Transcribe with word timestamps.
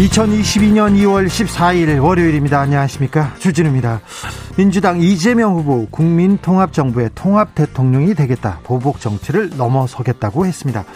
2022년 0.00 0.96
2월 0.96 1.26
14일 1.26 2.02
월요일입니다. 2.02 2.58
안녕하십니까. 2.58 3.34
주진우입니다. 3.38 4.00
민주당 4.56 4.98
이재명 4.98 5.54
후보 5.56 5.86
국민통합정부의 5.90 7.10
통합대통령이 7.14 8.14
되겠다. 8.14 8.60
보복 8.62 8.98
정치를 9.00 9.50
넘어서겠다고 9.58 10.46
했습니다. 10.46 10.86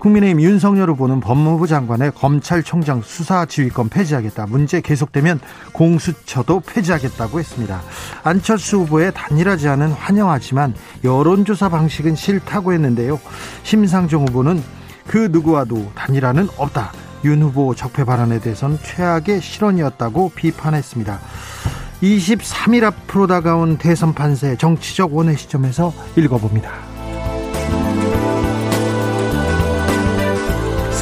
국민의힘 0.00 0.42
윤석열 0.42 0.90
후보는 0.90 1.20
법무부 1.20 1.68
장관의 1.68 2.12
검찰총장 2.14 3.00
수사지휘권 3.00 3.88
폐지하겠다. 3.88 4.44
문제 4.44 4.82
계속되면 4.82 5.40
공수처도 5.72 6.60
폐지하겠다고 6.60 7.38
했습니다. 7.38 7.80
안철수 8.24 8.80
후보의 8.80 9.12
단일화 9.14 9.56
제안은 9.56 9.90
환영하지만 9.92 10.74
여론조사 11.02 11.70
방식은 11.70 12.14
싫다고 12.14 12.74
했는데요. 12.74 13.18
심상정 13.62 14.26
후보는 14.26 14.62
그 15.06 15.28
누구와도 15.32 15.92
단일화는 15.94 16.48
없다. 16.58 16.92
윤 17.24 17.42
후보 17.42 17.74
적폐 17.74 18.04
발언에 18.04 18.40
대해서는 18.40 18.78
최악의 18.82 19.40
실언이었다고 19.40 20.32
비판했습니다. 20.34 21.20
23일 22.02 22.84
앞으로 22.84 23.26
다가온 23.26 23.76
대선 23.76 24.14
판세 24.14 24.56
정치적 24.56 25.14
원의 25.14 25.36
시점에서 25.36 25.92
읽어봅니다. 26.16 26.70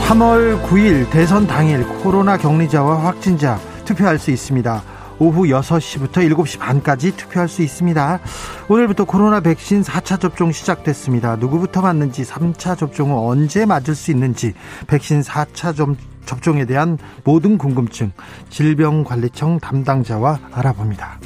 3월 0.09 0.61
9일 0.63 1.11
대선 1.11 1.47
당일 1.47 1.87
코로나 1.87 2.37
격리자와 2.37 3.05
확진자 3.05 3.61
투표할 3.85 4.19
수 4.19 4.31
있습니다. 4.31 4.83
오후 5.19 5.45
6시부터 5.45 6.29
7시 6.33 6.59
반까지 6.59 7.17
투표할 7.17 7.49
수 7.49 7.63
있습니다. 7.63 8.21
오늘부터 8.69 9.05
코로나 9.05 9.41
백신 9.41 9.83
4차 9.83 10.21
접종 10.21 10.53
시작됐습니다. 10.53 11.37
누구부터 11.37 11.83
맞는지 11.83 12.23
3차 12.25 12.77
접종은 12.79 13.17
언제 13.17 13.67
맞을 13.67 13.95
수 13.95 14.11
있는지 14.11 14.55
백신 14.87 15.23
4차 15.23 15.75
점, 15.75 15.97
접종에 16.25 16.65
대한 16.67 16.99
모든 17.25 17.59
궁금증 17.59 18.13
질병관리청 18.51 19.59
담당자와 19.61 20.39
알아봅니다. 20.53 21.19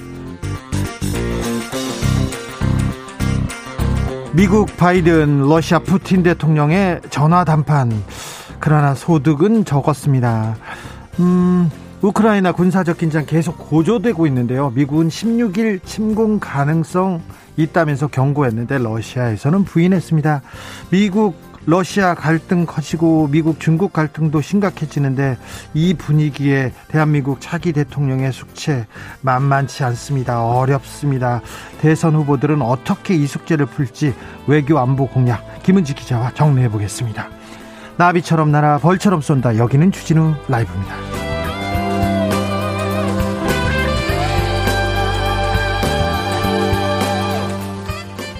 미국 4.35 4.75
바이든 4.79 5.41
러시아 5.41 5.79
푸틴 5.79 6.23
대통령의 6.23 7.03
전화 7.11 7.45
담판 7.45 7.93
그러나 8.61 8.95
소득은 8.95 9.67
적었습니다. 9.67 10.57
음, 11.19 11.70
우크라이나 12.03 12.50
군사적 12.50 12.98
긴장 12.98 13.25
계속 13.27 13.56
고조되고 13.58 14.27
있는데요. 14.27 14.70
미국은 14.70 15.08
16일 15.08 15.84
침공 15.84 16.41
가능성 16.41 17.22
있다면서 17.56 18.08
경고했는데 18.08 18.78
러시아에서는 18.78 19.64
부인했습니다. 19.64 20.42
미국 20.91 21.36
러시아 21.64 22.14
갈등 22.14 22.67
커지고 22.67 23.29
미국 23.30 23.61
중국 23.61 23.92
갈등도 23.92 24.41
심각해지는데 24.41 25.39
이 25.74 25.95
분위기에 25.95 26.73
대한민국 26.89 27.41
차기 27.41 27.73
대통령의 27.73 28.33
숙제 28.33 28.86
만만치 29.20 29.85
않습니다. 29.85 30.45
어렵습니다. 30.45 31.41
대선 31.80 32.17
후보들은 32.17 32.62
어떻게 32.62 33.14
이 33.14 33.29
숙제를 33.29 33.67
풀지 33.67 34.12
외교 34.48 34.80
안보 34.80 35.07
공약 35.07 35.62
김은지 35.62 35.95
기자와 35.95 36.33
정리해 36.35 36.68
보겠습니다. 36.68 37.29
나비처럼 37.96 38.51
날아 38.51 38.79
벌처럼 38.79 39.20
쏜다. 39.20 39.57
여기는 39.57 39.92
주진우 39.92 40.35
라이브입니다. 40.48 41.32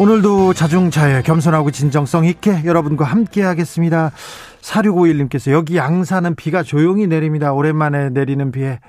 오늘도 0.03 0.53
자중차에 0.53 1.23
겸손하고 1.23 1.71
진정성 1.71 2.25
있게 2.25 2.65
여러분과 2.65 3.05
함께 3.05 3.41
하겠습니다. 3.41 4.11
4651님께서 4.61 5.53
여기 5.53 5.77
양산은 5.77 6.35
비가 6.35 6.65
조용히 6.65 7.07
내립니다. 7.07 7.53
오랜만에 7.53 8.11
내리는 8.11 8.51
비에 8.51 8.81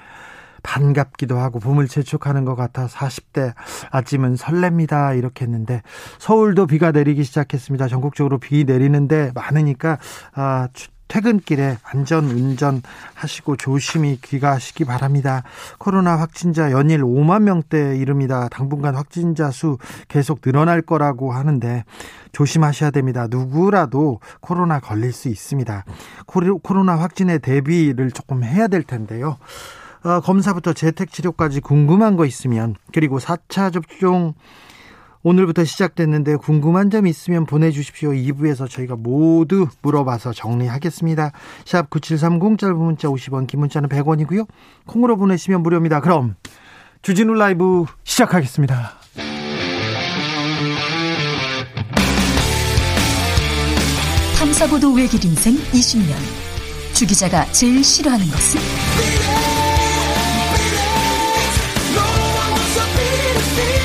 반갑기도 0.63 1.37
하고 1.37 1.59
봄을 1.59 1.87
재촉하는 1.87 2.45
것 2.45 2.55
같아 2.55 2.87
40대 2.87 3.53
아침은 3.91 4.37
설렙니다. 4.37 5.15
이렇게 5.15 5.45
했는데 5.45 5.83
서울도 6.17 6.65
비가 6.65 6.91
내리기 6.91 7.23
시작했습니다. 7.23 7.89
전국적으로 7.89 8.39
비 8.39 8.63
내리는데 8.63 9.33
많으니까 9.35 9.99
아, 10.33 10.67
퇴근길에 11.13 11.77
안전 11.83 12.25
운전하시고 12.25 13.57
조심히 13.57 14.17
귀가하시기 14.19 14.83
바랍니다. 14.85 15.43
코로나 15.77 16.17
확진자 16.17 16.71
연일 16.71 17.03
5만 17.03 17.43
명대 17.43 17.97
이릅니다. 17.97 18.49
당분간 18.49 18.95
확진자 18.95 19.51
수 19.51 19.77
계속 20.07 20.41
늘어날 20.41 20.81
거라고 20.81 21.31
하는데 21.31 21.83
조심하셔야 22.31 22.89
됩니다. 22.89 23.27
누구라도 23.29 24.21
코로나 24.41 24.79
걸릴 24.79 25.11
수 25.11 25.29
있습니다. 25.29 25.85
코로나 26.63 26.95
확진에 26.97 27.37
대비를 27.37 28.09
조금 28.09 28.43
해야 28.43 28.67
될 28.67 28.81
텐데요. 28.81 29.37
어, 30.03 30.19
검사부터 30.19 30.73
재택 30.73 31.11
치료까지 31.11 31.61
궁금한 31.61 32.15
거 32.15 32.25
있으면 32.25 32.73
그리고 32.91 33.19
4차 33.19 33.71
접종 33.71 34.33
오늘부터 35.23 35.63
시작됐는데 35.63 36.35
궁금한 36.35 36.89
점 36.89 37.07
있으면 37.07 37.45
보내주십시오. 37.45 38.11
2부에서 38.11 38.69
저희가 38.69 38.95
모두 38.97 39.67
물어봐서 39.81 40.33
정리하겠습니다. 40.33 41.31
샵 41.65 41.89
9730 41.89 42.59
짧은 42.59 42.77
문자 42.77 43.07
50원 43.07 43.47
긴 43.47 43.61
문자는 43.61 43.89
100원이고요. 43.89 44.47
콩으로 44.85 45.17
보내시면 45.17 45.63
무료입니다. 45.63 46.01
그럼 46.01 46.35
주진우 47.01 47.33
라이브 47.33 47.85
시작하겠습니다. 48.03 48.93
탐사보도 54.37 54.93
외길 54.93 55.23
인생 55.23 55.55
20년 55.55 56.13
주 56.93 57.07
기자가 57.07 57.45
제일 57.51 57.83
싫어하는 57.83 58.25
것은? 58.25 59.52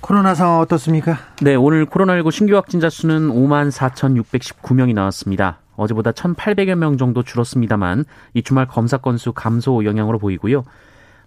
코로나 0.00 0.34
상황 0.34 0.60
어떻습니까? 0.60 1.18
네, 1.42 1.54
오늘 1.54 1.86
코로나19 1.86 2.30
신규 2.30 2.56
확진자 2.56 2.88
수는 2.88 3.28
5만 3.28 3.70
4,619명이 3.70 4.94
나왔습니다. 4.94 5.58
어제보다 5.76 6.12
1,800여 6.12 6.74
명 6.74 6.96
정도 6.96 7.22
줄었습니다만 7.22 8.04
이 8.34 8.42
주말 8.42 8.66
검사 8.66 8.96
건수 8.96 9.32
감소 9.32 9.84
영향으로 9.84 10.18
보이고요. 10.18 10.64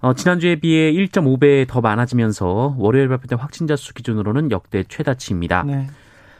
어, 0.01 0.13
지난주에 0.13 0.57
비해 0.57 0.91
1.5배 0.91 1.67
더 1.67 1.81
많아지면서 1.81 2.75
월요일 2.77 3.07
발표된 3.07 3.39
확진자 3.39 3.75
수 3.75 3.93
기준으로는 3.93 4.51
역대 4.51 4.83
최다치입니다. 4.83 5.63
네. 5.63 5.87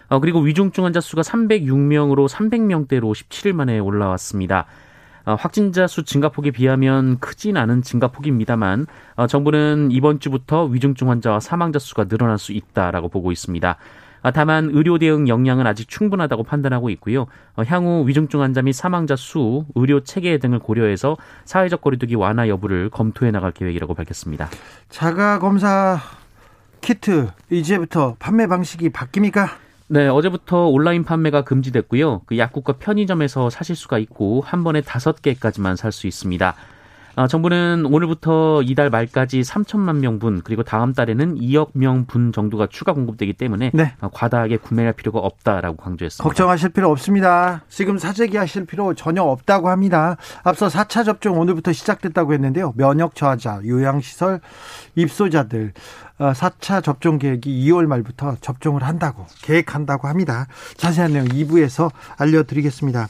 어, 0.10 0.20
그리고 0.20 0.40
위중증 0.40 0.86
환자 0.86 1.00
수가 1.00 1.22
306명으로 1.22 2.28
300명대로 2.28 3.14
17일 3.14 3.54
만에 3.54 3.80
올라왔습니다. 3.80 4.66
어, 5.26 5.36
확진자 5.36 5.88
수 5.88 6.04
증가폭에 6.04 6.52
비하면 6.52 7.20
크진 7.20 7.58
않은 7.58 7.82
증가폭입니다만 7.82 8.88
어, 9.16 9.28
정부는 9.28 9.90
이번 9.92 10.20
주부터 10.20 10.66
위중증 10.66 11.10
환자와 11.10 11.40
사망자 11.40 11.80
수가 11.80 12.06
늘어날 12.06 12.38
수 12.38 12.52
있다라고 12.52 13.10
보고 13.10 13.32
있습니다. 13.32 13.78
아, 14.24 14.32
다만 14.32 14.70
의료 14.72 14.98
대응 14.98 15.28
역량은 15.28 15.68
아직 15.68 15.90
충분하다고 15.90 16.44
판단하고 16.44 16.90
있고요. 16.92 17.28
어, 17.56 17.64
향후 17.68 18.08
위중증 18.08 18.42
환자 18.42 18.62
및 18.62 18.72
사망자 18.72 19.16
수, 19.18 19.66
의료 19.76 20.00
체계 20.02 20.38
등을 20.38 20.60
고려해서 20.60 21.18
사회적 21.46 21.82
거리두기 21.82 22.16
완화 22.16 22.48
여부를 22.48 22.90
검토해 22.90 23.32
나갈 23.32 23.52
계획이라고 23.52 23.94
밝혔습니다. 23.94 24.50
자가 24.90 25.40
검사 25.40 26.00
키트 26.80 27.32
이제부터 27.50 28.16
판매 28.18 28.48
방식이 28.48 28.90
바뀝니까? 28.90 29.50
네, 29.94 30.08
어제부터 30.08 30.70
온라인 30.70 31.04
판매가 31.04 31.44
금지됐고요. 31.44 32.24
그 32.26 32.40
약국과 32.40 32.78
편의점에서 32.80 33.52
사실 33.52 33.76
수가 33.76 34.00
있고 34.00 34.42
한 34.42 34.64
번에 34.64 34.82
다섯 34.82 35.22
개까지만 35.22 35.76
살 35.76 35.92
수 35.92 36.08
있습니다. 36.08 36.56
어, 37.16 37.28
정부는 37.28 37.86
오늘부터 37.86 38.64
이달 38.64 38.90
말까지 38.90 39.42
3천만 39.42 39.98
명분 39.98 40.42
그리고 40.44 40.64
다음 40.64 40.94
달에는 40.94 41.36
2억 41.36 41.70
명분 41.74 42.32
정도가 42.32 42.68
추가 42.68 42.94
공급되기 42.94 43.34
때문에 43.34 43.72
네. 43.74 43.94
어, 44.02 44.10
과다하게 44.12 44.58
구매할 44.58 44.94
필요가 44.94 45.20
없다라고 45.20 45.78
강조했습니다. 45.78 46.24
걱정하실 46.24 46.70
필요 46.70 46.90
없습니다. 46.90 47.62
지금 47.70 48.00
사재기 48.00 48.38
하실 48.38 48.66
필요 48.66 48.96
전혀 48.96 49.22
없다고 49.22 49.70
합니다. 49.70 50.18
앞서 50.44 50.68
4차 50.68 51.06
접종 51.06 51.40
오늘부터 51.40 51.72
시작됐다고 51.72 52.34
했는데요. 52.34 52.74
면역 52.78 53.16
저하자, 53.16 53.62
요양시설 53.66 54.42
입소자들 54.96 55.74
4차 56.18 56.78
어, 56.78 56.82
접종 56.82 57.20
계획이 57.20 57.70
2월 57.70 57.86
말부터 57.86 58.38
접종을 58.42 58.84
한다고 58.84 59.28
계획한다고 59.44 60.08
합니다. 60.08 60.48
자세한 60.78 61.14
내용 61.14 61.28
2부에서 61.28 61.92
알려드리겠습니다. 62.18 63.08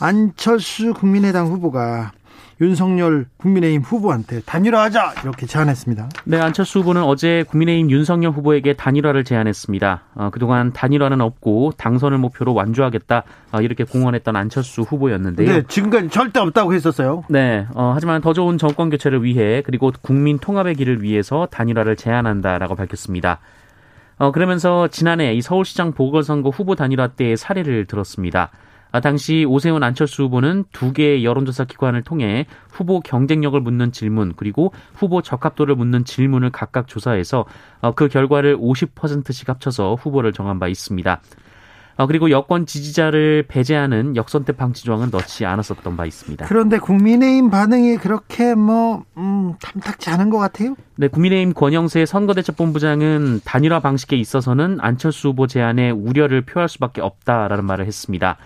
안철수 0.00 0.94
국민의당 0.94 1.48
후보가 1.48 2.12
윤석열 2.60 3.26
국민의힘 3.36 3.82
후보한테 3.82 4.40
단일화하자 4.40 5.14
이렇게 5.22 5.46
제안했습니다. 5.46 6.08
네, 6.24 6.40
안철수 6.40 6.80
후보는 6.80 7.02
어제 7.04 7.44
국민의힘 7.48 7.90
윤석열 7.90 8.32
후보에게 8.32 8.72
단일화를 8.72 9.24
제안했습니다. 9.24 10.02
어, 10.14 10.30
그동안 10.30 10.72
단일화는 10.72 11.20
없고 11.20 11.72
당선을 11.76 12.18
목표로 12.18 12.54
완주하겠다 12.54 13.22
어, 13.52 13.60
이렇게 13.60 13.84
공언했던 13.84 14.34
안철수 14.34 14.82
후보였는데요. 14.82 15.48
네, 15.48 15.62
지금까지 15.68 16.08
절대 16.08 16.40
없다고 16.40 16.74
했었어요. 16.74 17.24
네, 17.28 17.66
어, 17.74 17.92
하지만 17.94 18.20
더 18.20 18.32
좋은 18.32 18.58
정권 18.58 18.90
교체를 18.90 19.22
위해 19.22 19.62
그리고 19.64 19.92
국민 20.02 20.38
통합의 20.38 20.74
길을 20.74 21.02
위해서 21.02 21.46
단일화를 21.50 21.96
제안한다라고 21.96 22.74
밝혔습니다. 22.74 23.38
어, 24.18 24.32
그러면서 24.32 24.88
지난해 24.88 25.32
이 25.34 25.40
서울시장 25.40 25.92
보궐선거 25.92 26.50
후보 26.50 26.74
단일화 26.74 27.08
때의 27.08 27.36
사례를 27.36 27.86
들었습니다. 27.86 28.50
아, 28.90 29.00
당시 29.00 29.44
오세훈 29.46 29.82
안철수 29.82 30.24
후보는 30.24 30.64
두 30.72 30.92
개의 30.92 31.24
여론조사 31.24 31.64
기관을 31.64 32.02
통해 32.02 32.46
후보 32.70 33.00
경쟁력을 33.00 33.60
묻는 33.60 33.92
질문 33.92 34.32
그리고 34.36 34.72
후보 34.94 35.22
적합도를 35.22 35.74
묻는 35.74 36.04
질문을 36.04 36.50
각각 36.50 36.88
조사해서 36.88 37.44
어, 37.80 37.92
그 37.92 38.08
결과를 38.08 38.56
50%씩 38.56 39.48
합쳐서 39.48 39.94
후보를 39.94 40.32
정한 40.32 40.58
바 40.58 40.68
있습니다. 40.68 41.20
어, 41.98 42.06
그리고 42.06 42.30
여권 42.30 42.64
지지자를 42.64 43.46
배제하는 43.48 44.14
역선택 44.14 44.56
방지 44.56 44.84
조항은 44.84 45.10
넣지 45.10 45.44
않았었던 45.44 45.96
바 45.96 46.06
있습니다. 46.06 46.46
그런데 46.46 46.78
국민의힘 46.78 47.50
반응이 47.50 47.96
그렇게 47.96 48.54
뭐 48.54 49.04
음, 49.16 49.54
탐탁지 49.60 50.08
않은 50.10 50.30
것 50.30 50.38
같아요? 50.38 50.76
네, 50.94 51.08
국민의힘 51.08 51.54
권영세 51.54 52.06
선거대책본부장은 52.06 53.40
단일화 53.44 53.80
방식에 53.80 54.14
있어서는 54.14 54.78
안철수 54.80 55.30
후보 55.30 55.48
제안에 55.48 55.90
우려를 55.90 56.42
표할 56.42 56.68
수밖에 56.68 57.00
없다라는 57.00 57.64
말을 57.64 57.86
했습니다. 57.86 58.36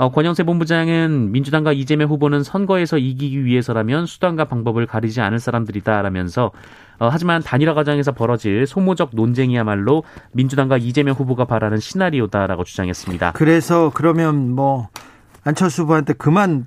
어, 0.00 0.10
권영세 0.10 0.44
본부장은 0.44 1.30
민주당과 1.30 1.74
이재명 1.74 2.08
후보는 2.08 2.42
선거에서 2.42 2.96
이기기 2.96 3.44
위해서라면 3.44 4.06
수단과 4.06 4.46
방법을 4.46 4.86
가리지 4.86 5.20
않을 5.20 5.38
사람들이다라면서 5.38 6.52
어, 7.00 7.08
하지만 7.12 7.42
단일화 7.42 7.74
과정에서 7.74 8.12
벌어질 8.12 8.66
소모적 8.66 9.10
논쟁이야말로 9.12 10.04
민주당과 10.32 10.78
이재명 10.78 11.14
후보가 11.16 11.44
바라는 11.44 11.76
시나리오다라고 11.76 12.64
주장했습니다. 12.64 13.32
그래서 13.32 13.90
그러면 13.92 14.50
뭐 14.54 14.88
안철수 15.44 15.82
후보한테 15.82 16.14
그만 16.14 16.66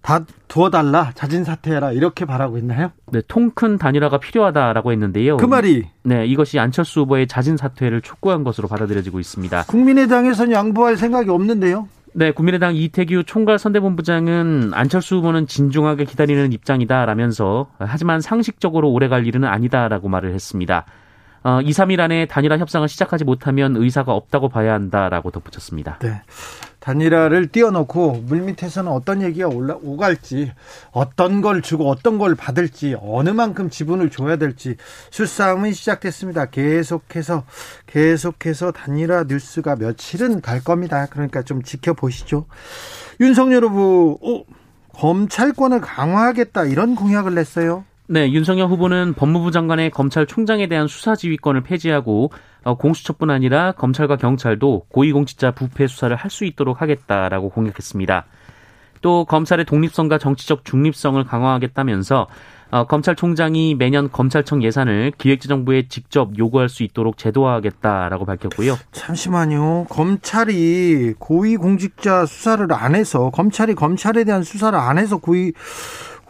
다 0.00 0.24
두어달라 0.46 1.10
자진 1.16 1.42
사퇴해라 1.42 1.90
이렇게 1.90 2.24
바라고 2.26 2.58
있나요? 2.58 2.92
네, 3.10 3.22
통큰 3.26 3.78
단일화가 3.78 4.18
필요하다라고 4.18 4.92
했는데요. 4.92 5.36
그 5.38 5.46
말이 5.46 5.88
네 6.04 6.26
이것이 6.26 6.60
안철수 6.60 7.00
후보의 7.00 7.26
자진 7.26 7.56
사퇴를 7.56 8.02
촉구한 8.02 8.44
것으로 8.44 8.68
받아들여지고 8.68 9.18
있습니다. 9.18 9.64
국민의당에서는 9.64 10.52
양보할 10.52 10.96
생각이 10.96 11.28
없는데요. 11.28 11.88
네, 12.14 12.30
국민의당 12.30 12.76
이태규 12.76 13.24
총괄 13.24 13.58
선대본부장은 13.58 14.72
안철수 14.74 15.16
후보는 15.16 15.46
진중하게 15.46 16.04
기다리는 16.04 16.52
입장이다라면서 16.52 17.70
하지만 17.78 18.20
상식적으로 18.20 18.90
오래 18.90 19.08
갈 19.08 19.26
일은 19.26 19.44
아니다라고 19.44 20.10
말을 20.10 20.34
했습니다. 20.34 20.84
어, 21.44 21.60
2, 21.60 21.70
3일 21.70 22.00
안에 22.00 22.26
단일화 22.26 22.58
협상을 22.58 22.86
시작하지 22.88 23.24
못하면 23.24 23.76
의사가 23.76 24.12
없다고 24.12 24.48
봐야 24.48 24.74
한다라고 24.74 25.30
덧붙였습니다. 25.30 25.98
네. 26.00 26.22
단일화를 26.82 27.48
띄워놓고 27.48 28.24
물밑에서는 28.26 28.90
어떤 28.90 29.22
얘기가 29.22 29.46
올라 29.46 29.76
오갈지 29.82 30.52
어떤 30.90 31.40
걸 31.40 31.62
주고 31.62 31.88
어떤 31.88 32.18
걸 32.18 32.34
받을지 32.34 32.96
어느 33.00 33.30
만큼 33.30 33.70
지분을 33.70 34.10
줘야 34.10 34.36
될지 34.36 34.76
수싸움이 35.10 35.72
시작됐습니다. 35.72 36.46
계속해서 36.46 37.44
계속해서 37.86 38.72
단일화 38.72 39.24
뉴스가 39.28 39.76
며칠은 39.76 40.40
갈 40.40 40.62
겁니다. 40.62 41.06
그러니까 41.08 41.42
좀 41.42 41.62
지켜보시죠. 41.62 42.46
윤석열 43.20 43.64
후보 43.64 44.18
오, 44.20 44.44
검찰권을 44.94 45.80
강화하겠다 45.80 46.64
이런 46.64 46.96
공약을 46.96 47.34
냈어요. 47.36 47.84
네, 48.12 48.30
윤석열 48.30 48.68
후보는 48.68 49.14
법무부 49.14 49.52
장관의 49.52 49.88
검찰총장에 49.88 50.66
대한 50.66 50.86
수사 50.86 51.16
지휘권을 51.16 51.62
폐지하고 51.62 52.30
어, 52.62 52.74
공수처뿐 52.74 53.30
아니라 53.30 53.72
검찰과 53.72 54.16
경찰도 54.16 54.84
고위공직자 54.90 55.52
부패 55.52 55.86
수사를 55.86 56.14
할 56.14 56.30
수 56.30 56.44
있도록 56.44 56.82
하겠다라고 56.82 57.48
공약했습니다. 57.48 58.26
또 59.00 59.24
검찰의 59.24 59.64
독립성과 59.64 60.18
정치적 60.18 60.66
중립성을 60.66 61.24
강화하겠다면서 61.24 62.26
어, 62.70 62.84
검찰총장이 62.84 63.76
매년 63.76 64.10
검찰청 64.10 64.62
예산을 64.62 65.12
기획재정부에 65.16 65.88
직접 65.88 66.36
요구할 66.36 66.68
수 66.68 66.82
있도록 66.82 67.16
제도화하겠다라고 67.16 68.26
밝혔고요. 68.26 68.76
잠시만요. 68.92 69.86
검찰이 69.88 71.14
고위공직자 71.18 72.26
수사를 72.26 72.66
안 72.74 72.94
해서 72.94 73.30
검찰이 73.30 73.74
검찰에 73.74 74.24
대한 74.24 74.42
수사를 74.42 74.78
안 74.78 74.98
해서 74.98 75.16
고위 75.16 75.52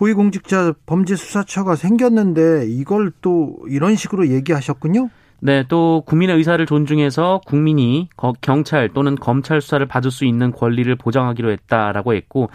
고위공직자 0.07 0.73
범죄수사처가 0.87 1.77
생겼는데 1.77 2.67
이걸 2.67 3.13
또 3.21 3.57
이런 3.69 3.95
식으로 3.95 4.29
얘기하셨군요. 4.29 5.11
네, 5.39 5.65
또 5.69 6.03
국민의 6.07 6.37
의사를 6.37 6.65
존중해서 6.67 7.41
국민이 7.47 8.09
경찰 8.41 8.89
또는 8.93 9.15
검찰 9.17 9.61
수사를 9.61 9.85
받을 9.87 10.11
수 10.11 10.25
있는 10.25 10.51
권리를 10.51 10.93
보장하기로 10.97 11.53
했다라고 11.53 12.15
했고 12.15 12.51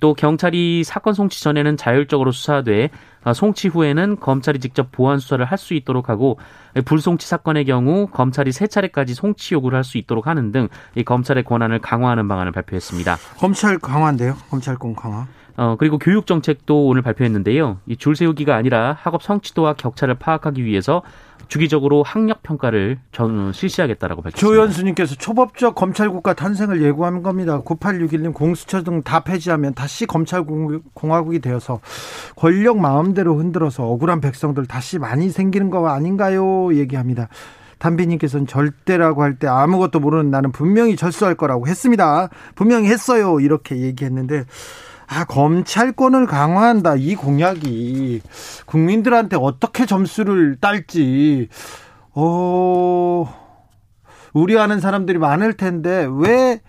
또 0.00 0.14
경찰이 0.14 0.82
사건 0.84 1.14
송치 1.14 1.42
전에는 1.42 1.76
자율적으로 1.76 2.30
수사돼 2.32 2.90
아, 3.24 3.32
송치 3.32 3.68
후에는 3.68 4.18
검찰이 4.18 4.58
직접 4.58 4.90
보안 4.90 5.18
수사를 5.20 5.44
할 5.44 5.58
수 5.58 5.74
있도록 5.74 6.08
하고 6.08 6.38
불송치 6.84 7.28
사건의 7.28 7.64
경우 7.64 8.08
검찰이 8.08 8.50
세 8.52 8.66
차례까지 8.66 9.14
송치 9.14 9.54
요구를 9.54 9.76
할 9.76 9.84
수 9.84 9.98
있도록 9.98 10.26
하는 10.28 10.52
등 10.52 10.68
이 10.96 11.02
검찰의 11.04 11.44
권한을 11.44 11.80
강화하는 11.80 12.26
방안을 12.28 12.52
발표했습니다. 12.52 13.16
검찰 13.38 13.78
강화인데요. 13.78 14.36
검찰권 14.50 14.94
강화. 14.94 15.26
어, 15.56 15.76
그리고 15.78 15.98
교육 15.98 16.26
정책도 16.26 16.86
오늘 16.86 17.02
발표했는데요. 17.02 17.78
이 17.86 17.96
줄 17.96 18.16
세우기가 18.16 18.54
아니라 18.56 18.96
학업 19.00 19.22
성취도와 19.22 19.74
격차를 19.74 20.14
파악하기 20.14 20.64
위해서 20.64 21.02
주기적으로 21.48 22.02
학력 22.02 22.42
평가를 22.42 22.98
전 23.12 23.52
실시하겠다라고 23.52 24.22
밝혔습니다. 24.22 24.40
조연수님께서 24.46 25.16
초법적 25.16 25.74
검찰국가 25.74 26.32
탄생을 26.32 26.82
예고한 26.82 27.22
겁니다. 27.22 27.60
9861님 27.60 28.32
공수처 28.32 28.82
등 28.82 29.02
다 29.02 29.20
폐지하면 29.20 29.74
다시 29.74 30.06
검찰공화국이 30.06 31.40
되어서 31.40 31.80
권력 32.36 32.78
마음대로 32.78 33.36
흔들어서 33.36 33.84
억울한 33.84 34.20
백성들 34.20 34.66
다시 34.66 34.98
많이 34.98 35.28
생기는 35.28 35.68
거 35.70 35.86
아닌가요? 35.88 36.74
얘기합니다. 36.74 37.28
담비님께서는 37.78 38.46
절대라고 38.46 39.22
할 39.22 39.34
때 39.38 39.48
아무것도 39.48 39.98
모르는 40.00 40.30
나는 40.30 40.52
분명히 40.52 40.94
절수할 40.96 41.34
거라고 41.34 41.66
했습니다. 41.66 42.28
분명히 42.54 42.88
했어요. 42.88 43.40
이렇게 43.40 43.76
얘기했는데 43.78 44.44
아, 45.14 45.24
검찰권을 45.24 46.26
강화한다. 46.26 46.94
이 46.96 47.14
공약이 47.14 48.22
국민들한테 48.64 49.36
어떻게 49.38 49.84
점수를 49.84 50.56
딸지, 50.58 51.48
어, 52.14 53.26
우려하는 54.32 54.80
사람들이 54.80 55.18
많을 55.18 55.52
텐데, 55.52 56.08
왜 56.10 56.62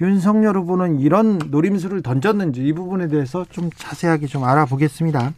윤석열 0.00 0.56
후보는 0.58 1.00
이런 1.00 1.40
노림수를 1.50 2.02
던졌는지 2.02 2.64
이 2.64 2.72
부분에 2.72 3.08
대해서 3.08 3.44
좀 3.50 3.68
자세하게 3.74 4.28
좀 4.28 4.44
알아보겠습니다. 4.44 5.32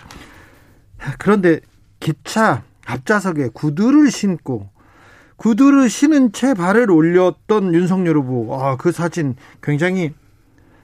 그런데 1.19 1.61
기차 1.99 2.63
앞좌석에 2.85 3.49
구두를 3.55 4.11
신고 4.11 4.69
구두를 5.37 5.89
신은 5.89 6.33
채 6.33 6.53
발을 6.53 6.91
올렸던 6.91 7.73
윤석열 7.73 8.19
후보, 8.19 8.55
아, 8.63 8.77
그 8.77 8.93
사진 8.93 9.35
굉장히 9.63 10.13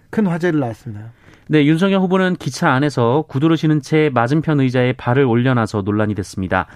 큰 0.08 0.26
화제를 0.26 0.58
낳았습니다. 0.60 1.12
네, 1.48 1.64
윤석열 1.64 2.00
후보는 2.00 2.34
기차 2.36 2.72
안에서 2.72 3.24
구두를 3.28 3.56
신은 3.56 3.80
채 3.80 4.10
맞은편 4.12 4.58
의자에 4.58 4.94
발을 4.94 5.24
올려놔서 5.24 5.82
논란이 5.82 6.16
됐습니다. 6.16 6.66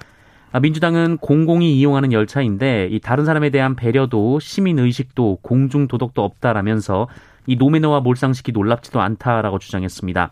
아, 0.52 0.60
민주당은 0.60 1.16
공공이 1.16 1.76
이용하는 1.76 2.12
열차인데 2.12 2.86
이 2.92 3.00
다른 3.00 3.24
사람에 3.24 3.50
대한 3.50 3.74
배려도 3.74 4.38
시민 4.38 4.78
의식도 4.78 5.38
공중 5.42 5.88
도덕도 5.88 6.22
없다라면서 6.22 7.08
이 7.46 7.56
노매너와 7.56 8.00
몰상식이 8.00 8.52
놀랍지도 8.52 9.00
않다라고 9.00 9.58
주장했습니다. 9.58 10.30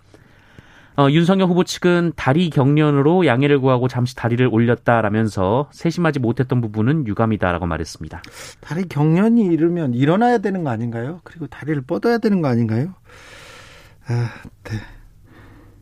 어, 0.98 1.10
윤석열 1.10 1.48
후보 1.48 1.64
측은 1.64 2.12
다리 2.14 2.48
경련으로 2.50 3.26
양해를 3.26 3.58
구하고 3.58 3.88
잠시 3.88 4.14
다리를 4.14 4.48
올렸다라면서 4.50 5.68
세심하지 5.72 6.20
못했던 6.20 6.60
부분은 6.60 7.08
유감이다라고 7.08 7.66
말했습니다. 7.66 8.22
다리 8.60 8.88
경련이 8.88 9.46
이르면 9.46 9.94
일어나야 9.94 10.38
되는 10.38 10.62
거 10.62 10.70
아닌가요? 10.70 11.20
그리고 11.24 11.48
다리를 11.48 11.82
뻗어야 11.82 12.18
되는 12.18 12.40
거 12.40 12.46
아닌가요? 12.48 12.94
아, 14.08 14.30
네. 14.64 14.78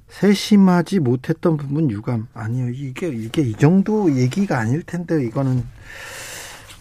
세심하지 0.09 1.00
못했던 1.00 1.56
부분 1.56 1.90
유감 1.90 2.28
아니요 2.33 2.71
이게 2.71 3.09
이게 3.09 3.42
이 3.42 3.52
정도 3.54 4.14
얘기가 4.16 4.59
아닐 4.59 4.83
텐데 4.83 5.23
이거는 5.23 5.62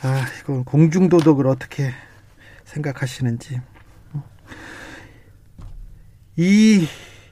아 0.04 0.26
이거 0.40 0.64
공중도덕을 0.64 1.48
어떻게 1.48 1.92
생각하시는지 2.64 3.60
이, 6.38 6.88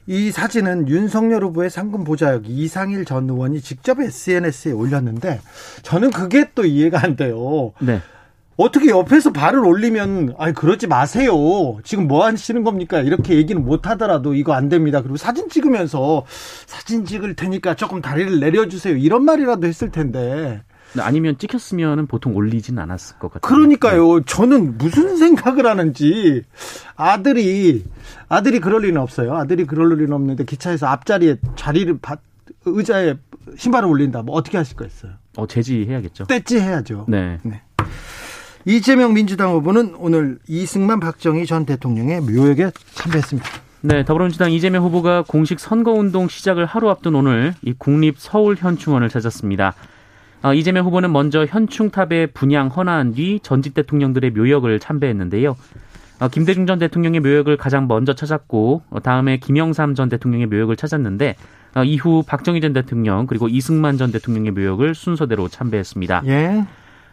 이 0.06 0.30
사진은 0.30 0.88
윤석열 0.88 1.44
후보의 1.44 1.70
상금 1.70 2.04
보좌역 2.04 2.48
이상일 2.48 3.04
전 3.04 3.28
의원이 3.28 3.60
직접 3.60 4.00
SNS에 4.00 4.72
올렸는데 4.72 5.40
저는 5.82 6.10
그게 6.10 6.50
또 6.54 6.64
이해가 6.64 7.02
안 7.02 7.16
돼요. 7.16 7.72
네. 7.80 8.00
어떻게 8.56 8.90
옆에서 8.90 9.32
발을 9.32 9.64
올리면 9.64 10.34
아니 10.38 10.54
그러지 10.54 10.86
마세요. 10.86 11.32
지금 11.82 12.06
뭐 12.06 12.24
하시는 12.24 12.62
겁니까? 12.62 13.00
이렇게 13.00 13.36
얘기는 13.36 13.62
못 13.62 13.86
하더라도 13.88 14.34
이거 14.34 14.52
안 14.52 14.68
됩니다. 14.68 15.02
그리고 15.02 15.16
사진 15.16 15.48
찍으면서 15.48 16.24
사진 16.66 17.04
찍을 17.04 17.34
테니까 17.34 17.74
조금 17.74 18.00
다리를 18.00 18.38
내려 18.38 18.68
주세요. 18.68 18.96
이런 18.96 19.24
말이라도 19.24 19.66
했을 19.66 19.90
텐데. 19.90 20.62
아니면 20.96 21.36
찍혔으면 21.38 22.06
보통 22.06 22.36
올리진 22.36 22.78
않았을 22.78 23.18
것 23.18 23.32
같아요. 23.32 23.40
그러니까요. 23.40 24.18
네. 24.20 24.24
저는 24.26 24.78
무슨 24.78 25.16
생각을 25.16 25.66
하는지 25.66 26.42
아들이 26.94 27.84
아들이 28.28 28.60
그럴 28.60 28.82
리는 28.82 29.00
없어요. 29.00 29.34
아들이 29.34 29.64
그럴 29.64 29.88
리는 29.98 30.12
없는데 30.12 30.44
기차에서 30.44 30.86
앞자리에 30.86 31.38
자리를 31.56 31.98
받, 32.00 32.20
의자에 32.64 33.14
신발을 33.56 33.88
올린다. 33.88 34.22
뭐 34.22 34.36
어떻게 34.36 34.56
하실 34.56 34.76
거였어요? 34.76 35.12
어 35.36 35.46
제지해야겠죠. 35.48 36.24
떼지 36.24 36.60
해야죠. 36.60 37.06
네. 37.08 37.38
네. 37.42 37.60
이재명 38.66 39.12
민주당 39.12 39.52
후보는 39.52 39.94
오늘 39.98 40.38
이승만 40.48 40.98
박정희 40.98 41.44
전 41.46 41.66
대통령의 41.66 42.22
묘역에 42.22 42.70
참배했습니다. 42.94 43.48
네, 43.82 44.04
더불어민주당 44.04 44.50
이재명 44.50 44.82
후보가 44.84 45.24
공식 45.28 45.60
선거운동 45.60 46.28
시작을 46.28 46.64
하루 46.64 46.88
앞둔 46.88 47.14
오늘 47.14 47.54
이 47.62 47.74
국립 47.76 48.14
서울 48.16 48.56
현충원을 48.56 49.10
찾았습니다. 49.10 49.74
어, 50.42 50.54
이재명 50.54 50.86
후보는 50.86 51.12
먼저 51.12 51.44
현충탑에 51.44 52.26
분양 52.28 52.68
헌화한 52.68 53.12
뒤 53.12 53.40
전직 53.42 53.74
대통령들의 53.74 54.30
묘역을 54.30 54.80
참배했는데요. 54.80 55.56
어, 56.20 56.28
김대중 56.28 56.64
전 56.66 56.78
대통령의 56.78 57.20
묘역을 57.20 57.58
가장 57.58 57.86
먼저 57.86 58.14
찾았고 58.14 58.82
어, 58.88 59.00
다음에 59.00 59.36
김영삼 59.36 59.94
전 59.94 60.08
대통령의 60.08 60.46
묘역을 60.46 60.76
찾았는데 60.76 61.36
이후 61.84 62.22
박정희 62.26 62.60
전 62.60 62.72
대통령 62.72 63.26
그리고 63.26 63.48
이승만 63.48 63.98
전 63.98 64.12
대통령의 64.12 64.52
묘역을 64.52 64.94
순서대로 64.94 65.48
참배했습니다. 65.48 66.22
예. 66.26 66.64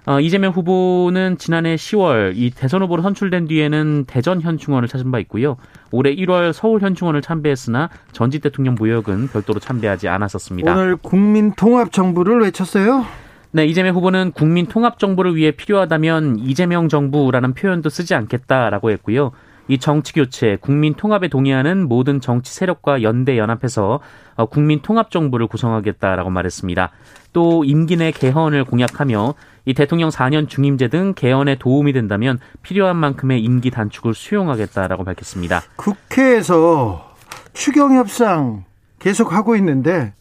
어, 0.08 0.20
이재명 0.20 0.52
후보는 0.52 1.38
지난해 1.38 1.76
10월 1.76 2.34
이 2.36 2.50
대선 2.50 2.82
후보로 2.82 3.04
선출된 3.04 3.48
뒤에는 3.48 4.06
대전 4.08 4.42
현충원을 4.42 4.88
찾은 4.88 5.12
바 5.12 5.20
있고요. 5.20 5.58
올해 5.92 6.16
1월 6.16 6.54
서울 6.54 6.82
현충원을 6.82 7.22
참배했으나 7.22 7.90
전직 8.12 8.42
대통령 8.42 8.76
묘역은 8.80 9.28
별도로 9.28 9.60
참배하지 9.60 10.08
않았었습니다. 10.08 10.72
오늘 10.72 10.96
국민 10.96 11.54
통합 11.54 11.92
정부를 11.92 12.42
외쳤어요? 12.42 13.06
네, 13.52 13.66
이재명 13.66 13.96
후보는 13.96 14.32
국민 14.32 14.66
통합 14.66 14.98
정부를 14.98 15.36
위해 15.36 15.52
필요하다면 15.52 16.40
이재명 16.40 16.90
정부라는 16.90 17.54
표현도 17.54 17.90
쓰지 17.90 18.16
않겠다라고 18.16 18.92
했고요. 18.92 19.32
이 19.68 19.78
정치 19.78 20.14
교체, 20.14 20.58
국민 20.60 20.94
통합에 20.94 21.28
동의하는 21.28 21.88
모든 21.88 22.20
정치 22.20 22.54
세력과 22.54 23.04
연대 23.04 23.38
연합해서 23.38 24.00
어, 24.36 24.46
국민 24.48 24.82
통합 24.82 25.12
정부를 25.12 25.48
구성하겠다라고 25.48 26.30
말했습니다. 26.30 26.92
또 27.34 27.64
임기 27.64 27.98
내 27.98 28.12
개헌을 28.12 28.66
공약하며 28.66 29.34
이 29.66 29.74
대통령 29.74 30.10
4년 30.10 30.50
중임제 30.50 30.88
등 30.90 31.14
개헌에 31.16 31.56
도움이 31.56 31.94
된다면 31.94 32.40
필요한 32.64 32.98
만큼의 32.98 33.42
임기 33.42 33.72
단축을 33.72 34.14
수용하겠다라고 34.14 35.04
밝혔습니다. 35.04 35.62
국회에서 35.76 37.16
추경 37.54 37.96
협상 37.96 38.66
계속 39.00 39.34
하고 39.34 39.56
있는데 39.56 40.14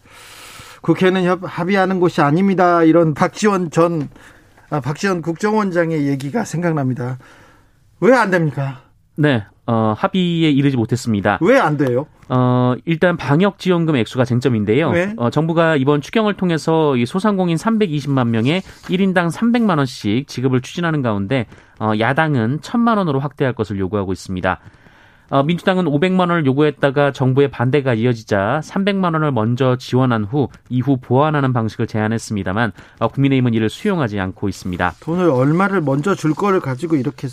국회는 0.83 1.25
협, 1.25 1.41
합의하는 1.45 2.01
곳이 2.01 2.21
아닙니다. 2.21 2.85
이런 2.85 3.15
박지원 3.15 3.71
전 3.71 4.09
아, 4.71 4.81
박지원 4.81 5.21
국정원장의 5.23 6.07
얘기가 6.07 6.45
생각납니다. 6.45 7.19
왜 8.01 8.15
안 8.15 8.31
됩니까? 8.31 8.83
네, 9.21 9.45
어, 9.67 9.95
합의에 9.97 10.51
이르지 10.51 10.79
못했습니다. 10.79 11.39
왜 11.43 11.59
안 11.59 11.77
돼요? 11.77 12.07
어, 12.31 12.75
일단 12.87 13.17
방역 13.19 13.59
지원금 13.59 13.97
액수가 13.97 14.25
쟁점인데요. 14.25 14.93
네. 14.93 15.15
어, 15.19 15.29
정부가 15.29 15.77
이번 15.77 16.01
추경을 16.01 16.35
통해서 16.35 16.97
이 16.97 17.05
소상공인 17.05 17.57
320만 17.57 18.29
명에 18.29 18.63
1인당 18.89 19.31
300만 19.31 19.77
원씩 19.77 20.27
지급을 20.27 20.63
추진하는 20.63 21.03
가운데 21.03 21.47
어, 21.79 21.93
야당은 21.99 22.61
1000만 22.61 22.97
원으로 22.97 23.21
확대할 23.21 23.53
것을 23.53 23.79
요구하고 23.79 24.13
있습니다. 24.13 24.59
어, 25.31 25.43
민주당은 25.45 25.85
500만 25.85 26.21
원을 26.21 26.47
요구했다가 26.47 27.13
정부의 27.13 27.51
반대가 27.53 27.95
이어지자 27.95 28.63
300만 28.65 29.13
원을 29.15 29.31
먼저 29.31 29.77
지원한 29.77 30.25
후 30.25 30.49
이후 30.69 30.97
보완하는 31.01 31.53
방식을 31.53 31.87
제안했습니다만 31.87 32.73
어, 33.01 33.09
국민의힘은 33.09 33.55
이를 33.55 33.69
수용하지 33.69 34.19
않고 34.19 34.49
있습니다. 34.49 34.95
돈을 35.01 35.31
얼마를 35.31 35.83
먼저 35.83 36.15
줄 36.17 36.35
거를 36.35 36.59
가지고 36.61 36.97
이렇게 36.97 37.29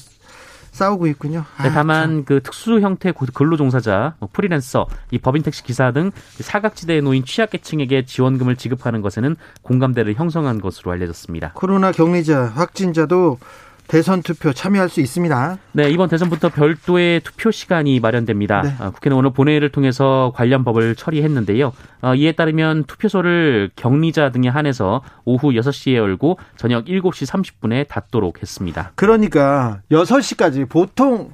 싸우고 0.77 1.07
있군요. 1.07 1.43
네, 1.63 1.69
다만 1.71 2.19
아, 2.19 2.23
그 2.25 2.39
특수 2.41 2.79
형태 2.79 3.11
근로종사자, 3.11 4.13
뭐 4.19 4.29
프리랜서, 4.31 4.87
이 5.11 5.17
법인 5.17 5.41
택시 5.41 5.63
기사 5.63 5.91
등 5.91 6.11
사각지대에 6.39 7.01
놓인 7.01 7.25
취약계층에게 7.25 8.05
지원금을 8.05 8.55
지급하는 8.55 9.01
것에는 9.01 9.35
공감대를 9.63 10.13
형성한 10.13 10.61
것으로 10.61 10.91
알려졌습니다. 10.91 11.51
코로나 11.55 11.91
격리자 11.91 12.45
확진자도 12.55 13.39
대선 13.87 14.21
투표 14.21 14.53
참여할 14.53 14.89
수 14.89 14.99
있습니다. 14.99 15.57
네, 15.71 15.89
이번 15.89 16.09
대선부터 16.09 16.49
별도의 16.49 17.21
투표 17.21 17.51
시간이 17.51 17.99
마련됩니다. 17.99 18.61
네. 18.61 18.75
아, 18.79 18.89
국회는 18.89 19.17
오늘 19.17 19.31
본회의를 19.31 19.71
통해서 19.71 20.31
관련 20.35 20.63
법을 20.63 20.95
처리했는데요. 20.95 21.71
아, 22.01 22.15
이에 22.15 22.33
따르면 22.33 22.83
투표소를 22.83 23.71
격리자 23.75 24.31
등에 24.31 24.49
한해서 24.49 25.01
오후 25.25 25.51
6시에 25.51 25.95
열고 25.95 26.37
저녁 26.57 26.85
7시 26.85 27.27
30분에 27.27 27.87
닫도록 27.87 28.41
했습니다. 28.41 28.91
그러니까 28.95 29.81
6시까지 29.91 30.67
보통 30.67 31.31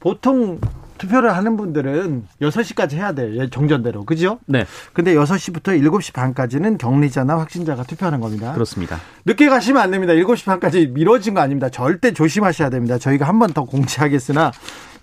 보통 0.00 0.60
투표를 0.98 1.34
하는 1.36 1.56
분들은 1.56 2.26
6시까지 2.42 2.92
해야 2.94 3.12
돼요. 3.12 3.48
정전대로. 3.48 4.04
그죠? 4.04 4.38
네. 4.46 4.66
근데 4.92 5.14
6시부터 5.14 5.80
7시 5.82 6.12
반까지는 6.12 6.76
격리자나 6.78 7.38
확진자가 7.38 7.84
투표하는 7.84 8.20
겁니다. 8.20 8.52
그렇습니다. 8.52 9.00
늦게 9.24 9.48
가시면 9.48 9.80
안 9.80 9.90
됩니다. 9.90 10.12
7시 10.12 10.44
반까지 10.44 10.88
미뤄진 10.88 11.34
거 11.34 11.40
아닙니다. 11.40 11.68
절대 11.70 12.12
조심하셔야 12.12 12.68
됩니다. 12.70 12.98
저희가 12.98 13.26
한 13.26 13.38
번 13.38 13.52
더 13.54 13.64
공지하겠으나 13.64 14.52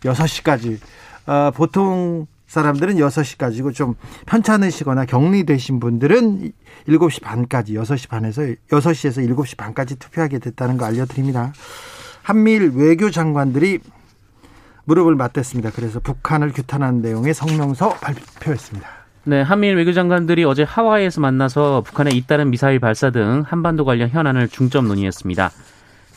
6시까지 0.01 0.77
어, 1.27 1.51
보통 1.55 2.27
사람들은 2.47 2.95
6시까지고 2.97 3.73
좀 3.73 3.95
편찮으시거나 4.27 5.05
격리되신 5.05 5.79
분들은 5.79 6.51
7시 6.87 7.21
반까지 7.23 7.73
6시 7.73 8.07
반에서 8.09 8.43
6시에서 8.69 9.27
7시 9.35 9.57
반까지 9.57 9.95
투표하게 9.95 10.37
됐다는 10.39 10.77
거 10.77 10.85
알려 10.85 11.05
드립니다. 11.05 11.53
한미일 12.21 12.71
외교 12.75 13.09
장관들이 13.09 13.79
무릎을 14.85 15.15
맞댔습니다. 15.15 15.71
그래서 15.71 15.99
북한을 15.99 16.51
규탄하는 16.53 17.01
내용의 17.01 17.33
성명서 17.33 17.89
발표했습니다. 17.89 18.87
네, 19.25 19.41
한미일 19.41 19.75
외교장관들이 19.75 20.43
어제 20.43 20.63
하와이에서 20.63 21.19
만나서 21.19 21.81
북한의 21.81 22.15
잇따른 22.15 22.51
미사일 22.51 22.79
발사 22.79 23.09
등 23.09 23.43
한반도 23.45 23.83
관련 23.83 24.09
현안을 24.09 24.47
중점 24.49 24.87
논의했습니다. 24.87 25.49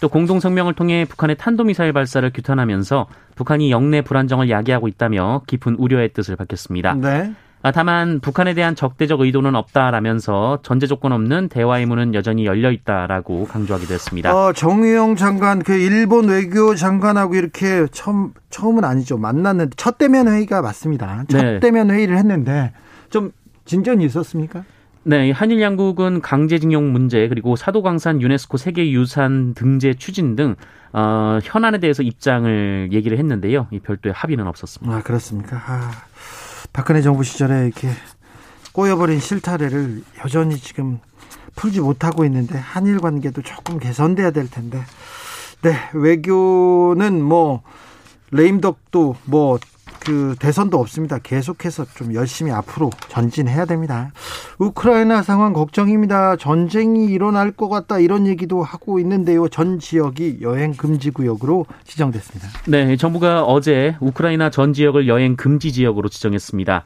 또 0.01 0.09
공동 0.09 0.41
성명을 0.41 0.75
통해 0.75 1.07
북한의 1.09 1.37
탄도미사일 1.37 1.93
발사를 1.93 2.31
규탄하면서 2.33 3.07
북한이 3.35 3.71
영내 3.71 4.03
불안정을 4.03 4.51
야기하고 4.51 4.89
있다며 4.89 5.43
깊은 5.47 5.77
우려의 5.77 6.13
뜻을 6.13 6.37
밝혔습니다. 6.37 6.95
네. 6.95 7.33
아, 7.63 7.73
다만 7.73 8.21
북한에 8.21 8.55
대한 8.55 8.77
적대적 8.77 9.21
의도는 9.21 9.57
없다라면서 9.57 10.61
전제 10.63 10.87
조건 10.87 11.13
없는 11.13 11.49
대화의 11.49 11.87
문은 11.87 12.15
여전히 12.15 12.47
열려 12.47 12.71
있다라고 12.71 13.47
강조하기도 13.47 13.93
했습니다. 13.93 14.35
어, 14.35 14.53
정의용 14.53 15.17
장관 15.17 15.63
그 15.63 15.73
일본 15.73 16.29
외교 16.29 16.75
장관하고 16.77 17.35
이렇게 17.35 17.87
처음 17.91 18.33
처음은 18.51 18.85
아니죠 18.85 19.19
만났는데 19.19 19.75
첫 19.77 19.99
대면 19.99 20.29
회의가 20.29 20.63
맞습니다. 20.63 21.25
첫 21.29 21.43
네. 21.43 21.61
대면 21.61 21.91
회의를 21.91 22.17
했는데 22.17 22.73
좀 23.11 23.33
진전이 23.65 24.05
있었습니까? 24.05 24.65
네, 25.03 25.31
한일 25.31 25.61
양국은 25.61 26.21
강제징용 26.21 26.93
문제 26.93 27.29
그리고 27.29 27.57
사도광산 27.57 28.21
유네스코 28.23 28.57
세계유산 28.57 29.55
등재 29.55 29.95
추진 29.95 30.37
등 30.37 30.55
어, 30.93 31.39
현안에 31.43 31.79
대해서 31.79 32.03
입장을 32.03 32.91
얘기를 32.93 33.19
했는데요. 33.19 33.67
이 33.73 33.81
별도의 33.81 34.13
합의는 34.13 34.47
없었습니다. 34.47 34.97
아 34.97 35.03
그렇습니까? 35.03 35.57
아. 35.67 35.91
박근혜 36.73 37.03
정부 37.03 37.25
시절에 37.25 37.67
이렇게 37.67 37.91
꼬여버린 38.73 39.21
실타래를 39.21 40.03
여전히 40.25 40.59
지금 40.59 41.01
풀지 41.57 41.81
못하고 41.81 42.25
있는데 42.25 42.57
한일 42.57 43.01
관계도 43.01 43.43
조금 43.43 43.79
개선돼야 43.79 44.31
될 44.31 44.49
텐데. 44.49 44.83
네, 45.63 45.77
외교는 45.93 47.21
뭐 47.21 47.63
레임덕도 48.31 49.17
뭐 49.25 49.59
그 50.09 50.35
대선도 50.39 50.79
없습니다. 50.79 51.19
계속해서 51.19 51.85
좀 51.95 52.15
열심히 52.15 52.51
앞으로 52.51 52.89
전진해야 53.09 53.67
됩니다. 53.67 54.11
우크라이나 54.59 55.21
상황 55.21 55.53
걱정입니다. 55.53 56.37
전쟁이 56.37 57.05
일어날 57.05 57.51
것 57.51 57.69
같다 57.69 57.99
이런 57.99 58.27
얘기도 58.27 58.63
하고 58.63 58.99
있는데요. 59.01 59.49
전 59.49 59.79
지역이 59.79 60.39
여행 60.41 60.73
금지 60.73 61.11
구역으로 61.11 61.67
지정됐습니다. 61.85 62.49
네, 62.69 62.97
정부가 62.97 63.45
어제 63.45 63.97
우크라이나 64.01 64.49
전 64.49 64.73
지역을 64.73 65.09
여행 65.09 65.37
금지 65.37 65.73
지역으로 65.73 66.09
지정했습니다. 66.09 66.85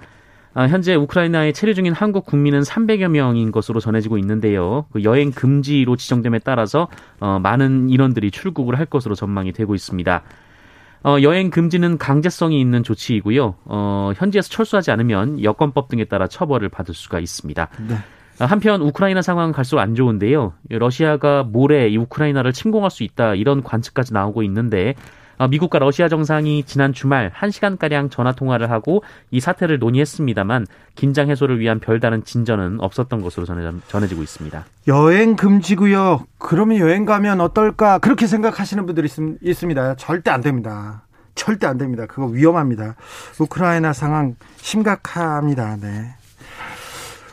아, 0.55 0.67
현재 0.67 0.97
우크라이나에 0.97 1.53
체류 1.53 1.75
중인 1.75 1.93
한국 1.93 2.27
국민은 2.27 2.63
300여 2.63 3.07
명인 3.07 3.53
것으로 3.53 3.79
전해지고 3.79 4.19
있는데요. 4.19 4.87
그 4.93 5.05
여행 5.05 5.31
금지로 5.31 5.95
지정됨에 5.95 6.41
따라서 6.41 6.89
어, 7.21 7.39
많은 7.41 7.89
인원들이 7.89 8.33
출국을 8.33 8.81
할 8.81 8.87
것으로 8.87 9.15
전망이 9.15 9.53
되고 9.53 9.77
있습니다. 9.77 10.23
어, 11.05 11.17
여행 11.23 11.51
금지는 11.51 11.99
강제성이 11.99 12.61
있는 12.61 12.83
조치이고요. 12.83 13.55
어, 13.65 14.13
현지에서 14.17 14.49
철수하지 14.49 14.91
않으면 14.91 15.43
여권법 15.43 15.89
등에 15.89 16.05
따라 16.05 16.29
처벌을 16.29 16.69
받을 16.69 16.95
수가 16.95 17.19
있습니다. 17.19 17.69
네. 17.89 17.97
아, 18.39 18.47
한편 18.47 18.81
우크라이나 18.83 19.23
상황은 19.23 19.53
갈수록 19.53 19.81
안 19.81 19.95
좋은데요. 19.95 20.55
러시아가 20.69 21.43
모레 21.43 21.89
이 21.89 21.97
우크라이나를 21.97 22.53
침공할 22.53 22.91
수 22.91 23.03
있다 23.03 23.35
이런 23.35 23.63
관측까지 23.63 24.15
나오고 24.15 24.43
있는데 24.45 24.95
어, 24.95 24.97
미국과 25.49 25.79
러시아 25.79 26.09
정상이 26.09 26.65
지난 26.65 26.93
주말 26.93 27.33
1시간가량 27.33 28.11
전화 28.11 28.33
통화를 28.33 28.71
하고 28.71 29.03
이 29.31 29.41
사태를 29.41 29.79
논의했습니다만 29.79 30.67
긴장 30.95 31.31
해소를 31.31 31.61
위한 31.61 31.81
별다른 31.81 32.25
진전은 32.25 32.81
없었던 32.81 33.23
것으로 33.23 33.47
전해지고 33.89 34.23
있습니다. 34.23 34.65
여행 34.89 35.37
금지구역 35.37 36.27
그러면 36.39 36.79
여행 36.79 37.05
가면 37.05 37.41
어떨까 37.41 37.99
그렇게 37.99 38.27
생각하시는 38.27 38.85
분들이 38.87 39.09
있, 39.43 39.55
습니다 39.55 39.95
절대 39.97 40.31
안 40.31 40.41
됩니다. 40.41 41.07
절대 41.35 41.67
안 41.67 41.79
됩니다. 41.79 42.07
그거 42.07 42.27
위험합니다. 42.27 42.97
우크라이나 43.39 43.93
상황 43.93 44.37
심각합니다. 44.57 45.77
네. 45.81 46.15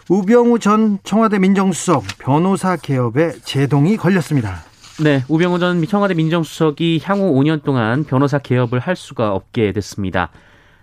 우병우 0.09 0.57
전 0.59 0.97
청와대 1.03 1.37
민정수석 1.37 2.03
변호사 2.17 2.75
개업에 2.75 3.33
제동이 3.43 3.95
걸렸습니다. 3.95 4.63
네, 5.01 5.23
우병우 5.29 5.59
전 5.59 5.85
청와대 5.85 6.13
민정수석이 6.13 6.99
향후 7.05 7.33
5년 7.33 7.63
동안 7.63 8.03
변호사 8.03 8.37
개업을 8.37 8.79
할 8.79 8.97
수가 8.97 9.33
없게 9.33 9.71
됐습니다. 9.71 10.29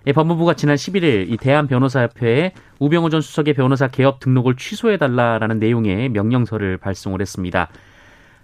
예, 0.06 0.12
법무부가 0.12 0.54
지난 0.54 0.76
11일 0.76 1.30
이 1.30 1.36
대한변호사협회에 1.36 2.52
우병우 2.78 3.10
전 3.10 3.20
수석의 3.20 3.52
변호사 3.52 3.88
개업 3.88 4.18
등록을 4.20 4.56
취소해달라라는 4.56 5.58
내용의 5.58 6.08
명령서를 6.08 6.78
발송을 6.78 7.20
했습니다. 7.20 7.68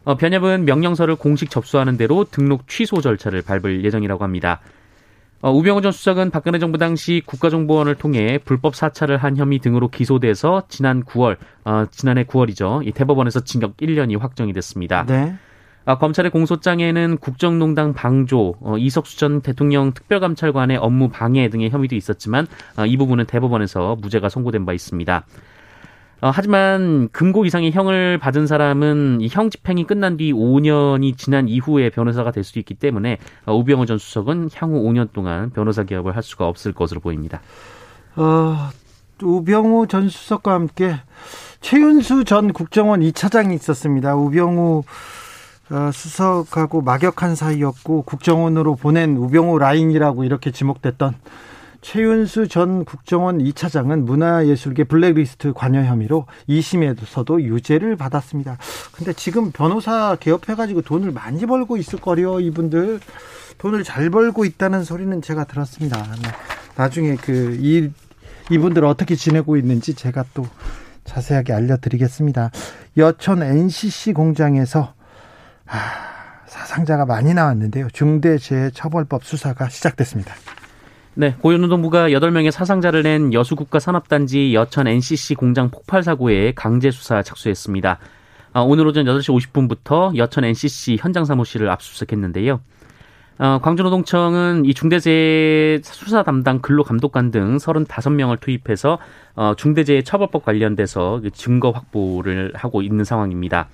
어, 0.05 0.17
변협은 0.17 0.67
명령서를 0.67 1.17
공식 1.17 1.49
접수하는 1.49 1.97
대로 1.97 2.25
등록 2.25 2.69
취소 2.69 3.00
절차를 3.00 3.41
밟을 3.41 3.83
예정이라고 3.83 4.25
합니다. 4.25 4.61
어, 5.41 5.50
우병우 5.52 5.81
전 5.81 5.91
수석은 5.91 6.33
박근혜 6.33 6.59
정부 6.59 6.76
당시 6.76 7.23
국가정보원을 7.25 7.95
통해 7.95 8.38
불법 8.45 8.76
사찰을 8.76 9.17
한 9.17 9.38
혐의 9.38 9.59
등으로 9.59 9.88
기소돼서 9.88 10.64
지난 10.69 11.02
9월, 11.02 11.38
어, 11.64 11.87
지난해 11.91 12.25
9월이죠. 12.25 12.87
이 12.87 12.93
대법원에서 12.93 13.41
징역 13.45 13.79
1년이 13.79 14.21
확정이 14.21 14.52
됐습니다. 14.52 15.07
네. 15.07 15.35
아, 15.84 15.98
검찰의 15.98 16.30
공소장에는 16.30 17.18
국정농단 17.18 17.92
방조, 17.92 18.54
어, 18.60 18.78
이석수 18.78 19.18
전 19.18 19.40
대통령 19.40 19.92
특별감찰관의 19.92 20.76
업무 20.76 21.08
방해 21.08 21.48
등의 21.48 21.70
혐의도 21.70 21.96
있었지만 21.96 22.46
어, 22.76 22.86
이 22.86 22.96
부분은 22.96 23.26
대법원에서 23.26 23.96
무죄가 23.96 24.28
선고된 24.28 24.64
바 24.64 24.72
있습니다. 24.72 25.24
어, 26.22 26.30
하지만 26.32 27.08
금고 27.10 27.44
이상의 27.46 27.72
형을 27.72 28.16
받은 28.18 28.46
사람은 28.46 29.26
형 29.28 29.50
집행이 29.50 29.84
끝난 29.88 30.16
뒤 30.16 30.32
5년이 30.32 31.18
지난 31.18 31.48
이후에 31.48 31.90
변호사가 31.90 32.30
될 32.30 32.44
수도 32.44 32.60
있기 32.60 32.74
때문에 32.74 33.18
어, 33.44 33.56
우병우 33.56 33.86
전 33.86 33.98
수석은 33.98 34.50
향후 34.54 34.84
5년 34.84 35.12
동안 35.12 35.50
변호사 35.50 35.82
개업을 35.82 36.14
할 36.14 36.22
수가 36.22 36.46
없을 36.46 36.72
것으로 36.72 37.00
보입니다. 37.00 37.40
어, 38.14 38.70
우병우 39.20 39.88
전 39.88 40.08
수석과 40.08 40.52
함께 40.52 40.94
최윤수 41.60 42.24
전 42.24 42.52
국정원 42.52 43.00
2차장이 43.00 43.52
있었습니다. 43.54 44.14
우병우 44.14 44.78
어, 44.78 44.82
수석하고 45.92 46.83
막역한 46.83 47.35
사이였고 47.35 48.02
국정원으로 48.02 48.76
보낸 48.76 49.16
우병우 49.16 49.59
라인이라고 49.59 50.25
이렇게 50.25 50.50
지목됐던 50.50 51.14
최윤수 51.82 52.47
전 52.47 52.84
국정원 52.84 53.39
2차장은 53.39 54.04
문화예술계 54.04 54.84
블랙리스트 54.84 55.52
관여 55.52 55.82
혐의로 55.82 56.26
2심에서도 56.49 57.43
유죄를 57.43 57.97
받았습니다. 57.97 58.56
근데 58.93 59.13
지금 59.13 59.50
변호사 59.50 60.17
개업해가지고 60.17 60.82
돈을 60.82 61.10
많이 61.10 61.45
벌고 61.45 61.76
있을 61.76 61.99
거려 62.00 62.41
이분들 62.41 63.00
돈을 63.58 63.82
잘 63.84 64.10
벌고 64.10 64.45
있다는 64.45 64.84
소리는 64.84 65.21
제가 65.21 65.45
들었습니다. 65.45 65.99
네. 66.23 66.28
나중에 66.76 67.17
그 67.17 67.58
이, 67.60 67.91
이분들 68.50 68.84
어떻게 68.84 69.17
지내고 69.17 69.56
있는지 69.56 69.95
제가 69.95 70.25
또 70.34 70.47
자세하게 71.04 71.52
알려드리겠습니다. 71.52 72.50
여천 72.97 73.43
NCC 73.43 74.13
공장에서 74.13 74.80
아, 74.80 75.01
사상자가 76.47 77.06
많이 77.06 77.35
나왔는데요. 77.35 77.89
중대재해처벌법 77.93 79.25
수사가 79.25 79.69
시작됐습니다. 79.69 80.35
네, 81.15 81.35
고용노동부가 81.41 82.08
8명의 82.11 82.50
사상자를 82.50 83.02
낸 83.02 83.32
여수국가산업단지 83.35 84.54
여천 84.54 84.87
NCC 84.87 85.35
공장 85.35 85.71
폭발 85.71 86.02
사고에 86.02 86.52
강제 86.52 86.91
수사 86.91 87.23
착수했습니다. 87.23 87.99
아, 88.54 88.61
오늘 88.61 88.87
오전 88.87 89.04
8시 89.06 89.50
50분부터 89.52 90.17
여천 90.17 90.45
NCC 90.45 90.99
현장 91.00 91.25
사무실을 91.25 91.69
압수수색했는데요. 91.71 92.61
어, 93.39 93.58
광주노동청은 93.63 94.67
이 94.67 94.75
중대재해 94.75 95.80
수사 95.82 96.23
담당 96.23 96.61
근로감독관 96.61 97.30
등 97.30 97.56
35명을 97.56 98.41
투입해서 98.41 98.99
어, 99.35 99.54
중대재해 99.56 100.02
처벌법 100.02 100.45
관련돼서 100.45 101.21
그 101.23 101.30
증거 101.30 101.71
확보를 101.71 102.52
하고 102.54 102.82
있는 102.82 103.04
상황입니다. 103.04 103.69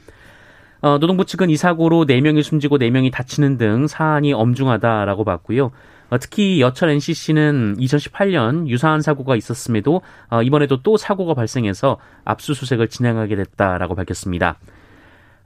어, 0.80 0.98
노동부 0.98 1.24
측은 1.24 1.50
이 1.50 1.56
사고로 1.56 2.06
4명이 2.06 2.42
숨지고 2.42 2.78
4명이 2.78 3.12
다치는 3.12 3.58
등 3.58 3.86
사안이 3.86 4.32
엄중하다라고 4.32 5.24
봤고요. 5.24 5.70
어, 6.10 6.18
특히 6.18 6.60
여천 6.60 6.88
NCC는 6.90 7.76
2018년 7.78 8.68
유사한 8.68 9.00
사고가 9.00 9.36
있었음에도 9.36 10.02
어, 10.30 10.42
이번에도 10.42 10.82
또 10.82 10.96
사고가 10.96 11.34
발생해서 11.34 11.98
압수수색을 12.24 12.88
진행하게 12.88 13.36
됐다라고 13.36 13.94
밝혔습니다. 13.94 14.56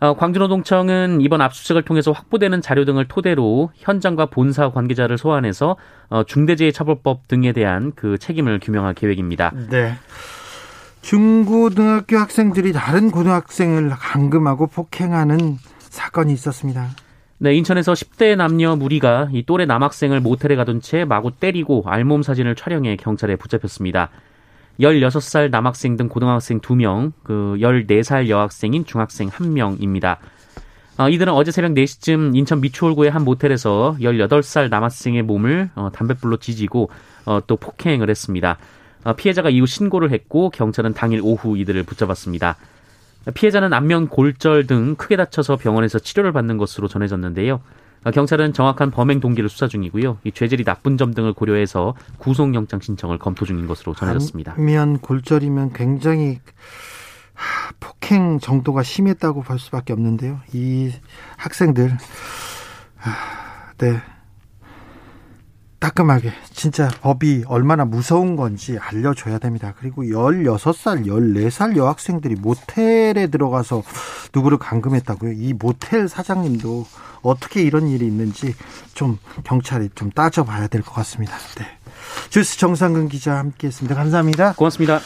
어, 0.00 0.14
광주노동청은 0.16 1.20
이번 1.20 1.40
압수수색을 1.40 1.82
통해서 1.82 2.10
확보되는 2.10 2.60
자료 2.60 2.84
등을 2.84 3.06
토대로 3.06 3.70
현장과 3.76 4.26
본사 4.26 4.70
관계자를 4.70 5.16
소환해서 5.16 5.76
어, 6.10 6.24
중대재해처벌법 6.24 7.28
등에 7.28 7.52
대한 7.52 7.92
그 7.94 8.18
책임을 8.18 8.58
규명할 8.60 8.94
계획입니다. 8.94 9.52
네. 9.70 9.94
중고등학교 11.02 12.16
학생들이 12.16 12.72
다른 12.72 13.10
고등학생을 13.10 13.90
감금하고 13.90 14.68
폭행하는 14.68 15.58
사건이 15.78 16.32
있었습니다. 16.32 16.88
네, 17.38 17.54
인천에서 17.54 17.92
10대 17.92 18.36
남녀 18.36 18.76
무리가 18.76 19.28
이 19.32 19.42
또래 19.44 19.66
남학생을 19.66 20.20
모텔에 20.20 20.54
가둔 20.54 20.80
채 20.80 21.04
마구 21.04 21.32
때리고 21.32 21.82
알몸 21.86 22.22
사진을 22.22 22.54
촬영해 22.54 22.96
경찰에 22.96 23.34
붙잡혔습니다. 23.34 24.10
16살 24.80 25.50
남학생 25.50 25.96
등 25.96 26.08
고등학생 26.08 26.60
2명, 26.60 27.12
그 27.24 27.56
14살 27.58 28.28
여학생인 28.28 28.86
중학생 28.86 29.28
1명입니다. 29.28 30.18
어, 30.98 31.08
이들은 31.08 31.32
어제 31.32 31.50
새벽 31.50 31.72
4시쯤 31.72 32.36
인천 32.36 32.60
미추홀구의 32.60 33.10
한 33.10 33.24
모텔에서 33.24 33.96
18살 34.00 34.70
남학생의 34.70 35.22
몸을 35.22 35.70
어, 35.74 35.90
담뱃불로 35.92 36.36
지지고 36.36 36.90
어, 37.26 37.40
또 37.46 37.56
폭행을 37.56 38.08
했습니다. 38.08 38.56
어, 39.04 39.14
피해자가 39.14 39.50
이후 39.50 39.66
신고를 39.66 40.10
했고 40.10 40.50
경찰은 40.50 40.94
당일 40.94 41.20
오후 41.22 41.56
이들을 41.58 41.82
붙잡았습니다. 41.84 42.56
피해자는 43.34 43.72
안면 43.72 44.08
골절 44.08 44.66
등 44.66 44.96
크게 44.96 45.16
다쳐서 45.16 45.56
병원에서 45.56 45.98
치료를 45.98 46.32
받는 46.32 46.58
것으로 46.58 46.88
전해졌는데요. 46.88 47.60
어, 48.04 48.10
경찰은 48.10 48.52
정확한 48.52 48.90
범행 48.90 49.20
동기를 49.20 49.48
수사 49.48 49.68
중이고요. 49.68 50.18
이 50.24 50.32
죄질이 50.32 50.64
나쁜 50.64 50.96
점 50.96 51.14
등을 51.14 51.32
고려해서 51.32 51.94
구속영장 52.18 52.80
신청을 52.80 53.18
검토 53.18 53.44
중인 53.44 53.66
것으로 53.66 53.94
전해졌습니다. 53.94 54.54
안면 54.56 54.98
골절이면 54.98 55.72
굉장히 55.72 56.40
폭행 57.80 58.38
정도가 58.40 58.82
심했다고 58.82 59.42
볼 59.42 59.58
수밖에 59.58 59.92
없는데요. 59.92 60.40
이 60.52 60.92
학생들, 61.36 61.96
네, 63.78 64.02
따끔하게 65.82 66.32
진짜 66.52 66.88
법이 67.02 67.44
얼마나 67.48 67.84
무서운 67.84 68.36
건지 68.36 68.78
알려줘야 68.80 69.38
됩니다. 69.38 69.74
그리고 69.78 70.04
16살, 70.04 71.06
14살 71.06 71.76
여학생들이 71.76 72.36
모텔에 72.36 73.26
들어가서 73.26 73.82
누구를 74.32 74.58
감금했다고요. 74.58 75.32
이 75.32 75.52
모텔 75.52 76.08
사장님도 76.08 76.86
어떻게 77.22 77.62
이런 77.62 77.88
일이 77.88 78.06
있는지 78.06 78.54
좀 78.94 79.18
경찰이 79.44 79.90
좀 79.94 80.10
따져봐야 80.10 80.68
될 80.68 80.82
것 80.82 80.92
같습니다. 80.94 81.36
네. 81.58 81.66
주스 82.30 82.58
정상근 82.58 83.08
기자 83.08 83.36
함께 83.36 83.66
했습니다. 83.66 83.94
감사합니다. 83.94 84.54
고맙습니다. 84.54 85.00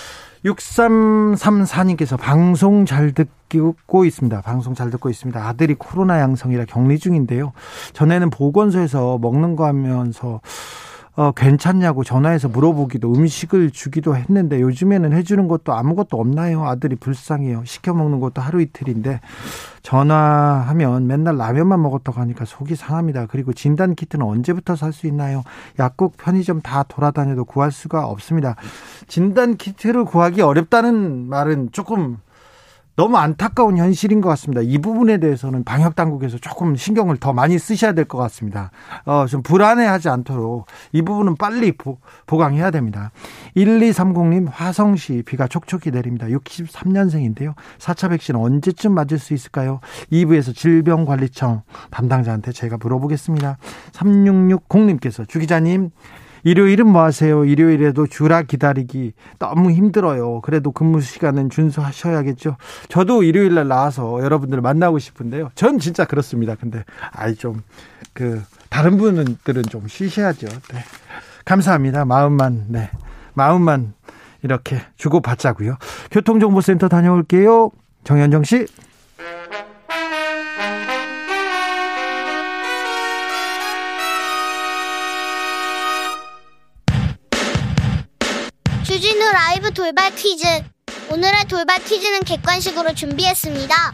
6334님께서 0.47 2.19
방송 2.19 2.87
잘 2.87 3.13
듣고 3.13 4.05
있습니다. 4.05 4.41
방송 4.43 4.75
잘 4.75 4.91
듣고 4.91 5.11
있습니다. 5.11 5.45
아들이 5.47 5.75
코로나 5.75 6.21
양성이라 6.21 6.67
격리 6.67 6.99
중인데요. 6.99 7.53
전에는 7.93 8.31
보건소에서 8.31 9.19
먹는 9.19 9.57
거 9.57 9.67
하면서 9.67 10.41
어, 11.17 11.33
괜찮냐고 11.33 12.05
전화해서 12.05 12.49
물어보기도 12.49 13.11
음식을 13.15 13.71
주기도 13.71 14.15
했는데 14.15 14.61
요즘에는 14.61 15.15
해주는 15.15 15.49
것도 15.49 15.73
아무것도 15.73 16.19
없나요? 16.21 16.67
아들이 16.67 16.95
불쌍해요. 16.95 17.63
시켜 17.65 17.95
먹는 17.95 18.21
것도 18.21 18.43
하루 18.43 18.61
이틀인데 18.61 19.21
전화하면 19.83 21.07
맨날 21.07 21.39
라면만 21.39 21.81
먹었다고 21.81 22.21
하니까 22.21 22.45
속이 22.45 22.77
상합니다. 22.77 23.27
그리고 23.27 23.55
진단 23.55 23.95
키트는 23.95 24.27
언제부터 24.27 24.77
살 24.77 24.93
수 24.93 25.07
있나요? 25.07 25.43
약국 25.79 26.17
편의점 26.17 26.61
다 26.63 26.83
돌아다녀도 26.83 27.45
구할 27.45 27.71
수가 27.73 28.07
없습니다. 28.07 28.57
진단 29.09 29.57
키트를 29.57 30.05
구하기 30.05 30.41
어렵다는 30.43 31.29
말은 31.29 31.71
조금 31.73 32.19
너무 32.97 33.19
안타까운 33.19 33.77
현실인 33.77 34.23
것 34.23 34.31
같습니다. 34.31 34.63
이 34.63 34.79
부분에 34.79 35.19
대해서는 35.19 35.65
방역 35.65 35.95
당국에서 35.95 36.39
조금 36.39 36.77
신경을 36.77 37.19
더 37.19 37.33
많이 37.33 37.59
쓰셔야 37.59 37.93
될 37.93 38.07
것 38.07 38.19
같습니다. 38.19 38.71
어, 39.05 39.27
좀 39.27 39.43
불안해하지 39.43 40.09
않도록 40.09 40.67
이 40.93 41.03
부분은 41.03 41.37
빨리 41.37 41.73
보, 41.73 41.99
보강해야 42.27 42.71
됩니다. 42.71 43.11
1230님 43.57 44.47
화성시 44.51 45.25
비가 45.27 45.47
촉촉히 45.47 45.91
내립니다. 45.91 46.27
63년생인데요. 46.27 47.55
4차 47.79 48.11
백신 48.11 48.37
언제쯤 48.37 48.95
맞을 48.95 49.19
수 49.19 49.35
있을까요? 49.35 49.81
2부에서 50.13 50.55
질병관리청 50.55 51.63
담당자한테 51.91 52.53
제가 52.53 52.79
물어보겠습니다. 52.81 53.59
3660님께서 53.93 55.29
주 55.29 55.39
기자님 55.39 55.91
일요일은 56.47 56.87
뭐 56.87 57.03
하세요? 57.03 57.45
일요일에도 57.45 58.07
주라 58.07 58.43
기다리기 58.43 59.13
너무 59.39 59.71
힘들어요. 59.73 60.41
그래도 60.43 60.71
근무 60.71 61.01
시간은 61.01 61.51
준수하셔야겠죠. 61.51 62.57
저도 62.89 63.23
일요일 63.23 63.55
날 63.55 63.69
나와서 63.69 64.23
여러분들을 64.23 64.63
만나고 64.63 64.99
싶은데요. 64.99 65.51
전 65.55 65.79
진짜 65.79 66.05
그렇습니다. 66.05 66.55
근데 66.55 66.85
아이 67.13 67.35
좀 67.35 67.63
그 68.17 68.43
다른 68.71 68.97
분들은 68.97 69.65
좀 69.65 69.87
쉬셔야죠. 69.87 70.49
네. 70.49 70.81
감사합니다. 71.45 72.07
마음만 72.07 72.65
네. 72.69 72.91
마음만 73.35 73.93
이렇게 74.43 74.81
주고 74.97 75.21
받자고요. 75.21 75.77
교통정보센터 76.11 76.89
다녀올게요. 76.89 77.71
정현정 78.05 78.45
씨. 78.45 78.67
라이브 89.37 89.70
돌발 89.70 90.14
퀴즈. 90.14 90.46
오늘의 91.11 91.44
돌발 91.46 91.79
퀴즈는 91.85 92.20
객관식으로 92.20 92.94
준비했습니다. 92.94 93.92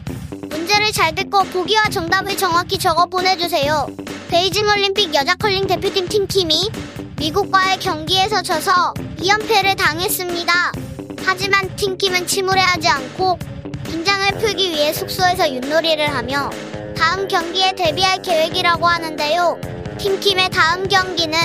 문제를 0.49 0.93
잘 0.93 1.13
듣고 1.13 1.43
보기와 1.43 1.89
정답을 1.89 2.37
정확히 2.37 2.79
적어 2.79 3.07
보내주세요. 3.07 3.87
베이징 4.29 4.65
올림픽 4.65 5.13
여자 5.13 5.35
컬링 5.35 5.67
대표팀 5.67 6.07
팀킴이 6.07 6.71
미국과의 7.17 7.77
경기에서 7.81 8.41
져서 8.41 8.93
2연패를 9.17 9.75
당했습니다. 9.77 10.71
하지만 11.25 11.75
팀킴은 11.75 12.25
침울해하지 12.25 12.87
않고 12.87 13.37
긴장을 13.85 14.25
풀기 14.39 14.69
위해 14.69 14.93
숙소에서 14.93 15.49
윷놀이를 15.49 16.15
하며 16.15 16.49
다음 16.97 17.27
경기에 17.27 17.73
데뷔할 17.73 18.21
계획이라고 18.21 18.87
하는데요. 18.87 19.59
팀킴의 19.97 20.51
다음 20.51 20.87
경기는 20.87 21.37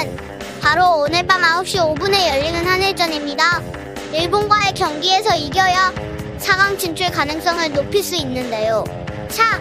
바로 0.60 1.00
오늘 1.00 1.26
밤 1.26 1.42
9시 1.42 1.96
5분에 1.96 2.28
열리는 2.28 2.64
한일전입니다. 2.64 3.87
일본과의 4.12 4.72
경기에서 4.74 5.34
이겨야 5.34 5.92
4강 6.38 6.78
진출 6.78 7.10
가능성을 7.10 7.72
높일 7.72 8.02
수 8.02 8.16
있는데요. 8.16 8.84
자, 9.28 9.60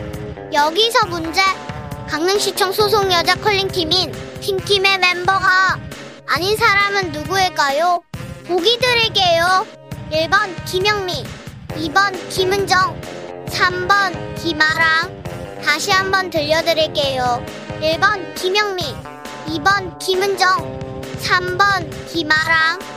여기서 0.53 1.05
문제. 1.07 1.41
강릉시청 2.07 2.71
소속 2.71 3.11
여자 3.11 3.35
컬링팀인 3.35 4.13
팀팀의 4.39 4.99
멤버가 4.99 5.77
아닌 6.25 6.55
사람은 6.55 7.11
누구일까요? 7.11 8.01
보기 8.47 8.79
드릴게요. 8.79 9.67
1번 10.11 10.63
김영미, 10.65 11.25
2번 11.75 12.29
김은정, 12.29 13.01
3번 13.47 14.35
김아랑. 14.41 15.23
다시 15.65 15.91
한번 15.91 16.29
들려드릴게요. 16.29 17.45
1번 17.81 18.33
김영미, 18.35 18.95
2번 19.47 19.99
김은정, 19.99 21.01
3번 21.21 22.07
김아랑. 22.07 22.96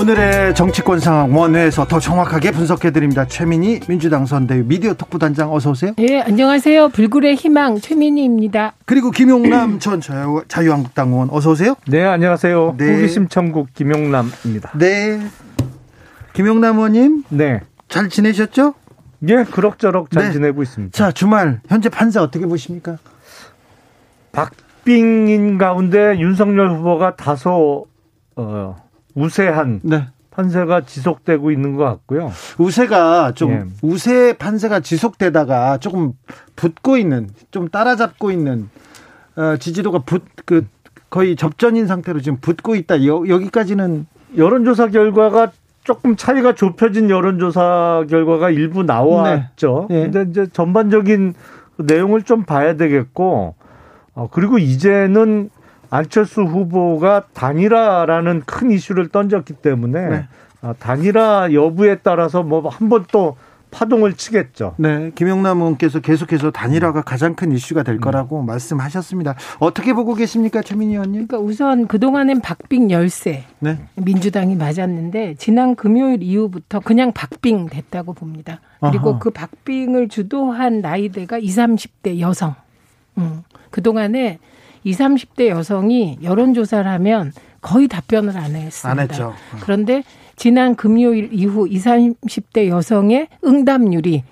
오늘의 0.00 0.54
정치권 0.54 0.98
상황 0.98 1.36
원회에서 1.36 1.86
더 1.86 2.00
정확하게 2.00 2.52
분석해 2.52 2.90
드립니다. 2.90 3.26
최민희 3.26 3.80
민주당 3.86 4.24
선대위 4.24 4.62
미디어 4.62 4.94
특보단장 4.94 5.52
어서 5.52 5.72
오세요. 5.72 5.92
네, 5.98 6.22
안녕하세요. 6.22 6.88
불굴의 6.88 7.34
희망 7.34 7.78
최민희입니다. 7.78 8.72
그리고 8.86 9.10
김용남 9.10 9.78
전 9.78 10.00
자유, 10.00 10.42
자유한국당 10.48 11.10
의원 11.10 11.28
어서 11.30 11.50
오세요. 11.50 11.74
네, 11.86 12.02
안녕하세요. 12.02 12.76
네. 12.78 12.94
호기심 12.94 13.28
천국 13.28 13.74
김용남입니다. 13.74 14.72
네. 14.78 15.20
김용남 16.32 16.76
의원님. 16.76 17.24
네. 17.28 17.60
잘 17.90 18.08
지내셨죠? 18.08 18.72
예, 19.28 19.44
그럭저럭 19.44 20.10
잘 20.10 20.28
네. 20.28 20.32
지내고 20.32 20.62
있습니다. 20.62 20.96
자, 20.96 21.12
주말 21.12 21.60
현재 21.68 21.90
판세 21.90 22.20
어떻게 22.20 22.46
보십니까? 22.46 22.96
박빙인 24.32 25.58
가운데 25.58 26.18
윤석열 26.18 26.70
후보가 26.70 27.16
다소 27.16 27.84
어 28.36 28.76
우세한 29.14 29.80
네. 29.82 30.06
판세가 30.30 30.82
지속되고 30.82 31.50
있는 31.50 31.76
것 31.76 31.84
같고요. 31.84 32.30
우세가 32.58 33.32
좀 33.32 33.50
예. 33.50 33.64
우세 33.82 34.34
판세가 34.34 34.80
지속되다가 34.80 35.78
조금 35.78 36.12
붙고 36.56 36.96
있는 36.96 37.28
좀 37.50 37.68
따라잡고 37.68 38.30
있는 38.30 38.70
어, 39.36 39.56
지지도가 39.56 40.00
붙그 40.00 40.66
거의 41.10 41.34
접전인 41.34 41.86
상태로 41.86 42.20
지금 42.20 42.38
붙고 42.40 42.76
있다. 42.76 43.04
여, 43.06 43.24
여기까지는 43.26 44.06
여론조사 44.36 44.88
결과가 44.88 45.50
조금 45.82 46.14
차이가 46.14 46.54
좁혀진 46.54 47.10
여론조사 47.10 48.04
결과가 48.08 48.50
일부 48.50 48.84
나왔죠. 48.84 49.88
네. 49.90 50.06
네. 50.06 50.10
근데 50.10 50.30
이제 50.30 50.46
전반적인 50.52 51.34
내용을 51.78 52.22
좀 52.22 52.44
봐야 52.44 52.76
되겠고 52.76 53.54
어, 54.14 54.28
그리고 54.30 54.58
이제는 54.58 55.50
안철수 55.90 56.42
후보가 56.42 57.24
단일화라는 57.34 58.42
큰 58.46 58.70
이슈를 58.70 59.08
던졌기 59.08 59.54
때문에 59.54 60.08
네. 60.08 60.28
아, 60.62 60.74
단일화 60.78 61.52
여부에 61.52 61.96
따라서 62.02 62.42
뭐 62.42 62.68
한 62.68 62.88
번 62.88 63.04
또 63.12 63.36
파동을 63.70 64.14
치겠죠. 64.14 64.74
네, 64.78 65.12
김영남 65.14 65.58
의원께서 65.60 66.00
계속해서 66.00 66.50
단일화가 66.50 67.02
가장 67.02 67.36
큰 67.36 67.52
이슈가 67.52 67.84
될 67.84 67.94
음. 67.96 68.00
거라고 68.00 68.40
음. 68.40 68.46
말씀하셨습니다. 68.46 69.36
어떻게 69.60 69.92
보고 69.92 70.14
계십니까, 70.14 70.60
최민희 70.60 70.94
의원님? 70.94 71.28
그러니까 71.28 71.38
우선 71.38 71.86
그 71.86 72.00
동안엔 72.00 72.40
박빙 72.40 72.90
열세 72.90 73.44
네. 73.60 73.78
민주당이 73.94 74.56
맞았는데 74.56 75.36
지난 75.38 75.76
금요일 75.76 76.20
이후부터 76.22 76.80
그냥 76.80 77.12
박빙 77.12 77.68
됐다고 77.68 78.12
봅니다. 78.12 78.60
그리고 78.80 79.10
아하. 79.10 79.18
그 79.20 79.30
박빙을 79.30 80.08
주도한 80.08 80.80
나이대가 80.80 81.38
20, 81.38 81.56
30대 81.56 82.18
여성. 82.18 82.56
음. 83.18 83.42
그 83.70 83.82
동안에 83.82 84.40
20, 84.84 85.00
30대 85.00 85.48
여성이 85.48 86.18
여론조사를 86.22 86.90
하면 86.90 87.32
거의 87.60 87.88
답변을 87.88 88.36
안 88.36 88.54
했습니다. 88.54 88.90
안 88.90 88.98
했죠. 88.98 89.24
어. 89.28 89.56
그런데 89.60 90.02
지난 90.36 90.74
금요일 90.74 91.28
이후 91.32 91.68
20, 91.68 92.20
30대 92.22 92.68
여성의 92.68 93.28
응답률이 93.44 94.24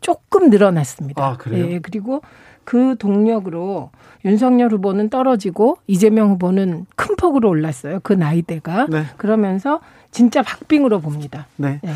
조금 0.00 0.50
늘어났습니다. 0.50 1.24
아, 1.24 1.36
그래요? 1.36 1.66
예, 1.68 1.78
그리고 1.80 2.22
그 2.62 2.96
동력으로 2.98 3.90
윤석열 4.24 4.72
후보는 4.72 5.08
떨어지고 5.08 5.78
이재명 5.86 6.30
후보는 6.30 6.86
큰 6.96 7.16
폭으로 7.16 7.48
올랐어요. 7.48 8.00
그 8.02 8.12
나이대가. 8.12 8.86
네. 8.88 9.04
그러면서 9.16 9.80
진짜 10.10 10.42
박빙으로 10.42 11.00
봅니다. 11.00 11.46
네. 11.56 11.80
네. 11.82 11.92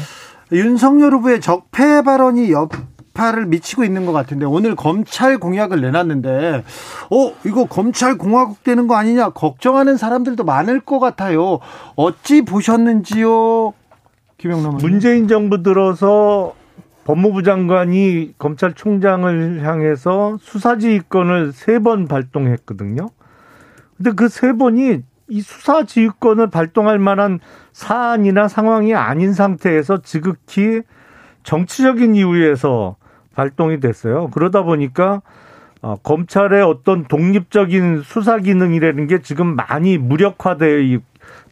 윤석열 0.53 1.15
후보의 1.15 1.41
적폐 1.41 2.03
발언이 2.03 2.51
옆 2.53 2.73
여파를 3.15 3.47
미치고 3.47 3.85
있는 3.85 4.07
것 4.07 4.13
같은데 4.13 4.47
오늘 4.47 4.75
검찰 4.75 5.39
공약을 5.39 5.81
내놨는데 5.81 6.65
어 7.11 7.33
이거 7.45 7.67
검찰 7.67 8.17
공화국 8.17 8.63
되는 8.65 8.87
거 8.87 8.97
아니냐 8.97 9.31
걱정하는 9.31 9.97
사람들도 9.97 10.45
많을 10.45 10.81
것 10.81 10.99
같아요. 10.99 11.59
어찌 11.97 12.43
보셨는지요, 12.43 13.73
김영남 14.39 14.77
문재인 14.79 15.29
정부 15.29 15.63
들어서 15.63 16.55
법무부 17.05 17.43
장관이 17.43 18.35
검찰총장을 18.39 19.63
향해서 19.65 20.39
수사지휘권을 20.41 21.53
세 21.53 21.81
번 21.81 22.07
발동했거든요. 22.07 23.09
근데 23.97 24.13
그 24.13 24.29
세 24.29 24.53
번이 24.53 25.03
이 25.33 25.41
수사 25.43 25.85
지휘권을 25.85 26.51
발동할 26.51 26.99
만한 26.99 27.39
사안이나 27.73 28.49
상황이 28.49 28.95
아닌 28.95 29.33
상태에서 29.33 29.99
지극히 30.03 30.83
정치적인 31.45 32.17
이유에서 32.17 32.97
발동이 33.41 33.81
됐어요. 33.81 34.29
그러다 34.33 34.63
보니까 34.63 35.23
어, 35.81 35.97
검찰의 36.03 36.63
어떤 36.63 37.05
독립적인 37.05 38.03
수사 38.05 38.39
기능이라는 38.39 39.07
게 39.07 39.23
지금 39.23 39.57
많이 39.57 39.97
무력화되어 39.97 40.99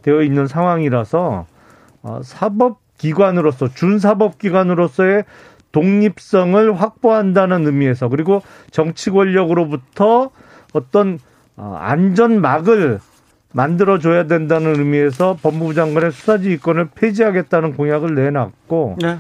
되어 0.03 0.23
있는 0.23 0.47
상황이라서 0.47 1.47
어, 2.03 2.21
사법기관으로서 2.23 3.69
준사법기관으로서의 3.69 5.25
독립성을 5.73 6.75
확보한다는 6.75 7.67
의미에서 7.67 8.09
그리고 8.09 8.43
정치 8.71 9.11
권력으로부터 9.11 10.31
어떤 10.75 11.19
어, 11.57 11.75
안전막을 11.81 13.01
만들어줘야 13.55 14.27
된다는 14.27 14.79
의미에서 14.79 15.39
법무부 15.43 15.73
장관의 15.73 16.13
수사지휘권을 16.13 16.91
폐지하겠다는 16.95 17.77
공약을 17.77 18.15
내놨고 18.15 18.99
네. 19.01 19.17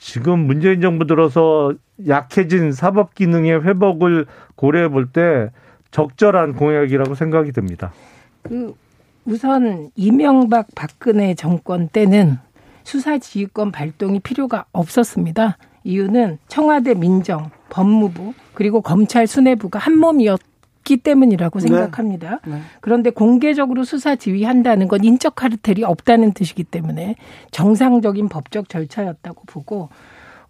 지금 0.00 0.40
문재인 0.40 0.80
정부 0.80 1.06
들어서 1.06 1.74
약해진 2.08 2.72
사법 2.72 3.14
기능의 3.14 3.62
회복을 3.64 4.26
고려해 4.56 4.88
볼 4.88 5.12
때 5.12 5.50
적절한 5.90 6.54
공약이라고 6.54 7.14
생각이 7.14 7.52
듭니다. 7.52 7.92
그 8.42 8.74
우선 9.26 9.90
이명박 9.96 10.68
박근혜 10.74 11.34
정권 11.34 11.88
때는 11.88 12.38
수사지휘권 12.84 13.72
발동이 13.72 14.20
필요가 14.20 14.64
없었습니다. 14.72 15.58
이유는 15.84 16.38
청와대 16.48 16.94
민정, 16.94 17.50
법무부 17.68 18.32
그리고 18.54 18.80
검찰 18.80 19.26
수뇌부가 19.26 19.78
한 19.78 19.98
몸이었 19.98 20.40
기 20.84 20.96
때문이라고 20.96 21.58
네. 21.58 21.68
생각합니다. 21.68 22.40
네. 22.46 22.54
네. 22.54 22.60
그런데 22.80 23.10
공개적으로 23.10 23.84
수사 23.84 24.16
지휘한다는 24.16 24.88
건 24.88 25.04
인적 25.04 25.34
카르텔이 25.34 25.84
없다는 25.84 26.32
뜻이기 26.32 26.64
때문에 26.64 27.16
정상적인 27.50 28.28
법적 28.28 28.68
절차였다고 28.68 29.42
보고 29.46 29.88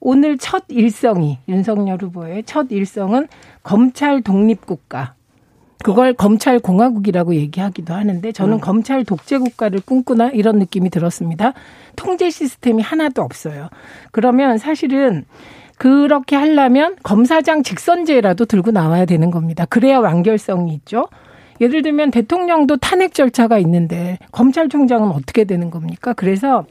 오늘 0.01 0.39
첫 0.39 0.65
일성이 0.69 1.39
윤석열 1.49 1.99
후보의 2.01 2.45
첫 2.45 2.69
일성은 2.71 3.29
검찰 3.63 4.23
독립국가 4.23 5.15
그걸 5.83 6.13
검찰 6.13 6.59
공화국이라고 6.59 7.35
얘기하기도 7.35 7.95
하는데 7.95 8.33
저는 8.33 8.55
음. 8.55 8.61
검찰 8.61 9.05
독재 9.05 9.39
국가를 9.39 9.81
꿈꾸나 9.81 10.29
이런 10.29 10.59
느낌이 10.59 10.91
들었습니다. 10.91 11.55
통제 11.97 12.31
시스템이 12.31 12.83
하나도 12.83 13.23
없어요. 13.23 13.69
그러면 14.13 14.59
사실은 14.59 15.25
그렇게 15.81 16.37
하려면 16.37 16.97
검사장 17.03 17.63
직선제라도 17.63 18.45
들고 18.45 18.71
나와야 18.71 19.07
되는 19.07 19.31
겁니다. 19.31 19.65
그래야 19.65 19.99
완결성이 19.99 20.75
있죠. 20.75 21.07
예를 21.59 21.81
들면 21.81 22.11
대통령도 22.11 22.77
탄핵 22.77 23.15
절차가 23.15 23.57
있는데 23.61 24.19
검찰총장은 24.31 25.09
어떻게 25.09 25.45
되는 25.45 25.71
겁니까? 25.71 26.13
그래서 26.13 26.67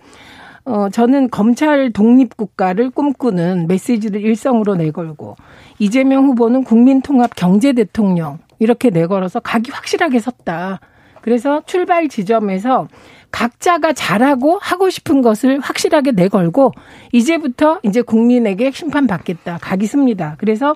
어 0.63 0.89
저는 0.91 1.31
검찰 1.31 1.91
독립 1.91 2.37
국가를 2.37 2.91
꿈꾸는 2.91 3.65
메시지를 3.67 4.21
일성으로 4.21 4.75
내걸고 4.75 5.37
이재명 5.79 6.25
후보는 6.25 6.63
국민 6.63 7.01
통합 7.01 7.31
경제 7.35 7.73
대통령 7.73 8.37
이렇게 8.59 8.91
내걸어서 8.91 9.39
각이 9.39 9.71
확실하게 9.71 10.19
섰다. 10.19 10.81
그래서 11.21 11.63
출발 11.65 12.09
지점에서 12.09 12.87
각자가 13.31 13.93
잘하고 13.93 14.57
하고 14.61 14.89
싶은 14.89 15.21
것을 15.21 15.59
확실하게 15.59 16.11
내걸고 16.11 16.71
이제부터 17.11 17.79
이제 17.83 18.01
국민에게 18.01 18.71
심판 18.71 19.07
받겠다. 19.07 19.59
각이 19.61 19.85
습니다. 19.85 20.35
그래서 20.39 20.75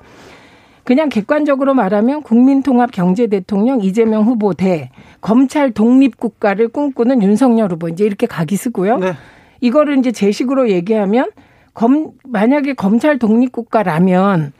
그냥 0.84 1.10
객관적으로 1.10 1.74
말하면 1.74 2.24
국민통합 2.24 2.92
경제 2.92 3.28
대통령 3.28 3.82
이재명 3.82 4.24
후보 4.24 4.54
대 4.54 4.90
검찰 5.22 5.72
독립 5.72 6.18
국가를 6.18 6.68
꿈꾸는 6.68 7.24
윤석열 7.24 7.72
후보 7.72 7.88
이제 7.88 8.06
이렇게 8.06 8.28
각이 8.28 8.56
쓰고요. 8.58 8.98
네. 8.98 9.14
이거를 9.62 9.98
이제 9.98 10.12
제식으로 10.12 10.70
얘기하면 10.70 11.32
검 11.74 12.12
만약에 12.28 12.74
검찰 12.74 13.18
독립 13.18 13.52
국가라면 13.52 14.52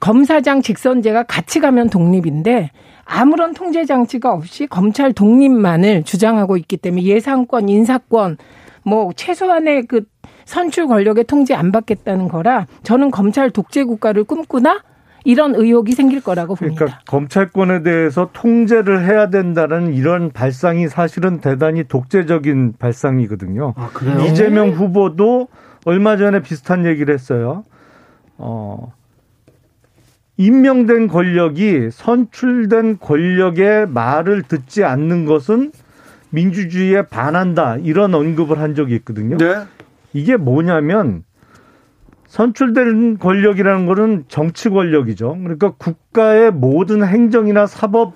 검사장 0.00 0.62
직선제가 0.62 1.24
같이 1.24 1.60
가면 1.60 1.90
독립인데 1.90 2.70
아무런 3.10 3.54
통제 3.54 3.84
장치가 3.84 4.32
없이 4.32 4.66
검찰 4.68 5.12
독립만을 5.12 6.04
주장하고 6.04 6.56
있기 6.56 6.76
때문에 6.76 7.02
예상권, 7.02 7.68
인사권, 7.68 8.38
뭐 8.84 9.12
최소한의 9.14 9.86
그 9.86 10.02
선출 10.44 10.86
권력의 10.86 11.24
통제 11.24 11.54
안 11.54 11.72
받겠다는 11.72 12.28
거라 12.28 12.66
저는 12.82 13.10
검찰 13.10 13.50
독재 13.50 13.84
국가를 13.84 14.24
꿈꾸나 14.24 14.82
이런 15.24 15.54
의혹이 15.54 15.92
생길 15.92 16.22
거라고 16.22 16.54
봅니다. 16.54 16.78
그러니까 16.78 17.00
검찰권에 17.06 17.82
대해서 17.82 18.30
통제를 18.32 19.04
해야 19.04 19.28
된다는 19.28 19.92
이런 19.92 20.30
발상이 20.30 20.88
사실은 20.88 21.40
대단히 21.40 21.84
독재적인 21.84 22.74
발상이거든요. 22.78 23.74
아, 23.76 23.90
이재명 24.26 24.70
후보도 24.70 25.48
얼마 25.84 26.16
전에 26.16 26.40
비슷한 26.40 26.86
얘기를 26.86 27.12
했어요. 27.12 27.64
어, 28.38 28.92
임명된 30.40 31.08
권력이 31.08 31.90
선출된 31.92 32.98
권력의 32.98 33.86
말을 33.88 34.40
듣지 34.44 34.84
않는 34.84 35.26
것은 35.26 35.70
민주주의에 36.30 37.02
반한다 37.02 37.76
이런 37.76 38.14
언급을 38.14 38.58
한 38.58 38.74
적이 38.74 38.94
있거든요. 38.96 39.36
네. 39.36 39.64
이게 40.14 40.38
뭐냐면 40.38 41.24
선출된 42.26 43.18
권력이라는 43.18 43.84
거는 43.84 44.24
정치 44.28 44.70
권력이죠. 44.70 45.36
그러니까 45.42 45.72
국가의 45.76 46.52
모든 46.52 47.04
행정이나 47.04 47.66
사법 47.66 48.14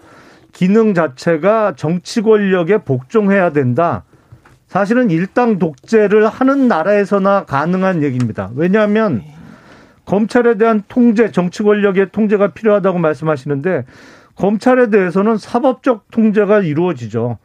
기능 0.50 0.94
자체가 0.94 1.74
정치 1.76 2.22
권력에 2.22 2.78
복종해야 2.78 3.52
된다. 3.52 4.04
사실은 4.66 5.10
일당 5.10 5.58
독재를 5.58 6.28
하는 6.28 6.68
나라에서나 6.68 7.44
가능한 7.44 8.02
얘기입니다. 8.02 8.50
왜냐하면 8.54 9.20
검찰에 10.04 10.56
대한 10.56 10.82
통제, 10.88 11.30
정치 11.30 11.62
권력의 11.62 12.10
통제가 12.12 12.48
필요하다고 12.48 12.98
말씀하시는데 12.98 13.84
검찰에 14.36 14.90
대해서는 14.90 15.36
사법적 15.36 16.10
통제가 16.10 16.60
이루어지죠. 16.60 17.38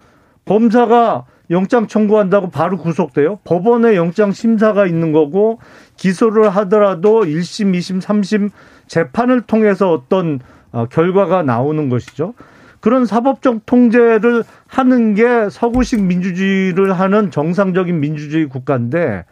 검사가 0.46 1.26
영장 1.52 1.88
청구한다고 1.88 2.50
바로 2.50 2.78
구속돼요. 2.78 3.40
법원에 3.44 3.96
영장 3.96 4.32
심사가 4.32 4.86
있는 4.86 5.12
거고 5.12 5.60
기소를 5.98 6.50
하더라도 6.50 7.24
1심, 7.24 7.76
2심, 7.78 8.02
3심 8.02 8.52
재판을 8.88 9.42
통해서 9.42 9.92
어떤 9.92 10.40
어, 10.72 10.86
결과가 10.86 11.44
나오는 11.44 11.90
것이죠. 11.90 12.34
그런 12.80 13.06
사법적 13.06 13.66
통제를 13.66 14.44
하는 14.68 15.14
게 15.16 15.50
서구식 15.50 16.02
민주주의를 16.04 16.94
하는 16.94 17.32
정상적인 17.32 18.00
민주주의 18.00 18.48
국가인데 18.48 19.26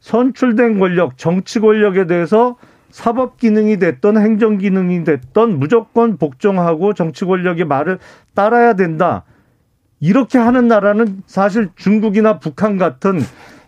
선출된 0.00 0.78
권력, 0.78 1.16
정치 1.16 1.60
권력에 1.60 2.06
대해서 2.06 2.56
사법 2.90 3.36
기능이 3.36 3.78
됐던 3.78 4.18
행정 4.18 4.58
기능이 4.58 5.04
됐던 5.04 5.58
무조건 5.58 6.16
복종하고 6.16 6.94
정치 6.94 7.24
권력의 7.24 7.64
말을 7.66 7.98
따라야 8.34 8.74
된다. 8.74 9.24
이렇게 10.00 10.38
하는 10.38 10.66
나라는 10.66 11.22
사실 11.26 11.68
중국이나 11.76 12.38
북한 12.38 12.78
같은 12.78 13.20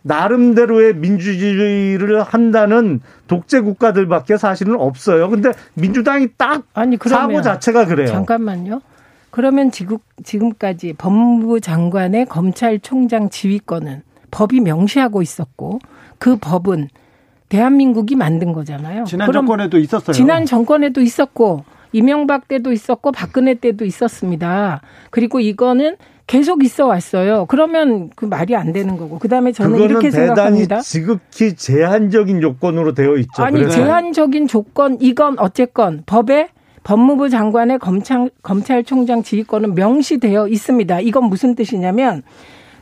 나름대로의 0.02 0.96
민주주의를 0.96 2.22
한다는 2.22 3.00
독재 3.28 3.60
국가들밖에 3.60 4.36
사실은 4.36 4.74
없어요. 4.76 5.28
근데 5.28 5.52
민주당이 5.74 6.28
딱 6.36 6.64
아니, 6.74 6.96
사고 7.00 7.40
자체가 7.40 7.86
그래요. 7.86 8.08
잠깐만요. 8.08 8.80
그러면 9.30 9.70
지금 9.70 9.98
지금까지 10.24 10.94
법무부 10.94 11.60
장관의 11.60 12.26
검찰총장 12.26 13.30
지휘권은 13.30 14.02
법이 14.30 14.60
명시하고 14.60 15.22
있었고 15.22 15.78
그 16.22 16.36
법은 16.36 16.88
대한민국이 17.48 18.14
만든 18.14 18.52
거잖아요. 18.52 19.02
지난 19.02 19.32
정권에도 19.32 19.76
있었어요. 19.76 20.14
지난 20.14 20.46
정권에도 20.46 21.00
있었고 21.00 21.64
이명박 21.90 22.46
때도 22.46 22.70
있었고 22.70 23.10
박근혜 23.10 23.54
때도 23.54 23.84
있었습니다. 23.84 24.82
그리고 25.10 25.40
이거는 25.40 25.96
계속 26.28 26.62
있어 26.62 26.86
왔어요. 26.86 27.46
그러면 27.46 28.10
그 28.14 28.24
말이 28.24 28.54
안 28.54 28.72
되는 28.72 28.96
거고. 28.96 29.18
그다음에 29.18 29.50
저는 29.50 29.80
이렇게 29.80 30.12
생각합니다. 30.12 30.80
지극히 30.80 31.56
제한적인 31.56 32.40
요건으로 32.40 32.94
되어 32.94 33.16
있죠. 33.16 33.42
아니 33.42 33.58
그래서. 33.58 33.74
제한적인 33.74 34.46
조건 34.46 34.98
이건 35.00 35.40
어쨌건 35.40 36.04
법에 36.06 36.50
법무부 36.84 37.30
장관의 37.30 37.80
검찰 37.80 38.30
검찰총장 38.42 39.24
지휘권은 39.24 39.74
명시되어 39.74 40.46
있습니다. 40.46 41.00
이건 41.00 41.24
무슨 41.24 41.56
뜻이냐면 41.56 42.22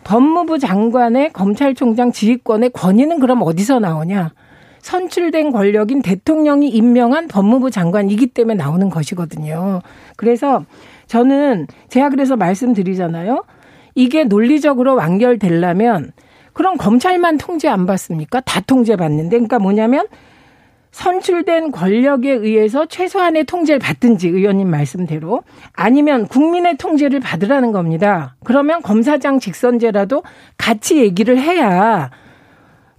법무부 0.04 0.58
장관의 0.58 1.32
검찰총장 1.32 2.12
지휘권의 2.12 2.70
권위는 2.70 3.20
그럼 3.20 3.42
어디서 3.42 3.78
나오냐? 3.78 4.32
선출된 4.80 5.52
권력인 5.52 6.02
대통령이 6.02 6.68
임명한 6.68 7.28
법무부 7.28 7.70
장관이기 7.70 8.28
때문에 8.28 8.54
나오는 8.54 8.88
것이거든요. 8.88 9.80
그래서 10.16 10.64
저는 11.06 11.66
제가 11.88 12.08
그래서 12.08 12.36
말씀드리잖아요. 12.36 13.44
이게 13.94 14.24
논리적으로 14.24 14.94
완결되려면 14.94 16.12
그럼 16.52 16.76
검찰만 16.76 17.38
통제 17.38 17.68
안 17.68 17.86
받습니까? 17.86 18.40
다 18.40 18.60
통제 18.60 18.96
받는데. 18.96 19.36
그러니까 19.36 19.58
뭐냐면 19.58 20.06
선출된 20.92 21.70
권력에 21.70 22.32
의해서 22.32 22.86
최소한의 22.86 23.44
통제를 23.44 23.78
받든지 23.78 24.28
의원님 24.28 24.68
말씀대로 24.70 25.42
아니면 25.72 26.26
국민의 26.26 26.76
통제를 26.78 27.20
받으라는 27.20 27.72
겁니다. 27.72 28.36
그러면 28.44 28.82
검사장 28.82 29.38
직선제라도 29.38 30.22
같이 30.58 30.98
얘기를 30.98 31.38
해야 31.38 32.10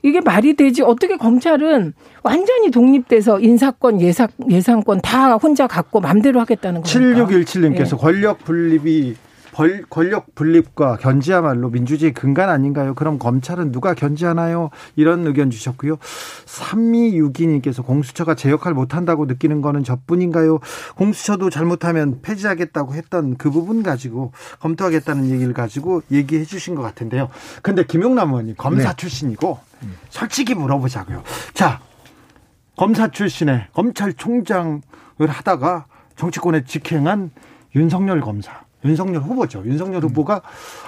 이게 0.04 0.20
말이 0.20 0.56
되지 0.56 0.82
어떻게 0.82 1.16
검찰은 1.16 1.94
완전히 2.24 2.72
독립돼서 2.72 3.40
인사권 3.40 4.02
예상 4.02 4.28
예상권 4.50 5.02
다 5.02 5.36
혼자 5.36 5.68
갖고 5.68 6.00
맘대로 6.00 6.40
하겠다는 6.40 6.82
겁니까? 6.82 7.26
7617님께서 7.26 7.92
네. 7.92 7.98
권력 7.98 8.40
분립이 8.44 9.16
벌, 9.52 9.84
권력 9.90 10.34
분립과 10.36 10.98
견제야말로 10.98 11.70
민주주의 11.70 12.14
근간 12.14 12.50
아닌가요? 12.50 12.94
그럼 12.94 13.20
검찰은 13.20 13.72
누가 13.72 13.94
견제하나요? 13.94 14.70
이런 14.96 15.26
의견 15.28 15.50
주셨고요. 15.50 15.98
3262님께서 16.46 17.86
공수처가 17.86 18.36
제 18.36 18.50
역할 18.50 18.74
못한다고 18.74 19.26
느끼는 19.26 19.62
거는 19.62 19.84
저뿐인가요? 19.84 20.60
공수처도 20.96 21.50
잘못하면 21.50 22.20
폐지하겠다고 22.22 22.94
했던 22.94 23.38
그 23.38 23.52
부분 23.52 23.84
가지고 23.84 24.32
검토하겠다는 24.60 25.30
얘기를 25.30 25.54
가지고 25.54 26.02
얘기해 26.12 26.46
주신 26.46 26.76
것 26.76 26.82
같은데요. 26.82 27.30
근데 27.62 27.84
김용남 27.84 28.30
의원님 28.30 28.56
검사 28.58 28.90
네. 28.90 28.96
출신이고 28.96 29.60
솔직히 30.10 30.56
물어보자고요. 30.56 31.24
자, 31.54 31.82
검사 32.78 33.10
출신의 33.10 33.68
검찰총장을 33.74 34.82
하다가 35.28 35.86
정치권에 36.16 36.64
직행한 36.64 37.32
윤석열 37.76 38.22
검사. 38.22 38.64
윤석열 38.86 39.22
후보죠. 39.22 39.64
윤석열 39.66 40.04
후보가 40.04 40.42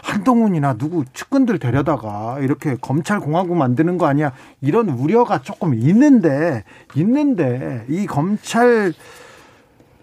한동훈이나 0.03 0.73
누구 0.75 1.06
측근들 1.13 1.60
데려다가 1.60 2.38
이렇게 2.41 2.75
검찰 2.82 3.19
공화국 3.19 3.56
만드는 3.56 3.97
거 3.97 4.08
아니야? 4.08 4.32
이런 4.62 4.89
우려가 4.89 5.41
조금 5.41 5.73
있는데 5.75 6.63
있는데 6.95 7.86
이 7.89 8.06
검찰 8.06 8.93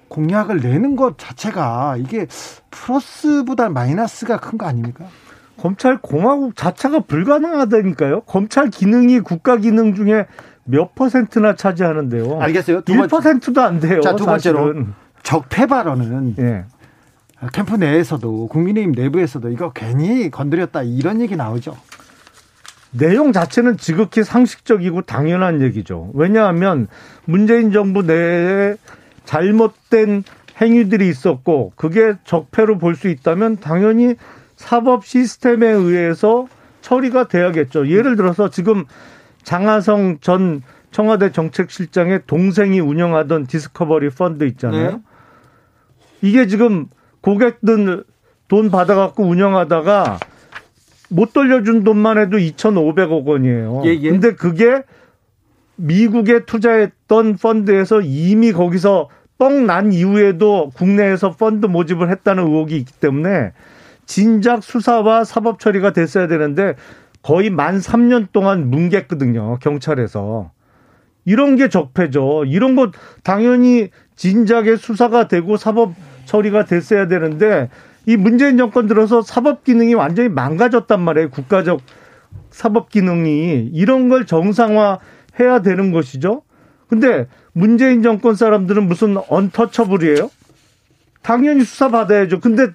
공약을 0.08 0.60
내는 0.60 0.96
것 0.96 1.18
자체가 1.18 1.96
이게 1.98 2.26
플러스보다 2.70 3.68
마이너스가 3.68 4.38
큰 4.38 4.58
거 4.58 4.66
아닙니까? 4.66 5.04
검찰 5.56 5.98
공화국 5.98 6.56
자체가 6.56 7.00
불가능하다니까요. 7.00 8.22
검찰 8.22 8.70
기능이 8.70 9.20
국가 9.20 9.56
기능 9.56 9.94
중에 9.94 10.26
몇 10.64 10.94
퍼센트나 10.94 11.54
차지하는데요. 11.54 12.40
알겠어요. 12.40 12.80
두 12.82 12.92
1%도 12.94 13.60
안 13.62 13.78
돼요. 13.80 14.00
자, 14.00 14.16
두 14.16 14.24
번째로 14.24 14.58
사실은. 14.58 14.94
적폐 15.22 15.66
발언은 15.66 16.34
예. 16.38 16.64
캠프 17.52 17.76
내에서도 17.76 18.48
국민의힘 18.48 18.92
내부에서도 18.92 19.48
이거 19.50 19.72
괜히 19.72 20.30
건드렸다 20.30 20.82
이런 20.82 21.20
얘기 21.20 21.36
나오죠. 21.36 21.76
내용 22.92 23.32
자체는 23.32 23.76
지극히 23.76 24.24
상식적이고 24.24 25.02
당연한 25.02 25.62
얘기죠. 25.62 26.10
왜냐하면 26.14 26.88
문재인 27.24 27.72
정부 27.72 28.02
내에 28.02 28.76
잘못된 29.24 30.24
행위들이 30.60 31.08
있었고 31.08 31.72
그게 31.76 32.14
적폐로 32.24 32.78
볼 32.78 32.94
수 32.96 33.08
있다면 33.08 33.58
당연히 33.60 34.16
사법 34.56 35.06
시스템에 35.06 35.68
의해서 35.68 36.46
처리가 36.82 37.28
돼야겠죠. 37.28 37.88
예를 37.88 38.16
들어서 38.16 38.50
지금 38.50 38.84
장하성 39.42 40.18
전 40.20 40.62
청와대 40.90 41.30
정책실장의 41.30 42.22
동생이 42.26 42.80
운영하던 42.80 43.46
디스커버리 43.46 44.10
펀드 44.10 44.44
있잖아요. 44.44 44.90
네. 44.90 44.98
이게 46.22 46.46
지금 46.46 46.88
고객들 47.22 48.04
돈 48.48 48.70
받아갖고 48.70 49.24
운영하다가 49.24 50.18
못 51.10 51.32
돌려준 51.32 51.84
돈만 51.84 52.18
해도 52.18 52.36
2,500억 52.38 53.24
원이에요. 53.24 53.82
예, 53.84 53.90
예. 53.90 54.10
근데 54.10 54.34
그게 54.34 54.82
미국에 55.76 56.44
투자했던 56.44 57.36
펀드에서 57.36 58.00
이미 58.02 58.52
거기서 58.52 59.08
뻥 59.38 59.66
난 59.66 59.92
이후에도 59.92 60.70
국내에서 60.74 61.30
펀드 61.32 61.66
모집을 61.66 62.10
했다는 62.10 62.46
의혹이 62.46 62.76
있기 62.76 62.92
때문에 62.92 63.52
진작 64.04 64.62
수사와 64.62 65.24
사법 65.24 65.58
처리가 65.60 65.92
됐어야 65.92 66.26
되는데 66.26 66.74
거의 67.22 67.48
만 67.48 67.78
3년 67.78 68.28
동안 68.32 68.70
뭉갰거든요. 68.70 69.58
경찰에서. 69.60 70.52
이런 71.24 71.56
게 71.56 71.68
적폐죠. 71.68 72.44
이런 72.46 72.76
것 72.76 72.92
당연히 73.22 73.88
진작에 74.16 74.76
수사가 74.76 75.28
되고 75.28 75.56
사법 75.56 75.94
처리가 76.30 76.64
됐어야 76.64 77.08
되는데 77.08 77.68
이 78.06 78.16
문재인 78.16 78.56
정권 78.56 78.86
들어서 78.86 79.20
사법 79.20 79.64
기능이 79.64 79.94
완전히 79.94 80.28
망가졌단 80.28 81.00
말이에요. 81.00 81.30
국가적 81.30 81.80
사법 82.50 82.88
기능이 82.88 83.70
이런 83.72 84.08
걸 84.08 84.26
정상화 84.26 85.00
해야 85.40 85.60
되는 85.60 85.90
것이죠. 85.90 86.42
근데 86.88 87.26
문재인 87.52 88.02
정권 88.02 88.36
사람들은 88.36 88.86
무슨 88.86 89.16
언터처블이에요? 89.28 90.30
당연히 91.22 91.64
수사 91.64 91.88
받아야죠. 91.88 92.38
근데 92.40 92.68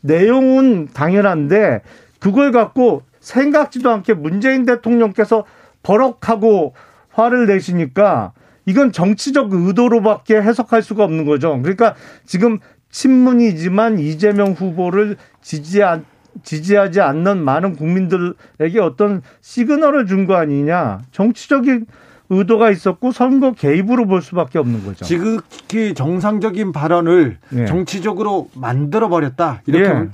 내용은 0.00 0.88
당연한데 0.92 1.82
그걸 2.18 2.50
갖고 2.50 3.02
생각지도 3.20 3.90
않게 3.90 4.14
문재인 4.14 4.64
대통령께서 4.64 5.44
버럭하고 5.82 6.74
화를 7.10 7.46
내시니까 7.46 8.32
이건 8.64 8.92
정치적 8.92 9.52
의도로밖에 9.52 10.36
해석할 10.36 10.82
수가 10.82 11.04
없는 11.04 11.24
거죠. 11.24 11.58
그러니까 11.60 11.94
지금 12.24 12.58
친문이지만 12.92 13.98
이재명 13.98 14.52
후보를 14.52 15.16
지지한 15.40 16.04
지지하지 16.44 17.00
않는 17.00 17.42
많은 17.44 17.76
국민들에게 17.76 18.80
어떤 18.80 19.22
시그널을 19.40 20.06
준 20.06 20.26
거 20.26 20.34
아니냐. 20.36 21.00
정치적인 21.10 21.86
의도가 22.30 22.70
있었고 22.70 23.12
선거 23.12 23.52
개입으로 23.52 24.06
볼 24.06 24.22
수밖에 24.22 24.58
없는 24.58 24.84
거죠. 24.84 25.04
지극히 25.04 25.92
정상적인 25.92 26.72
발언을 26.72 27.38
네. 27.50 27.66
정치적으로 27.66 28.48
만들어 28.54 29.08
버렸다. 29.10 29.60
이렇게 29.66 29.92
네. 30.04 30.08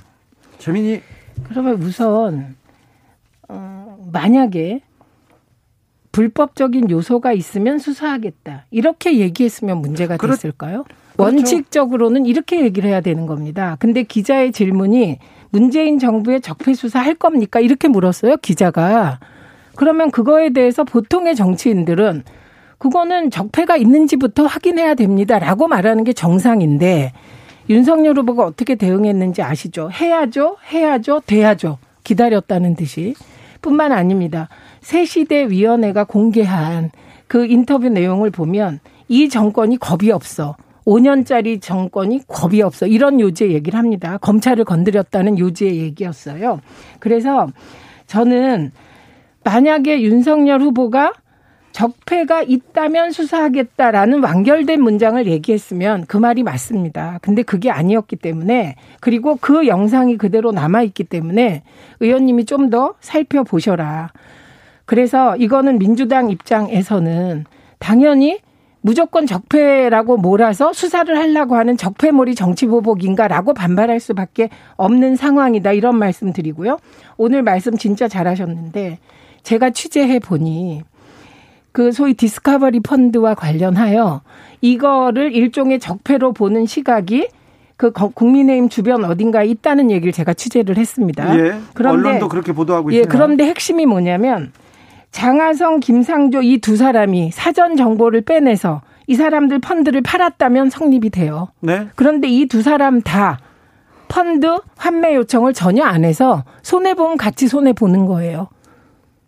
재민이 0.57 1.01
그러면 1.47 1.81
우선 1.81 2.55
어, 3.47 3.97
만약에 4.11 4.81
불법적인 6.11 6.89
요소가 6.89 7.31
있으면 7.31 7.77
수사하겠다. 7.79 8.65
이렇게 8.71 9.19
얘기했으면 9.19 9.77
문제가 9.77 10.17
됐을까요? 10.17 10.83
그렇죠. 11.19 11.35
원칙적으로는 11.35 12.25
이렇게 12.25 12.61
얘기를 12.61 12.89
해야 12.89 13.01
되는 13.01 13.25
겁니다. 13.25 13.75
근데 13.79 14.03
기자의 14.03 14.51
질문이 14.51 15.19
문재인 15.51 15.99
정부의 15.99 16.41
적폐 16.41 16.73
수사 16.73 16.99
할 16.99 17.15
겁니까? 17.15 17.59
이렇게 17.59 17.87
물었어요, 17.87 18.37
기자가. 18.37 19.19
그러면 19.75 20.11
그거에 20.11 20.51
대해서 20.51 20.83
보통의 20.83 21.35
정치인들은 21.35 22.23
그거는 22.77 23.29
적폐가 23.29 23.75
있는지부터 23.75 24.45
확인해야 24.45 24.93
됩니다라고 24.95 25.67
말하는 25.67 26.05
게 26.05 26.13
정상인데 26.13 27.11
윤석열 27.69 28.17
후보가 28.17 28.45
어떻게 28.45 28.75
대응했는지 28.75 29.41
아시죠? 29.41 29.89
해야죠, 29.91 30.57
해야죠, 30.71 31.21
돼야죠. 31.25 31.77
기다렸다는 32.03 32.75
듯이. 32.75 33.13
뿐만 33.61 33.91
아닙니다. 33.91 34.47
새시대 34.79 35.49
위원회가 35.49 36.05
공개한 36.05 36.91
그 37.27 37.45
인터뷰 37.45 37.89
내용을 37.89 38.31
보면 38.31 38.79
이 39.09 39.27
정권이 39.27 39.77
겁이 39.77 40.11
없어. 40.11 40.55
5년짜리 40.89 41.61
정권이 41.61 42.21
겁이 42.27 42.61
없어. 42.63 42.87
이런 42.87 43.19
요지의 43.19 43.53
얘기를 43.53 43.77
합니다. 43.77 44.17
검찰을 44.17 44.65
건드렸다는 44.65 45.37
요지의 45.37 45.77
얘기였어요. 45.77 46.59
그래서 46.99 47.47
저는 48.07 48.71
만약에 49.43 50.01
윤석열 50.01 50.61
후보가 50.61 51.13
적폐가 51.71 52.41
있다면 52.41 53.11
수사하겠다라는 53.11 54.23
완결된 54.23 54.81
문장을 54.81 55.23
얘기했으면 55.27 56.05
그 56.07 56.17
말이 56.17 56.41
맞습니다. 56.41 57.19
근데 57.21 57.43
그게 57.43 57.69
아니었기 57.69 58.15
때문에 58.15 58.75
그리고 58.99 59.37
그 59.39 59.67
영상이 59.67 60.17
그대로 60.17 60.51
남아있기 60.51 61.03
때문에 61.03 61.61
의원님이 61.99 62.45
좀 62.45 62.69
더 62.69 62.95
살펴보셔라. 62.99 64.11
그래서 64.85 65.35
이거는 65.37 65.79
민주당 65.79 66.29
입장에서는 66.29 67.45
당연히 67.77 68.39
무조건 68.81 69.25
적폐라고 69.25 70.17
몰아서 70.17 70.71
수사를 70.73 71.15
하려고 71.17 71.55
하는 71.55 71.75
적폐몰이 71.75 72.35
정치보복인가라고 72.35 73.53
반발할 73.53 73.99
수밖에 73.99 74.49
없는 74.77 75.15
상황이다. 75.15 75.73
이런 75.73 75.97
말씀 75.97 76.31
드리고요. 76.31 76.77
오늘 77.17 77.43
말씀 77.43 77.77
진짜 77.77 78.07
잘하셨는데 78.07 78.99
제가 79.43 79.71
취재해 79.71 80.19
보니 80.19 80.83
그 81.71 81.91
소위 81.91 82.13
디스커버리 82.13 82.79
펀드와 82.79 83.35
관련하여 83.35 84.21
이거를 84.61 85.33
일종의 85.33 85.79
적폐로 85.79 86.33
보는 86.33 86.65
시각이 86.65 87.27
그 87.77 87.91
국민의힘 87.91 88.67
주변 88.67 89.05
어딘가에 89.05 89.45
있다는 89.47 89.89
얘기를 89.89 90.11
제가 90.11 90.33
취재를 90.33 90.77
했습니다. 90.77 91.37
예, 91.37 91.59
그런데 91.73 92.09
언론도 92.09 92.27
그렇게 92.27 92.51
보도하고 92.51 92.89
있습니다. 92.89 93.07
예, 93.07 93.09
그런데 93.09 93.45
핵심이 93.45 93.85
뭐냐면 93.85 94.51
장하성, 95.11 95.79
김상조 95.79 96.41
이 96.41 96.59
두 96.59 96.75
사람이 96.75 97.31
사전 97.31 97.75
정보를 97.75 98.21
빼내서 98.21 98.81
이 99.07 99.15
사람들 99.15 99.59
펀드를 99.59 100.01
팔았다면 100.01 100.69
성립이 100.69 101.09
돼요. 101.09 101.49
네. 101.61 101.87
그런데 101.95 102.27
이 102.27 102.45
두 102.45 102.61
사람 102.61 103.01
다 103.01 103.39
펀드 104.07 104.59
환매 104.77 105.15
요청을 105.15 105.53
전혀 105.53 105.83
안 105.83 106.03
해서 106.03 106.43
손해 106.61 106.93
보면 106.93 107.17
같이 107.17 107.47
손해 107.47 107.73
보는 107.73 108.05
거예요. 108.05 108.47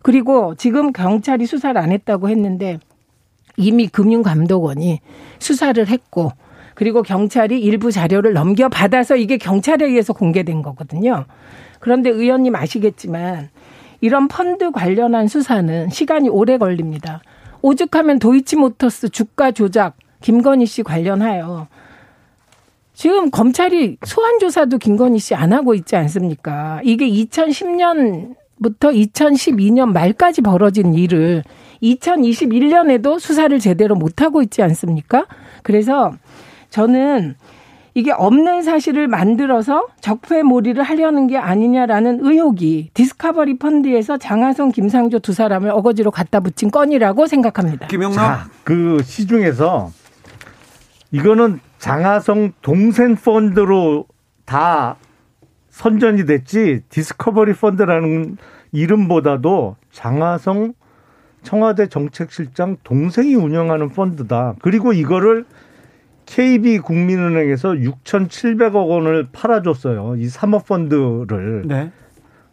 그리고 0.02 0.54
지금 0.56 0.92
경찰이 0.92 1.46
수사를 1.46 1.80
안 1.80 1.92
했다고 1.92 2.28
했는데 2.28 2.78
이미 3.56 3.86
금융감독원이 3.86 5.00
수사를 5.38 5.86
했고 5.86 6.32
그리고 6.74 7.02
경찰이 7.02 7.60
일부 7.60 7.92
자료를 7.92 8.32
넘겨받아서 8.32 9.16
이게 9.16 9.36
경찰에 9.36 9.84
의해서 9.84 10.12
공개된 10.12 10.62
거거든요. 10.62 11.26
그런데 11.78 12.10
의원님 12.10 12.56
아시겠지만 12.56 13.50
이런 14.02 14.26
펀드 14.28 14.72
관련한 14.72 15.28
수사는 15.28 15.88
시간이 15.88 16.28
오래 16.28 16.58
걸립니다. 16.58 17.22
오죽하면 17.62 18.18
도이치모터스 18.18 19.10
주가 19.10 19.52
조작 19.52 19.94
김건희 20.20 20.66
씨 20.66 20.82
관련하여 20.82 21.68
지금 22.94 23.30
검찰이 23.30 23.98
소환 24.04 24.40
조사도 24.40 24.78
김건희 24.78 25.20
씨 25.20 25.34
안 25.34 25.52
하고 25.52 25.74
있지 25.74 25.94
않습니까? 25.94 26.80
이게 26.82 27.08
2010년부터 27.08 28.34
2012년 28.92 29.92
말까지 29.92 30.42
벌어진 30.42 30.94
일을 30.94 31.44
2021년에도 31.80 33.20
수사를 33.20 33.56
제대로 33.60 33.94
못 33.94 34.20
하고 34.20 34.42
있지 34.42 34.62
않습니까? 34.62 35.26
그래서 35.62 36.12
저는 36.70 37.36
이게 37.94 38.10
없는 38.10 38.62
사실을 38.62 39.06
만들어서 39.06 39.86
적폐몰이를 40.00 40.82
하려는 40.82 41.26
게 41.26 41.36
아니냐라는 41.36 42.20
의혹이 42.22 42.90
디스커버리 42.94 43.58
펀드에서 43.58 44.16
장하성, 44.16 44.72
김상조 44.72 45.18
두 45.18 45.32
사람을 45.32 45.70
어거지로 45.70 46.10
갖다 46.10 46.40
붙인 46.40 46.70
건이라고 46.70 47.26
생각합니다. 47.26 47.88
김영남 47.88 48.48
그 48.64 49.02
시중에서 49.02 49.90
이거는 51.10 51.60
장하성 51.78 52.52
동생 52.62 53.16
펀드로 53.16 54.06
다 54.46 54.96
선전이 55.68 56.24
됐지 56.24 56.82
디스커버리 56.88 57.54
펀드라는 57.54 58.38
이름보다도 58.72 59.76
장하성 59.90 60.72
청와대 61.42 61.88
정책실장 61.88 62.76
동생이 62.84 63.34
운영하는 63.34 63.90
펀드다. 63.90 64.54
그리고 64.62 64.92
이거를 64.92 65.44
KB 66.32 66.78
국민은행에서 66.78 67.72
6,700억 67.72 68.88
원을 68.88 69.28
팔아줬어요. 69.32 70.16
이 70.16 70.28
사모펀드를. 70.28 71.64
네. 71.66 71.90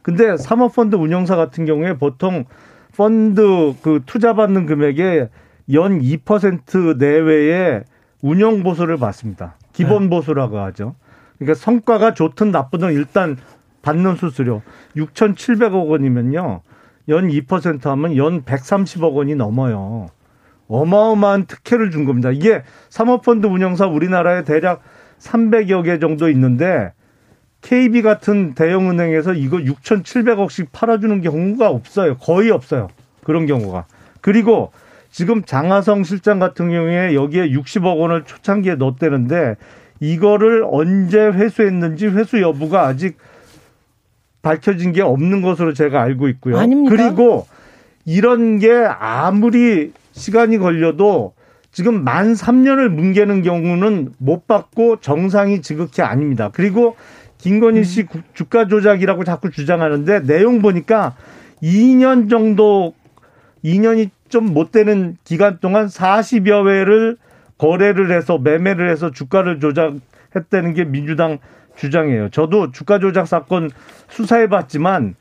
근데 0.01 0.36
사모펀드 0.36 0.97
운영사 0.97 1.38
같은 1.38 1.65
경우에 1.65 1.97
보통 1.97 2.43
펀드 2.97 3.73
그 3.82 4.01
투자받는 4.05 4.65
금액의 4.65 5.30
연 5.71 6.01
2% 6.01 6.97
내외의 6.97 7.86
운영 8.21 8.63
보수를 8.63 8.97
받습니다. 8.97 9.55
기본 9.71 10.03
네. 10.03 10.09
보수라고 10.09 10.59
하죠. 10.59 10.95
그러니까 11.38 11.57
성과가 11.57 12.13
좋든 12.13 12.51
나쁘든 12.51 12.91
일단 12.91 13.38
받는 13.82 14.15
수수료 14.15 14.61
6,700억 14.97 15.88
원이면요. 15.88 16.61
연 17.07 17.27
2% 17.30 17.84
하면 17.86 18.17
연 18.17 18.43
130억 18.43 19.13
원이 19.13 19.36
넘어요. 19.36 20.07
어마어마한 20.70 21.47
특혜를 21.47 21.91
준 21.91 22.05
겁니다. 22.05 22.32
이게 22.32 22.63
사모펀드 22.89 23.47
운영사 23.47 23.88
우리나라에 23.88 24.43
대략 24.43 24.82
300여 25.20 25.84
개 25.84 25.99
정도 25.99 26.30
있는데 26.30 26.93
KB 27.61 28.01
같은 28.01 28.53
대형은행에서 28.53 29.34
이거 29.34 29.57
6,700억씩 29.57 30.67
팔아주는 30.72 31.22
경우가 31.22 31.70
없어요. 31.70 32.15
거의 32.17 32.51
없어요. 32.51 32.88
그런 33.24 33.45
경우가. 33.47 33.86
그리고 34.22 34.72
지금 35.11 35.43
장하성 35.43 36.03
실장 36.03 36.39
같은 36.39 36.70
경우에 36.70 37.15
여기에 37.15 37.49
60억 37.49 37.99
원을 37.99 38.24
초창기에 38.24 38.76
넣었대는데 38.76 39.55
이거를 39.99 40.65
언제 40.70 41.20
회수했는지 41.20 42.07
회수 42.07 42.41
여부가 42.41 42.88
아직 42.88 43.17
밝혀진 44.41 44.93
게 44.93 45.01
없는 45.01 45.41
것으로 45.41 45.74
제가 45.74 46.01
알고 46.01 46.30
있고요. 46.30 46.57
아닙니다. 46.57 46.95
그리고 46.95 47.47
이런 48.05 48.59
게 48.59 48.72
아무리 48.72 49.91
시간이 50.20 50.57
걸려도 50.57 51.34
지금 51.72 52.03
만 52.03 52.34
3년을 52.34 52.89
뭉개는 52.89 53.41
경우는 53.41 54.13
못 54.17 54.47
받고 54.47 54.97
정상이 54.99 55.61
지극히 55.61 56.01
아닙니다. 56.01 56.49
그리고 56.53 56.95
김건희 57.38 57.84
씨 57.84 58.01
음. 58.13 58.24
주가 58.34 58.67
조작이라고 58.67 59.24
자꾸 59.24 59.49
주장하는데 59.49 60.24
내용 60.24 60.61
보니까 60.61 61.15
2년 61.63 62.30
정도 62.30 62.93
2년이 63.63 64.09
좀 64.30 64.53
못 64.53 64.72
되는 64.72 65.17
기간 65.24 65.57
동안 65.59 65.88
40여 65.88 66.67
회를 66.67 67.17
거래를 67.57 68.11
해서 68.11 68.38
매매를 68.38 68.89
해서 68.89 69.11
주가를 69.11 69.59
조작했다는 69.59 70.76
게 70.76 70.84
민주당 70.86 71.39
주장이에요. 71.76 72.30
저도 72.30 72.72
주가 72.72 72.99
조작 72.99 73.28
사건 73.28 73.72
수사해 74.09 74.47
봤지만 74.47 75.15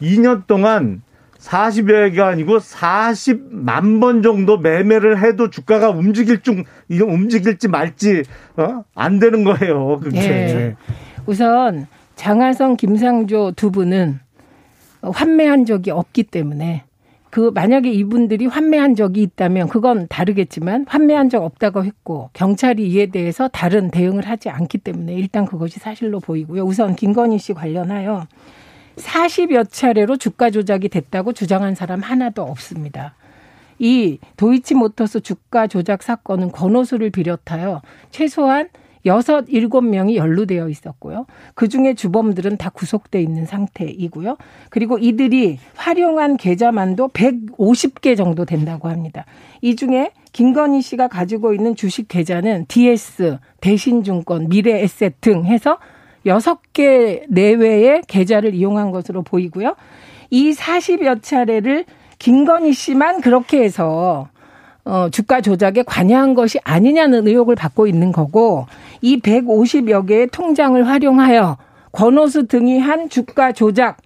2년 0.00 0.46
동안 0.46 1.02
40여개가 1.42 2.20
아니고 2.20 2.58
40만 2.58 4.00
번 4.00 4.22
정도 4.22 4.58
매매를 4.58 5.22
해도 5.22 5.50
주가가 5.50 5.90
움직일 5.90 6.40
중, 6.40 6.64
움직일지 6.88 7.68
말지, 7.68 8.22
어? 8.56 8.84
안 8.94 9.18
되는 9.18 9.44
거예요. 9.44 9.98
그게. 9.98 10.20
네. 10.20 10.76
우선 11.26 11.86
장하성, 12.14 12.76
김상조 12.76 13.52
두 13.56 13.70
분은 13.70 14.20
환매한 15.02 15.64
적이 15.64 15.90
없기 15.90 16.24
때문에 16.24 16.84
그 17.30 17.50
만약에 17.52 17.90
이분들이 17.90 18.46
환매한 18.46 18.94
적이 18.94 19.22
있다면 19.22 19.68
그건 19.68 20.06
다르겠지만 20.08 20.84
환매한 20.86 21.28
적 21.30 21.42
없다고 21.42 21.84
했고 21.84 22.28
경찰이 22.34 22.86
이에 22.86 23.06
대해서 23.06 23.48
다른 23.48 23.90
대응을 23.90 24.28
하지 24.28 24.50
않기 24.50 24.78
때문에 24.78 25.14
일단 25.14 25.46
그것이 25.46 25.80
사실로 25.80 26.20
보이고요. 26.20 26.62
우선 26.62 26.94
김건희 26.94 27.38
씨 27.38 27.54
관련하여 27.54 28.26
40여 28.96 29.70
차례로 29.70 30.16
주가 30.16 30.50
조작이 30.50 30.88
됐다고 30.88 31.32
주장한 31.32 31.74
사람 31.74 32.00
하나도 32.00 32.42
없습니다. 32.42 33.14
이 33.78 34.18
도이치모터스 34.36 35.20
주가 35.20 35.66
조작 35.66 36.02
사건은 36.02 36.52
권오수를 36.52 37.10
비롯하여 37.10 37.82
최소한 38.10 38.68
여섯 39.04 39.46
일곱 39.48 39.82
명이 39.82 40.16
연루되어 40.16 40.68
있었고요. 40.68 41.26
그 41.54 41.68
중에 41.68 41.94
주범들은 41.94 42.56
다 42.56 42.70
구속돼 42.70 43.20
있는 43.20 43.46
상태이고요. 43.46 44.36
그리고 44.70 44.98
이들이 44.98 45.58
활용한 45.74 46.36
계좌만도 46.36 47.08
150개 47.08 48.16
정도 48.16 48.44
된다고 48.44 48.88
합니다. 48.88 49.24
이 49.60 49.74
중에 49.74 50.12
김건희 50.32 50.82
씨가 50.82 51.08
가지고 51.08 51.52
있는 51.52 51.74
주식 51.74 52.08
계좌는 52.08 52.66
DS, 52.68 53.38
대신증권, 53.60 54.48
미래에셋 54.48 55.20
등 55.20 55.44
해서 55.44 55.78
여섯 56.26 56.58
개 56.72 57.22
내외의 57.28 58.02
계좌를 58.06 58.54
이용한 58.54 58.90
것으로 58.90 59.22
보이고요. 59.22 59.74
이 60.30 60.52
40여 60.52 61.22
차례를 61.22 61.84
김건희 62.18 62.72
씨만 62.72 63.20
그렇게 63.20 63.62
해서 63.62 64.28
어, 64.84 65.08
주가 65.10 65.40
조작에 65.40 65.82
관여한 65.86 66.34
것이 66.34 66.58
아니냐는 66.64 67.26
의혹을 67.26 67.54
받고 67.54 67.86
있는 67.86 68.12
거고 68.12 68.66
이 69.00 69.20
150여 69.20 70.06
개의 70.06 70.28
통장을 70.28 70.86
활용하여 70.86 71.56
권오수 71.92 72.46
등이 72.46 72.78
한 72.78 73.08
주가 73.08 73.52
조작 73.52 73.98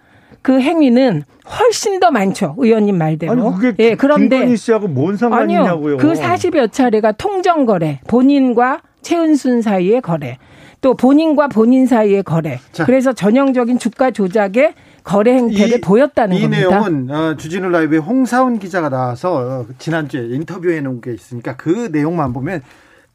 그 0.42 0.60
행위는 0.60 1.24
훨씬 1.48 2.00
더 2.00 2.10
많죠. 2.10 2.54
의원님 2.58 2.98
말대로. 2.98 3.32
아니, 3.32 3.60
그게 3.60 3.90
예, 3.90 3.94
그런데 3.94 4.38
김건희 4.38 4.56
씨하고 4.56 4.88
뭔 4.88 5.16
상관이냐고요. 5.16 5.96
아니요. 5.96 5.96
그 5.98 6.12
40여 6.12 6.72
차례가 6.72 7.12
통정 7.12 7.66
거래, 7.66 8.00
본인과 8.08 8.80
최은순 9.02 9.62
사이의 9.62 10.00
거래. 10.00 10.38
또 10.80 10.94
본인과 10.94 11.48
본인 11.48 11.86
사이의 11.86 12.22
거래. 12.22 12.60
자. 12.72 12.84
그래서 12.84 13.12
전형적인 13.12 13.78
주가 13.78 14.10
조작의 14.10 14.74
거래 15.02 15.34
행태를 15.34 15.78
이, 15.78 15.80
보였다는 15.80 16.36
이 16.36 16.42
겁니다. 16.42 16.66
이 16.66 16.68
내용은 16.68 17.10
어, 17.10 17.36
주진우 17.36 17.68
라이브에 17.68 17.98
홍사훈 17.98 18.58
기자가 18.58 18.88
나와서 18.88 19.34
어, 19.34 19.66
지난주에 19.78 20.34
인터뷰해 20.34 20.80
놓은 20.80 21.00
게 21.00 21.12
있으니까 21.14 21.56
그 21.56 21.88
내용만 21.92 22.32
보면 22.32 22.62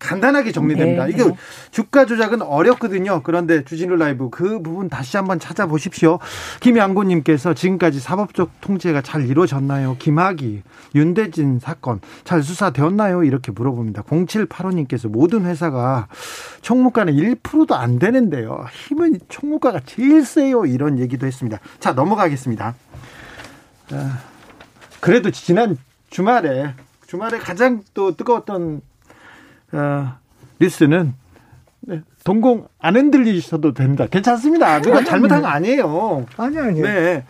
간단하게 0.01 0.51
정리됩니다. 0.51 1.05
네. 1.05 1.11
이게 1.11 1.23
주가 1.69 2.05
조작은 2.05 2.41
어렵거든요. 2.41 3.21
그런데 3.23 3.63
주진우 3.63 3.95
라이브 3.95 4.29
그 4.31 4.61
부분 4.61 4.89
다시 4.89 5.15
한번 5.15 5.39
찾아보십시오. 5.39 6.17
김양구님께서 6.59 7.53
지금까지 7.53 7.99
사법적 7.99 8.61
통제가 8.61 9.01
잘 9.01 9.27
이루어졌나요? 9.27 9.97
김학이, 9.99 10.63
윤대진 10.95 11.59
사건 11.59 12.01
잘 12.23 12.41
수사되었나요? 12.41 13.23
이렇게 13.23 13.51
물어봅니다. 13.51 14.01
0785님께서 14.03 15.07
모든 15.07 15.45
회사가 15.45 16.07
총무가는 16.61 17.13
1%도 17.13 17.75
안 17.75 17.99
되는데요. 17.99 18.65
힘은 18.87 19.19
총무가가 19.29 19.81
제일 19.85 20.25
세요. 20.25 20.65
이런 20.65 20.97
얘기도 20.97 21.27
했습니다. 21.27 21.59
자, 21.79 21.93
넘어가겠습니다. 21.93 22.73
그래도 24.99 25.29
지난 25.31 25.77
주말에 26.09 26.73
주말에 27.07 27.37
가장 27.39 27.83
또 27.93 28.15
뜨거웠던 28.15 28.81
어, 29.73 30.13
뉴스는 30.59 31.13
네, 31.81 32.01
동공 32.23 32.67
안 32.79 32.95
흔들리셔도 32.95 33.73
됩니다. 33.73 34.05
괜찮습니다. 34.09 34.81
누가 34.81 35.03
잘못한 35.03 35.41
거 35.41 35.47
아니에요. 35.47 36.25
아니 36.37 36.57
아니요. 36.59 36.83
네. 36.83 37.23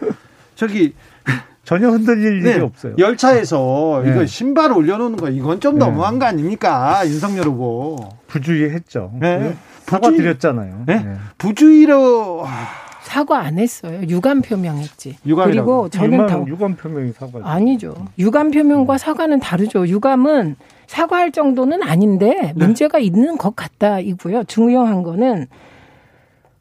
저기 0.55 0.93
전혀 1.63 1.89
흔들릴 1.89 2.43
네. 2.43 2.51
일이 2.51 2.59
없어요. 2.59 2.95
열차에서 2.97 4.01
네. 4.03 4.11
이거 4.11 4.25
신발 4.25 4.71
올려놓는 4.73 5.17
거 5.17 5.29
이건 5.29 5.59
좀 5.59 5.75
네. 5.75 5.85
너무한 5.85 6.19
거 6.19 6.25
아닙니까? 6.25 7.01
윤석열 7.05 7.45
후보. 7.45 7.97
부주의했죠. 8.27 9.13
네. 9.19 9.55
사과 9.85 10.09
드렸잖아요. 10.09 10.83
네. 10.85 11.05
부주의로 11.37 12.43
아, 12.45 12.67
사과 13.01 13.39
안 13.39 13.59
했어요. 13.59 14.01
유감 14.07 14.41
표명했지. 14.41 15.17
그리고 15.23 15.89
저는 15.89 16.13
유감, 16.13 16.27
더 16.27 16.45
유감 16.47 16.75
표명이 16.75 17.11
사과 17.11 17.39
아니죠. 17.43 18.07
유감 18.17 18.51
표명과 18.51 18.97
사과는 18.97 19.39
다르죠. 19.39 19.87
유감은 19.87 20.55
사과할 20.91 21.31
정도는 21.31 21.83
아닌데 21.83 22.35
네. 22.35 22.53
문제가 22.53 22.99
있는 22.99 23.37
것 23.37 23.55
같다 23.55 24.01
이고요. 24.01 24.43
중요한 24.43 25.03
거는 25.03 25.47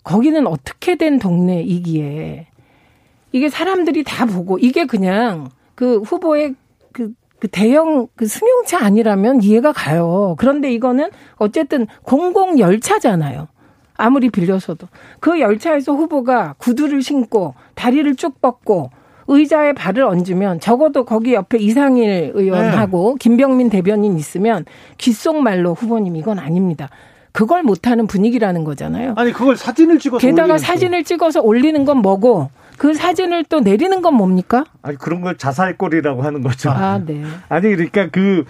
거기는 0.05 0.47
어떻게 0.47 0.95
된 0.95 1.19
동네이기에 1.19 2.47
이게 3.33 3.49
사람들이 3.49 4.05
다 4.05 4.27
보고 4.27 4.57
이게 4.61 4.85
그냥 4.85 5.49
그 5.75 5.99
후보의 6.03 6.55
그, 6.93 7.13
그 7.41 7.49
대형 7.49 8.07
그 8.15 8.29
승용차 8.29 8.79
아니라면 8.85 9.43
이해가 9.43 9.73
가요. 9.73 10.37
그런데 10.39 10.73
이거는 10.73 11.11
어쨌든 11.39 11.89
공공 12.05 12.61
열차잖아요. 12.61 13.49
아무리 13.97 14.31
빌려서도 14.31 14.87
그 15.19 15.41
열차에서 15.41 15.93
후보가 15.95 16.55
구두를 16.59 17.03
신고 17.03 17.55
다리를 17.75 18.15
쭉 18.15 18.41
뻗고 18.41 18.91
의자에 19.31 19.73
발을 19.73 20.03
얹으면 20.03 20.61
적어도 20.61 21.05
거기 21.05 21.35
옆에 21.35 21.59
이상일 21.59 22.33
의원하고 22.35 23.13
네. 23.13 23.19
김병민 23.21 23.71
대변인 23.71 24.19
있으면 24.19 24.65
귓속말로 24.99 25.75
후보님 25.75 26.17
이건 26.17 26.39
아닙니다. 26.39 26.89
그걸 27.33 27.63
못하는 27.63 28.09
분위기라는 28.09 28.65
거잖아요. 28.65 29.15
아니 29.17 29.33
그걸 29.33 29.57
사진을 29.57 30.01
찍어서 30.01 30.27
게다가 30.27 30.59
사진을 30.59 31.05
찍어서 31.05 31.41
올리는 31.41 31.85
건 31.85 31.99
뭐고 31.99 32.51
그 32.77 32.93
사진을 32.93 33.45
또 33.45 33.61
내리는 33.61 34.03
건 34.03 34.15
뭡니까? 34.15 34.65
아니 34.83 34.97
그런 34.97 35.21
걸 35.21 35.37
자살골이라고 35.37 36.23
하는 36.23 36.43
거죠. 36.43 36.71
아, 36.71 37.01
네. 37.05 37.23
아니 37.49 37.69
그러니까 37.77 38.09
그 38.11 38.45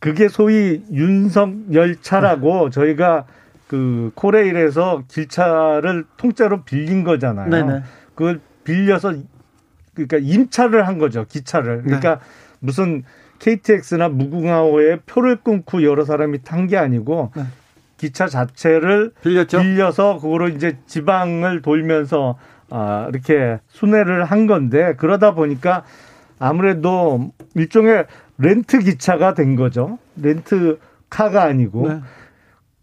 그게 0.00 0.28
소위 0.28 0.82
윤석 0.92 1.72
열차라고 1.72 2.68
저희가 2.68 3.24
그 3.68 4.12
코레일에서 4.14 5.04
길차를 5.08 6.04
통째로 6.18 6.62
빌린 6.64 7.04
거잖아요. 7.04 7.48
네네. 7.48 7.82
그걸 8.14 8.40
빌려서 8.64 9.14
그러니까 9.96 10.18
임차를 10.18 10.86
한 10.86 10.98
거죠. 10.98 11.24
기차를. 11.26 11.82
그러니까 11.82 12.16
네. 12.18 12.24
무슨 12.60 13.02
KTX나 13.40 14.08
무궁화호에 14.10 15.00
표를 15.06 15.36
끊고 15.36 15.82
여러 15.82 16.04
사람이 16.04 16.42
탄 16.42 16.66
게 16.68 16.76
아니고 16.76 17.32
네. 17.36 17.42
기차 17.96 18.26
자체를 18.28 19.12
빌렸죠? 19.22 19.60
빌려서 19.60 20.18
그거로 20.20 20.48
이제 20.48 20.78
지방을 20.86 21.62
돌면서 21.62 22.38
아 22.70 23.06
이렇게 23.10 23.58
순회를 23.68 24.24
한 24.24 24.46
건데 24.46 24.94
그러다 24.98 25.34
보니까 25.34 25.84
아무래도 26.38 27.32
일종의 27.54 28.06
렌트 28.38 28.80
기차가 28.80 29.32
된 29.34 29.56
거죠. 29.56 29.98
렌트 30.16 30.78
카가 31.08 31.42
아니고 31.44 31.88
네. 31.88 32.00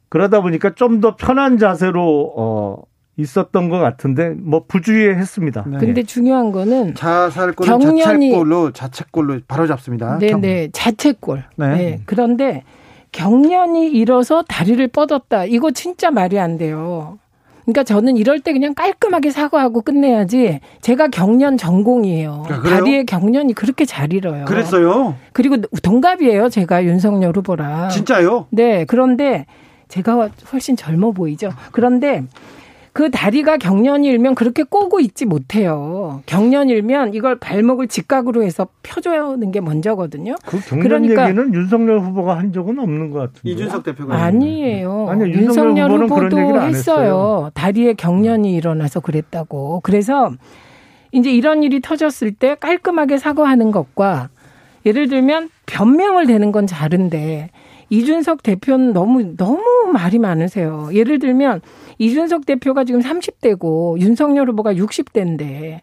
그러다 0.10 0.42
보니까 0.42 0.74
좀 0.76 1.02
더 1.02 1.16
편한 1.16 1.58
자세로 1.58 2.34
어 2.38 2.84
있었던 3.16 3.70
것 3.70 3.78
같은데 3.78 4.30
뭐 4.30 4.64
부주의했습니다. 4.68 5.66
네. 5.68 5.78
근데 5.78 6.04
중요한 6.04 6.52
거는 6.52 6.96
자살골 6.96 7.66
자책골로 7.66 8.72
자책골로 8.72 9.40
바로 9.48 9.68
잡습니다. 9.68 10.18
네, 10.18 10.34
네, 10.34 10.70
자책골. 10.72 11.44
네. 11.58 11.68
네. 11.68 12.00
그런데 12.06 12.64
경련이 13.12 13.92
일어서 13.92 14.44
다리를 14.44 14.86
뻗었다. 14.88 15.46
이거 15.46 15.70
진짜 15.72 16.10
말이 16.10 16.40
안 16.40 16.58
돼요. 16.58 17.20
그러니까 17.66 17.84
저는 17.84 18.18
이럴 18.18 18.42
때 18.42 18.52
그냥 18.52 18.74
깔끔하게 18.74 19.30
사과하고 19.30 19.82
끝내야지. 19.82 20.60
제가 20.82 21.08
경련 21.08 21.56
전공이에요. 21.56 22.46
아, 22.50 22.62
다리에 22.62 23.04
경련이 23.06 23.54
그렇게 23.54 23.86
잘 23.86 24.12
일어요. 24.12 24.44
그랬어요? 24.46 25.16
그리고 25.32 25.58
동갑이에요. 25.62 26.50
제가 26.50 26.84
윤석열 26.84 27.38
후보랑. 27.38 27.90
진짜요? 27.90 28.48
네. 28.50 28.84
그런데 28.86 29.46
제가 29.88 30.30
훨씬 30.52 30.76
젊어 30.76 31.12
보이죠. 31.12 31.52
그런데 31.72 32.24
그 32.94 33.10
다리가 33.10 33.58
경련이 33.58 34.08
일면 34.08 34.36
그렇게 34.36 34.62
꼬고 34.62 35.00
있지 35.00 35.26
못해요. 35.26 36.22
경련 36.28 36.70
일면 36.70 37.16
이걸 37.16 37.40
발목을 37.40 37.88
직각으로 37.88 38.44
해서 38.44 38.68
펴주는 38.84 39.52
게 39.52 39.62
먼저거든요. 39.62 40.36
그 40.46 40.60
경련 40.60 41.02
그러니까 41.02 41.30
얘기는 41.30 41.54
윤석열 41.56 42.00
후보가 42.00 42.38
한 42.38 42.54
적은 42.54 42.78
없는 42.78 43.10
것 43.10 43.20
같은데. 43.20 43.50
이준석 43.50 43.84
대표가 43.84 44.16
아니에요. 44.16 45.08
아니요, 45.10 45.26
윤석열, 45.28 45.76
윤석열 45.76 45.92
후보도 46.04 46.38
했어요. 46.38 46.62
했어요. 46.68 47.52
다리에 47.56 47.94
경련이 47.94 48.54
일어나서 48.54 49.00
그랬다고. 49.00 49.80
그래서 49.82 50.32
이제 51.12 51.32
이런 51.32 51.64
일이 51.64 51.82
터졌을 51.82 52.32
때 52.32 52.56
깔끔하게 52.60 53.18
사과하는 53.18 53.72
것과 53.72 54.30
예를 54.86 55.08
들면 55.10 55.50
변명을 55.66 56.28
대는 56.28 56.52
건 56.52 56.68
다른데 56.68 57.50
이준석 57.90 58.44
대표는 58.44 58.94
너무 58.94 59.36
너무 59.36 59.90
말이 59.92 60.20
많으세요. 60.20 60.90
예를 60.94 61.18
들면 61.18 61.62
이준석 61.98 62.46
대표가 62.46 62.84
지금 62.84 63.02
30대고 63.02 64.00
윤석열 64.00 64.50
후보가 64.50 64.74
60대인데 64.74 65.82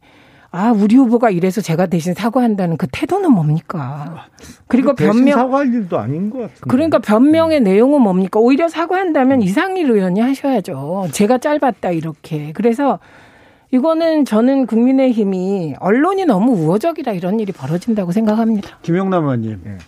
아, 0.53 0.73
우리 0.73 0.97
후보가 0.97 1.31
이래서 1.31 1.61
제가 1.61 1.87
대신 1.87 2.13
사과한다는 2.13 2.77
그 2.77 2.89
태도는 2.91 3.31
뭡니까? 3.31 4.27
그리고 4.67 4.95
변명 4.95 5.39
사과할 5.39 5.73
일도 5.73 5.97
아닌 5.97 6.29
것 6.29 6.39
같은데. 6.39 6.61
그러니까 6.69 6.99
변명의 6.99 7.61
내용은 7.61 8.03
뭡니까? 8.03 8.41
오히려 8.41 8.69
사과한다면 8.69 9.43
이상일 9.43 9.89
의원이 9.91 10.19
하셔야죠. 10.21 11.09
제가 11.13 11.39
짧았다 11.39 11.93
이렇게. 11.93 12.53
그래서 12.53 12.99
이거는 13.71 14.25
저는 14.25 14.67
국민의힘이 14.67 15.77
언론이 15.79 16.25
너무 16.25 16.53
우호적이라 16.53 17.13
이런 17.13 17.39
일이 17.39 17.53
벌어진다고 17.53 18.11
생각합니다. 18.11 18.79
김영남 18.83 19.23
의원님. 19.25 19.61
네. 19.63 19.79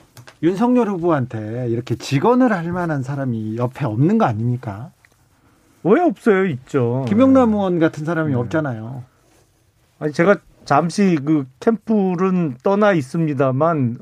윤석열 0.45 0.89
후보한테 0.89 1.67
이렇게 1.71 1.97
직언을 1.97 2.53
할 2.53 2.71
만한 2.71 3.03
사람이 3.03 3.57
옆에 3.57 3.85
없는 3.85 4.19
거 4.19 4.27
아닙니까? 4.27 4.91
왜 5.85 6.01
없어요? 6.01 6.47
있죠. 6.47 7.05
김영남 7.09 7.53
의원 7.53 7.79
같은 7.79 8.05
사람이 8.05 8.31
네. 8.31 8.37
없잖아요. 8.37 9.03
아니 9.99 10.13
제가 10.13 10.37
잠시 10.65 11.19
그 11.25 11.47
캠프는 11.61 12.57
떠나 12.63 12.93
있습니다만 12.93 13.99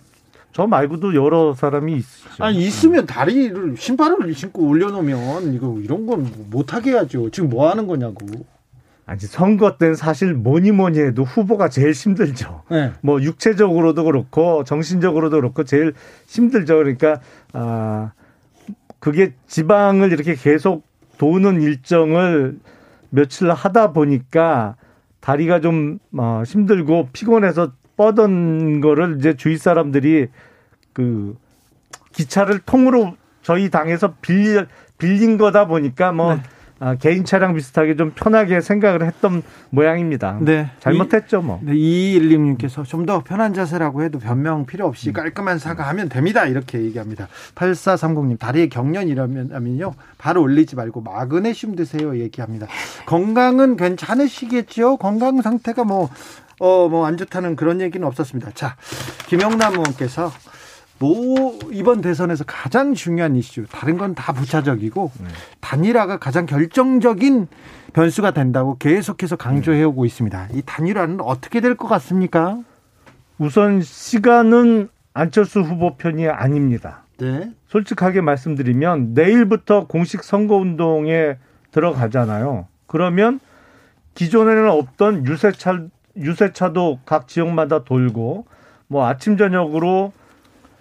저 0.53 0.67
말고도 0.67 1.15
여러 1.15 1.55
사람이 1.55 1.95
있죠. 1.97 2.45
아니 2.45 2.59
있으면 2.67 3.07
다리를 3.07 3.77
신발을 3.77 4.35
신고 4.35 4.67
올려놓으면 4.67 5.55
이거 5.55 5.79
이런 5.81 6.07
건 6.07 6.31
못하게 6.51 6.93
해야죠. 6.93 7.31
지금 7.31 7.51
뭐 7.51 7.71
하는 7.71 7.87
거냐고. 7.87 8.27
아니 9.07 9.21
선거 9.21 9.77
때는 9.77 9.95
사실 9.95 10.35
뭐니 10.35 10.73
뭐니 10.73 11.01
해도 11.01 11.25
후보가 11.25 11.69
제일 11.69 11.93
힘들죠. 11.93 12.63
네. 12.71 12.93
뭐 13.01 13.21
육체적으로도 13.21 14.05
그렇고 14.05 14.65
정신적으로도 14.65 15.37
그렇고 15.37 15.65
제일 15.65 15.95
힘들죠. 16.27 16.77
그러니까 16.77 17.21
아 17.53 18.13
그게 18.99 19.33
지방을 19.47 20.13
이렇게 20.13 20.35
계속 20.35 20.85
도는 21.21 21.61
일정을 21.61 22.59
며칠 23.11 23.51
하다 23.51 23.93
보니까 23.93 24.77
다리가 25.21 25.61
좀 25.61 25.99
어, 26.17 26.43
힘들고 26.47 27.11
피곤해서 27.13 27.73
뻗은 27.99 28.81
거를 28.81 29.17
이제 29.19 29.37
주위 29.37 29.59
사람들이 29.59 30.29
그 30.95 31.37
기차를 32.13 32.61
통으로 32.61 33.17
저희 33.43 33.69
당에서 33.69 34.15
빌, 34.23 34.67
빌린 34.97 35.37
거다 35.37 35.67
보니까 35.67 36.11
뭐 36.13 36.37
네. 36.37 36.43
아, 36.83 36.95
개인 36.95 37.25
차량 37.27 37.55
비슷하게 37.55 37.95
좀 37.97 38.13
편하게 38.15 38.63
생각을 38.63 39.05
했던 39.07 39.43
모양입니다. 39.69 40.39
네. 40.41 40.71
잘못했죠, 40.81 41.43
뭐. 41.43 41.61
네, 41.63 41.75
이일님께서 41.77 42.83
좀 42.85 43.05
더 43.05 43.23
편한 43.23 43.53
자세라고 43.55 44.03
해도 44.03 44.19
변명 44.19 44.65
필요 44.67 44.87
없이 44.87 45.11
음. 45.11 45.13
깔끔한 45.13 45.59
사과하면 45.59 46.09
됩니다. 46.09 46.47
이렇게 46.47 46.81
얘기합니다. 46.81 47.29
8430님, 47.55 48.39
다리에 48.39 48.69
경련 48.69 49.09
이라면요. 49.09 49.93
바로 50.19 50.43
올리지 50.43 50.77
말고 50.77 51.01
마그네슘 51.03 51.77
드세요. 51.77 52.19
얘기합니다. 52.19 52.67
건강은 53.07 53.77
괜찮으시겠죠? 53.77 54.97
건강 54.99 55.43
상태가 55.43 55.85
뭐, 55.85 56.09
어, 56.61 56.89
뭐 56.89 57.07
안 57.07 57.17
좋다는 57.17 57.57
그런 57.57 57.81
얘기는 57.81 58.07
없었습니다. 58.07 58.53
자, 58.55 58.77
김영남 59.29 59.73
의원께서 59.75 60.31
뭐 61.01 61.59
이번 61.73 62.03
대선에서 62.03 62.45
가장 62.45 62.93
중요한 62.95 63.35
이슈 63.35 63.65
다른 63.71 63.97
건 63.97 64.15
다 64.15 64.33
부차적이고 64.35 65.11
네. 65.21 65.29
단일화가 65.61 66.19
가장 66.19 66.45
결정적인 66.47 67.49
변수가 67.95 68.33
된다고 68.33 68.77
계속해서 68.77 69.37
강조해 69.37 69.83
오고 69.83 70.05
있습니다. 70.05 70.49
이 70.53 70.63
단일화는 70.65 71.21
어떻게 71.23 71.61
될 71.61 71.75
것 71.75 71.89
같습니까? 71.89 72.59
우선 73.39 73.81
시간은 73.81 74.89
안철수 75.15 75.61
후보 75.61 75.97
편이 75.97 76.29
아닙니다. 76.29 77.05
네. 77.19 77.51
솔직하게 77.69 78.21
말씀드리면 78.21 79.15
내일부터 79.15 79.87
공식 79.87 80.23
선거 80.23 80.57
운동에 80.57 81.37
들어가잖아요. 81.73 82.67
그러면 82.87 83.41
기존에는 84.15 84.69
없던 84.71 85.27
유세차 85.27 85.85
유세차도 86.17 87.01
각 87.07 87.27
지역마다 87.29 87.85
돌고 87.85 88.45
뭐 88.89 89.07
아침 89.07 89.39
저녁으로 89.39 90.13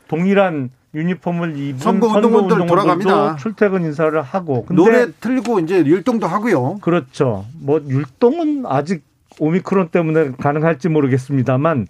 동일한 0.09 0.71
유니폼을 0.93 1.55
입은 1.55 1.79
선거운동원들 1.79 2.65
돌아갑니다. 2.65 3.37
출퇴근 3.37 3.83
인사를 3.85 4.21
하고 4.21 4.65
노래 4.71 5.07
틀고 5.21 5.59
이제 5.61 5.85
율동도 5.85 6.27
하고요. 6.27 6.79
그렇죠. 6.81 7.45
뭐 7.61 7.79
율동은 7.87 8.65
아직 8.65 9.03
오미크론 9.39 9.89
때문에 9.89 10.31
가능할지 10.31 10.89
모르겠습니다만 10.89 11.87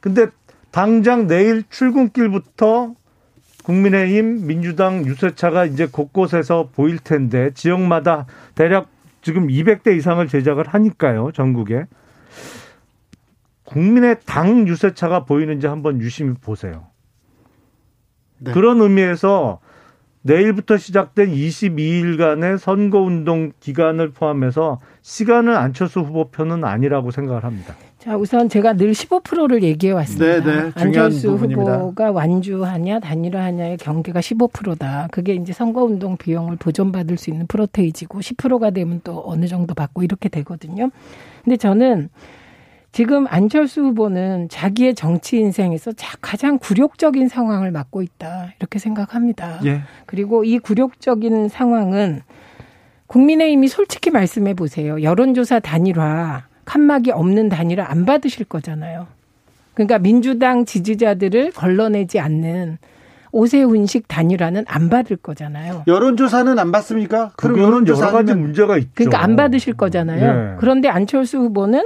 근데 0.00 0.26
당장 0.72 1.26
내일 1.26 1.62
출근길부터 1.70 2.94
국민의힘 3.64 4.46
민주당 4.46 5.06
유세차가 5.06 5.66
이제 5.66 5.86
곳곳에서 5.86 6.70
보일 6.74 6.98
텐데 6.98 7.50
지역마다 7.54 8.26
대략 8.54 8.88
지금 9.22 9.48
200대 9.48 9.96
이상을 9.96 10.26
제작을 10.26 10.66
하니까요, 10.68 11.30
전국에. 11.32 11.84
국민의 13.64 14.16
당 14.24 14.66
유세차가 14.66 15.24
보이는지 15.24 15.66
한번 15.66 16.00
유심히 16.00 16.34
보세요. 16.40 16.89
네. 18.40 18.52
그런 18.52 18.80
의미에서 18.80 19.60
내일부터 20.22 20.76
시작된 20.76 21.32
22일간의 21.32 22.58
선거운동 22.58 23.52
기간을 23.60 24.10
포함해서 24.10 24.80
시간은 25.02 25.56
안철수 25.56 26.00
후보 26.00 26.30
편은 26.30 26.64
아니라고 26.64 27.10
생각을 27.10 27.44
합니다. 27.44 27.74
자, 27.98 28.16
우선 28.16 28.48
제가 28.48 28.74
늘 28.74 28.92
15%를 28.92 29.62
얘기해 29.62 29.92
왔습니다. 29.92 30.42
네네, 30.42 30.62
네. 30.62 30.72
안철수 30.74 31.30
부분입니다. 31.32 31.78
후보가 31.78 32.12
완주하냐 32.12 33.00
단일화하냐의 33.00 33.76
경계가 33.76 34.20
15%다. 34.20 35.08
그게 35.10 35.34
이제 35.34 35.52
선거운동 35.52 36.16
비용을 36.16 36.56
보존받을 36.56 37.18
수 37.18 37.30
있는 37.30 37.46
프로테이지고 37.46 38.20
10%가 38.20 38.70
되면 38.70 39.00
또 39.04 39.22
어느 39.26 39.46
정도 39.46 39.74
받고 39.74 40.02
이렇게 40.02 40.30
되거든요. 40.30 40.90
근데 41.44 41.56
저는 41.56 42.08
지금 42.92 43.26
안철수 43.28 43.82
후보는 43.82 44.48
자기의 44.48 44.94
정치 44.94 45.38
인생에서 45.38 45.92
가장 46.20 46.58
굴욕적인 46.58 47.28
상황을 47.28 47.70
맞고 47.70 48.02
있다. 48.02 48.52
이렇게 48.58 48.78
생각합니다. 48.78 49.60
예. 49.64 49.82
그리고 50.06 50.42
이 50.44 50.58
굴욕적인 50.58 51.48
상황은 51.48 52.22
국민의힘이 53.06 53.68
솔직히 53.68 54.10
말씀해 54.10 54.54
보세요. 54.54 55.02
여론조사 55.02 55.60
단일화, 55.60 56.44
칸막이 56.64 57.12
없는 57.12 57.48
단일화 57.48 57.86
안 57.88 58.06
받으실 58.06 58.44
거잖아요. 58.44 59.06
그러니까 59.74 59.98
민주당 59.98 60.64
지지자들을 60.64 61.52
걸러내지 61.52 62.18
않는 62.18 62.78
오세훈식 63.32 64.08
단일화는 64.08 64.64
안 64.66 64.88
받을 64.90 65.16
거잖아요. 65.16 65.84
여론조사는 65.86 66.58
안 66.58 66.72
받습니까? 66.72 67.30
그럼 67.36 67.58
여론조사 67.58 68.06
여러 68.06 68.12
가지 68.12 68.34
문제가 68.34 68.76
있죠. 68.78 68.90
그러니까 68.94 69.22
안 69.22 69.36
받으실 69.36 69.74
거잖아요. 69.74 70.34
네. 70.34 70.56
그런데 70.58 70.88
안철수 70.88 71.38
후보는 71.38 71.84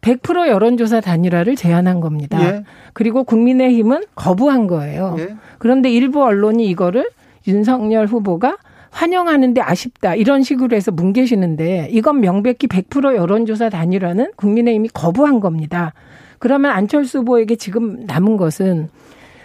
100% 0.00 0.48
여론조사 0.48 1.00
단일화를 1.00 1.56
제안한 1.56 2.00
겁니다. 2.00 2.40
예. 2.42 2.64
그리고 2.92 3.24
국민의힘은 3.24 4.04
거부한 4.14 4.66
거예요. 4.66 5.16
예. 5.18 5.34
그런데 5.58 5.90
일부 5.90 6.22
언론이 6.22 6.66
이거를 6.68 7.08
윤석열 7.46 8.06
후보가 8.06 8.58
환영하는데 8.90 9.60
아쉽다 9.60 10.14
이런 10.14 10.42
식으로 10.42 10.76
해서 10.76 10.90
뭉개시는데 10.90 11.88
이건 11.90 12.20
명백히 12.20 12.66
100% 12.68 13.16
여론조사 13.16 13.68
단일화는 13.70 14.32
국민의힘이 14.36 14.88
거부한 14.92 15.40
겁니다. 15.40 15.92
그러면 16.38 16.70
안철수 16.72 17.18
후보에게 17.18 17.56
지금 17.56 18.04
남은 18.06 18.36
것은 18.36 18.88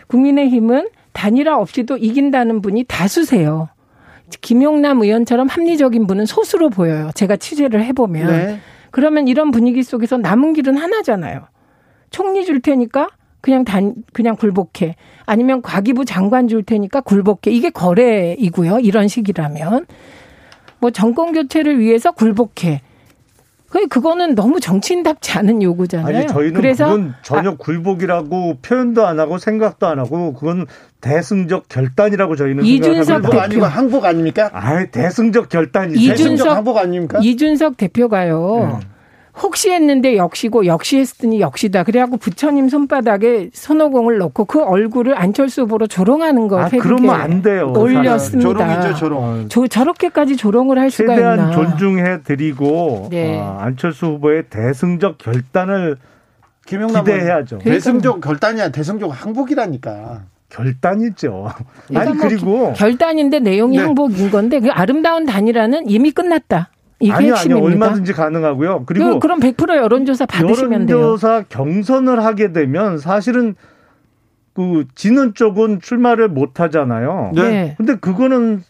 국민의힘은 0.08 0.88
단일화 1.14 1.58
없이도 1.58 1.98
이긴다는 1.98 2.62
분이 2.62 2.86
다수세요. 2.88 3.70
김용남 4.42 5.02
의원처럼 5.02 5.48
합리적인 5.48 6.08
분은 6.08 6.26
소수로 6.26 6.70
보여요. 6.70 7.12
제가 7.14 7.36
취재를 7.36 7.84
해보면. 7.86 8.28
네. 8.28 8.60
그러면 8.94 9.28
이런 9.28 9.50
분위기 9.50 9.82
속에서 9.82 10.18
남은 10.18 10.54
길은 10.54 10.78
하나잖아요. 10.78 11.48
총리 12.12 12.46
줄 12.46 12.62
테니까 12.62 13.10
그냥 13.42 13.66
단 13.66 13.96
그냥 14.14 14.36
굴복해. 14.36 14.96
아니면 15.26 15.64
과기부 15.64 16.06
장관 16.06 16.48
줄 16.48 16.62
테니까 16.62 17.02
굴복해. 17.02 17.50
이게 17.50 17.72
거래이고요. 17.72 18.82
이런 18.82 19.08
식이라면 19.08 19.88
뭐 20.78 20.92
정권 20.92 21.34
교체를 21.34 21.80
위해서 21.80 22.12
굴복해. 22.12 22.82
그 23.74 23.88
그거는 23.88 24.36
너무 24.36 24.60
정치인답지 24.60 25.32
않은 25.32 25.64
요구잖아요. 25.64 26.16
아니 26.16 26.28
저희는 26.28 26.54
그래서 26.54 26.86
그건 26.86 27.16
전혀 27.24 27.50
아, 27.50 27.56
굴복이라고 27.58 28.60
표현도 28.62 29.08
안 29.08 29.20
하고 29.20 29.40
생각도 29.40 29.88
안 29.88 29.98
하고 29.98 30.34
그건 30.34 30.68
대승적 31.02 31.70
결단이라고 31.70 32.36
저희는 32.36 32.64
이준석 32.66 33.24
대표 33.24 33.40
아니고 33.40 33.66
항복 33.66 34.06
아닙니까? 34.06 34.52
아, 34.54 34.86
대승적 34.86 35.50
결단이 35.50 35.96
이준석 35.96 36.50
항복 36.50 36.78
아닙니까? 36.78 37.18
이준석 37.24 37.78
대표가요. 37.78 38.80
네. 38.80 38.88
혹시 39.42 39.72
했는데 39.72 40.16
역시고 40.16 40.66
역시 40.68 41.00
했으니 41.00 41.40
역시다. 41.40 41.84
그래갖고 41.84 42.18
부처님 42.18 42.70
손바닥에 42.70 43.50
손오공을 43.52 44.20
넣고 44.20 44.46
그 44.46 44.62
얼굴을 44.62 45.18
안철수 45.18 45.64
후보로 45.64 45.88
조롱하는 45.88 46.48
거. 46.48 46.60
아, 46.60 46.70
그러면 46.70 47.16
안 47.20 47.42
돼요. 47.42 47.74
올렸습니다. 47.76 48.50
조롱이죠, 48.50 48.94
조롱. 48.96 49.46
저, 49.50 49.66
저렇게까지 49.68 50.38
조롱을 50.38 50.78
할 50.78 50.92
수가 50.92 51.16
있나. 51.16 51.36
최대한 51.36 51.52
존중해 51.52 52.24
드리고 52.24 53.08
네. 53.10 53.40
아, 53.40 53.58
안철수 53.62 54.06
후보의 54.08 54.44
대승적 54.50 55.18
결단을 55.18 55.98
기대해야죠. 56.66 57.58
대승적 57.58 58.22
결단이야 58.22 58.70
대승적 58.70 59.10
항복이라니까. 59.12 60.22
결단이죠. 60.50 61.50
아니 61.96 62.12
뭐 62.14 62.28
그리고 62.28 62.74
결단인데 62.74 63.40
내용이 63.40 63.78
네. 63.78 63.84
항복인 63.84 64.30
건데 64.30 64.60
그 64.60 64.70
아름다운 64.70 65.26
단일화는 65.26 65.90
이미 65.90 66.12
끝났다. 66.12 66.70
이게 67.04 67.14
아니요, 67.14 67.34
핵심입니다. 67.34 67.68
아니요. 67.68 67.84
얼마든지 67.86 68.14
가능하고요. 68.14 68.84
그리고 68.86 69.14
그, 69.14 69.20
그럼 69.20 69.40
100% 69.40 69.76
여론조사 69.78 70.26
받으시면 70.26 70.86
돼요. 70.86 70.98
여론조사 70.98 71.44
경선을 71.50 72.24
하게 72.24 72.52
되면 72.54 72.98
사실은 72.98 73.56
그 74.54 74.86
지는 74.96 75.34
쪽은 75.34 75.82
출마를 75.82 76.28
못 76.30 76.60
하잖아요. 76.60 77.32
네. 77.36 77.74
근데 77.78 77.96
그거는 77.96 78.64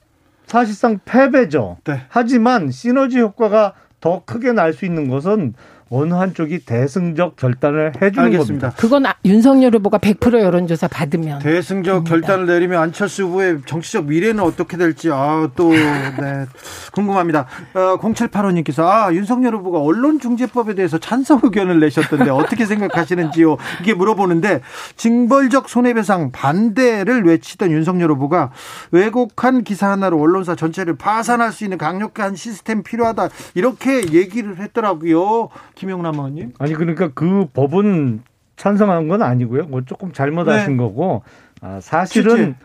사실상 0.46 1.00
패배죠. 1.06 1.78
네. 1.86 2.02
하지만 2.10 2.72
시너지 2.72 3.20
효과가 3.20 3.74
더 4.00 4.24
크게 4.26 4.52
날 4.54 4.74
수 4.74 4.86
있는 4.86 5.08
것은 5.08 5.54
어느 5.94 6.16
한쪽이 6.16 6.66
대승적 6.66 7.36
결단을 7.36 7.94
해주는 8.02 8.26
알겠습니다. 8.26 8.70
겁니다. 8.70 8.74
그건 8.82 9.06
아, 9.06 9.14
윤석열 9.26 9.76
후보가 9.76 10.00
100% 10.00 10.40
여론조사 10.40 10.88
받으면 10.88 11.40
대승적 11.40 12.06
됩니다. 12.06 12.10
결단을 12.10 12.48
내리면 12.48 12.82
안철수 12.82 13.26
후보의 13.26 13.60
정치적 13.68 14.06
미래는 14.06 14.44
어떻게 14.44 14.76
될지 14.76 15.12
아또 15.12 15.70
네, 15.72 16.46
궁금합니다. 16.94 17.46
어, 17.76 17.98
0785님께서 18.00 18.84
아 18.86 19.14
윤석열 19.14 19.56
후보가 19.56 19.80
언론중재법에 19.80 20.74
대해서 20.74 20.98
찬성 20.98 21.42
의견을 21.44 21.80
내셨던데 21.80 22.32
어떻게 22.32 22.66
생각하시는지요? 22.66 23.58
이게 23.82 23.94
물어보는데 23.94 24.62
징벌적 24.96 25.70
손해배상 25.70 26.32
반대를 26.32 27.24
외치던 27.26 27.72
윤석열 27.72 28.12
후보가 28.12 28.52
왜곡한 28.92 29.64
기사 29.64 29.92
하나로 29.92 30.20
언론사 30.20 30.56
전체를 30.56 30.96
파산할 30.96 31.52
수 31.52 31.64
있는 31.64 31.78
강력한 31.78 32.36
시스템 32.36 32.82
필요하다 32.82 33.30
이렇게 33.54 34.12
얘기를 34.12 34.58
했더라고요. 34.60 35.50
김용남 35.84 36.16
의원님? 36.16 36.54
아니 36.60 36.74
그러니까 36.74 37.10
그 37.14 37.48
법은 37.54 38.24
찬성한 38.56 39.08
건 39.08 39.22
아니고요. 39.22 39.64
뭐 39.68 39.82
조금 39.82 40.12
잘못하신 40.12 40.78
네. 40.78 40.84
거고 40.84 41.24
아, 41.62 41.80
사실은 41.82 42.36
취재. 42.36 42.56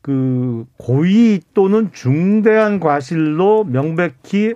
그 0.00 0.66
고의 0.76 1.40
또는 1.54 1.90
중대한 1.92 2.78
과실로 2.78 3.64
명백히 3.64 4.54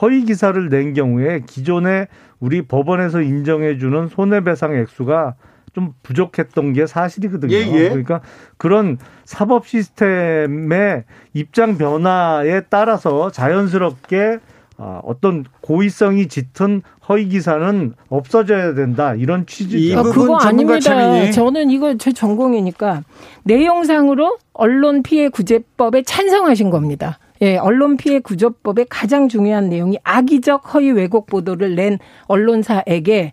허위 0.00 0.24
기사를 0.24 0.68
낸 0.68 0.94
경우에 0.94 1.42
기존에 1.46 2.06
우리 2.40 2.62
법원에서 2.62 3.20
인정해주는 3.22 4.08
손해배상 4.08 4.74
액수가 4.74 5.34
좀 5.74 5.92
부족했던 6.02 6.72
게 6.72 6.86
사실이거든요. 6.86 7.54
예, 7.54 7.60
예. 7.60 7.88
그러니까 7.90 8.22
그런 8.56 8.96
사법 9.26 9.66
시스템의 9.66 11.04
입장 11.34 11.76
변화에 11.76 12.62
따라서 12.70 13.30
자연스럽게 13.30 14.38
아, 14.78 15.00
어떤 15.04 15.44
고의성이 15.62 16.28
짙은 16.28 16.82
허위 17.08 17.28
기사는 17.28 17.94
없어져야 18.08 18.74
된다 18.74 19.14
이런 19.14 19.46
취지죠. 19.46 19.98
아, 19.98 20.02
그거 20.02 20.36
아닙니다. 20.36 20.80
참이니? 20.80 21.32
저는 21.32 21.70
이거 21.70 21.96
제 21.96 22.12
전공이니까 22.12 23.02
내용상으로 23.44 24.36
언론 24.52 25.02
피해 25.02 25.28
구제법에 25.28 26.02
찬성하신 26.02 26.70
겁니다. 26.70 27.18
예, 27.42 27.56
언론 27.56 27.96
피해 27.96 28.18
구조법의 28.18 28.86
가장 28.88 29.28
중요한 29.28 29.68
내용이 29.68 29.98
악의적 30.04 30.74
허위 30.74 30.90
왜곡 30.90 31.26
보도를 31.26 31.74
낸 31.74 31.98
언론사에게 32.26 33.32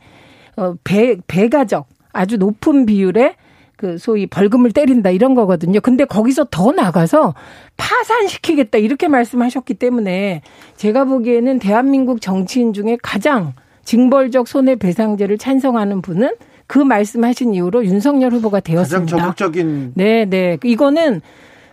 어, 0.57 0.75
배, 0.83 1.17
배가적 1.27 1.87
아주 2.11 2.37
높은 2.37 2.85
비율의 2.85 3.35
그 3.77 3.97
소위 3.97 4.27
벌금을 4.27 4.71
때린다 4.71 5.09
이런 5.09 5.35
거거든요. 5.35 5.79
근데 5.81 6.05
거기서 6.05 6.47
더 6.51 6.71
나가서 6.71 7.33
파산시키겠다 7.77 8.77
이렇게 8.77 9.07
말씀하셨기 9.07 9.73
때문에 9.75 10.41
제가 10.77 11.05
보기에는 11.05 11.59
대한민국 11.59 12.21
정치인 12.21 12.73
중에 12.73 12.97
가장 13.01 13.53
징벌적 13.83 14.47
손해배상제를 14.47 15.37
찬성하는 15.37 16.01
분은 16.01 16.35
그 16.67 16.79
말씀하신 16.79 17.53
이후로 17.53 17.85
윤석열 17.85 18.31
후보가 18.31 18.61
되었습니다. 18.61 19.17
가장 19.17 19.35
적극적인. 19.35 19.93
네, 19.95 20.25
네. 20.25 20.57
이거는 20.63 21.21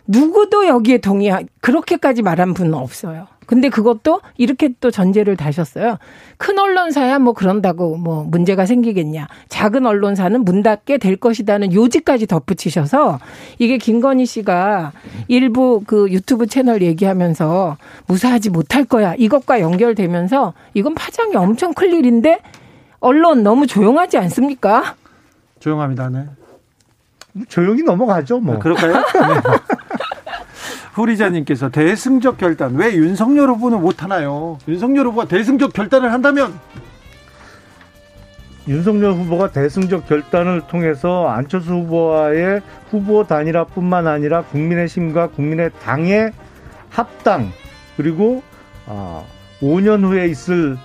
누구도 0.07 0.67
여기에 0.67 0.97
동의, 0.97 1.31
그렇게까지 1.61 2.21
말한 2.21 2.53
분은 2.53 2.73
없어요. 2.73 3.27
근데 3.51 3.67
그것도 3.67 4.21
이렇게 4.37 4.69
또 4.79 4.91
전제를 4.91 5.35
다셨어요. 5.35 5.97
큰 6.37 6.57
언론사야 6.57 7.19
뭐 7.19 7.33
그런다고 7.33 7.97
뭐 7.97 8.23
문제가 8.23 8.65
생기겠냐. 8.65 9.27
작은 9.49 9.85
언론사는 9.85 10.45
문 10.45 10.63
닫게 10.63 10.97
될 10.97 11.17
것이다는 11.17 11.73
요지까지 11.73 12.27
덧붙이셔서 12.27 13.19
이게 13.59 13.77
김건희 13.77 14.25
씨가 14.25 14.93
일부 15.27 15.83
그 15.85 16.09
유튜브 16.11 16.47
채널 16.47 16.81
얘기하면서 16.81 17.75
무사하지 18.07 18.51
못할 18.51 18.85
거야. 18.85 19.15
이것과 19.15 19.59
연결되면서 19.59 20.53
이건 20.73 20.95
파장이 20.95 21.35
엄청 21.35 21.73
클 21.73 21.91
일인데 21.91 22.39
언론 23.01 23.43
너무 23.43 23.67
조용하지 23.67 24.17
않습니까? 24.17 24.95
조용합니다. 25.59 26.07
네. 26.07 26.25
조용히 27.49 27.83
넘어가죠, 27.83 28.39
뭐. 28.39 28.55
아, 28.55 28.59
그럴까요? 28.59 28.93
네. 28.95 29.01
후리자님께서 30.93 31.69
대승적 31.69 32.37
결단 32.37 32.75
왜 32.75 32.93
윤석열 32.93 33.49
후보는 33.49 33.81
못하나요? 33.81 34.57
윤석열 34.67 35.07
후보가 35.07 35.27
대승적 35.27 35.73
결단을 35.73 36.11
한다면 36.11 36.59
윤석열 38.67 39.13
후보가 39.13 39.51
대승적 39.51 40.07
결단을 40.07 40.61
통해서 40.67 41.27
안철수 41.27 41.73
후보와의 41.73 42.61
후보 42.89 43.25
단일화뿐만 43.25 44.07
아니라 44.07 44.43
국민의힘과 44.43 45.27
국민의당의 45.27 46.31
합당 46.89 47.51
그리고 47.97 48.43
5년 49.61 50.03
아, 50.03 50.07
후에 50.07 50.27
있을 50.27 50.77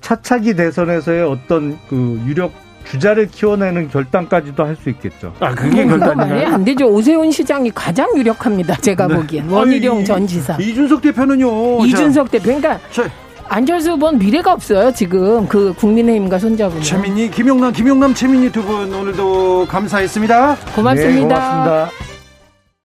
차차기 0.00 0.54
대선에서의 0.56 1.22
어떤 1.22 1.78
그 1.88 2.20
유력 2.26 2.52
주자를 2.84 3.28
키워내는 3.28 3.88
결단까지도 3.90 4.64
할 4.64 4.76
수 4.80 4.88
있겠죠. 4.90 5.32
아, 5.40 5.54
그게 5.54 5.84
결단이에요? 5.86 6.48
안 6.48 6.64
되죠. 6.64 6.86
오세훈 6.86 7.30
시장이 7.30 7.70
가장 7.74 8.08
유력합니다. 8.16 8.76
제가 8.76 9.06
네. 9.06 9.14
보기엔. 9.16 9.48
원희룡 9.50 9.96
아니, 9.98 10.04
전 10.06 10.26
지사. 10.26 10.56
이준석 10.56 11.02
대표는요. 11.02 11.84
이준석 11.86 12.30
대표. 12.30 12.44
그러니까 12.44 12.80
저, 12.90 13.04
안철수 13.48 13.92
후보는 13.92 14.18
미래가 14.18 14.52
없어요. 14.52 14.92
지금 14.92 15.46
그 15.48 15.74
국민의힘과 15.74 16.38
손잡으면. 16.38 16.82
최민희, 16.82 17.30
김용남, 17.30 17.72
김용남, 17.72 18.14
최민희 18.14 18.50
두 18.52 18.62
분 18.62 18.92
오늘도 18.94 19.66
감사했습니다. 19.68 20.56
고맙습니다. 20.74 20.94
네, 20.94 21.20
고맙습니다. 21.20 22.09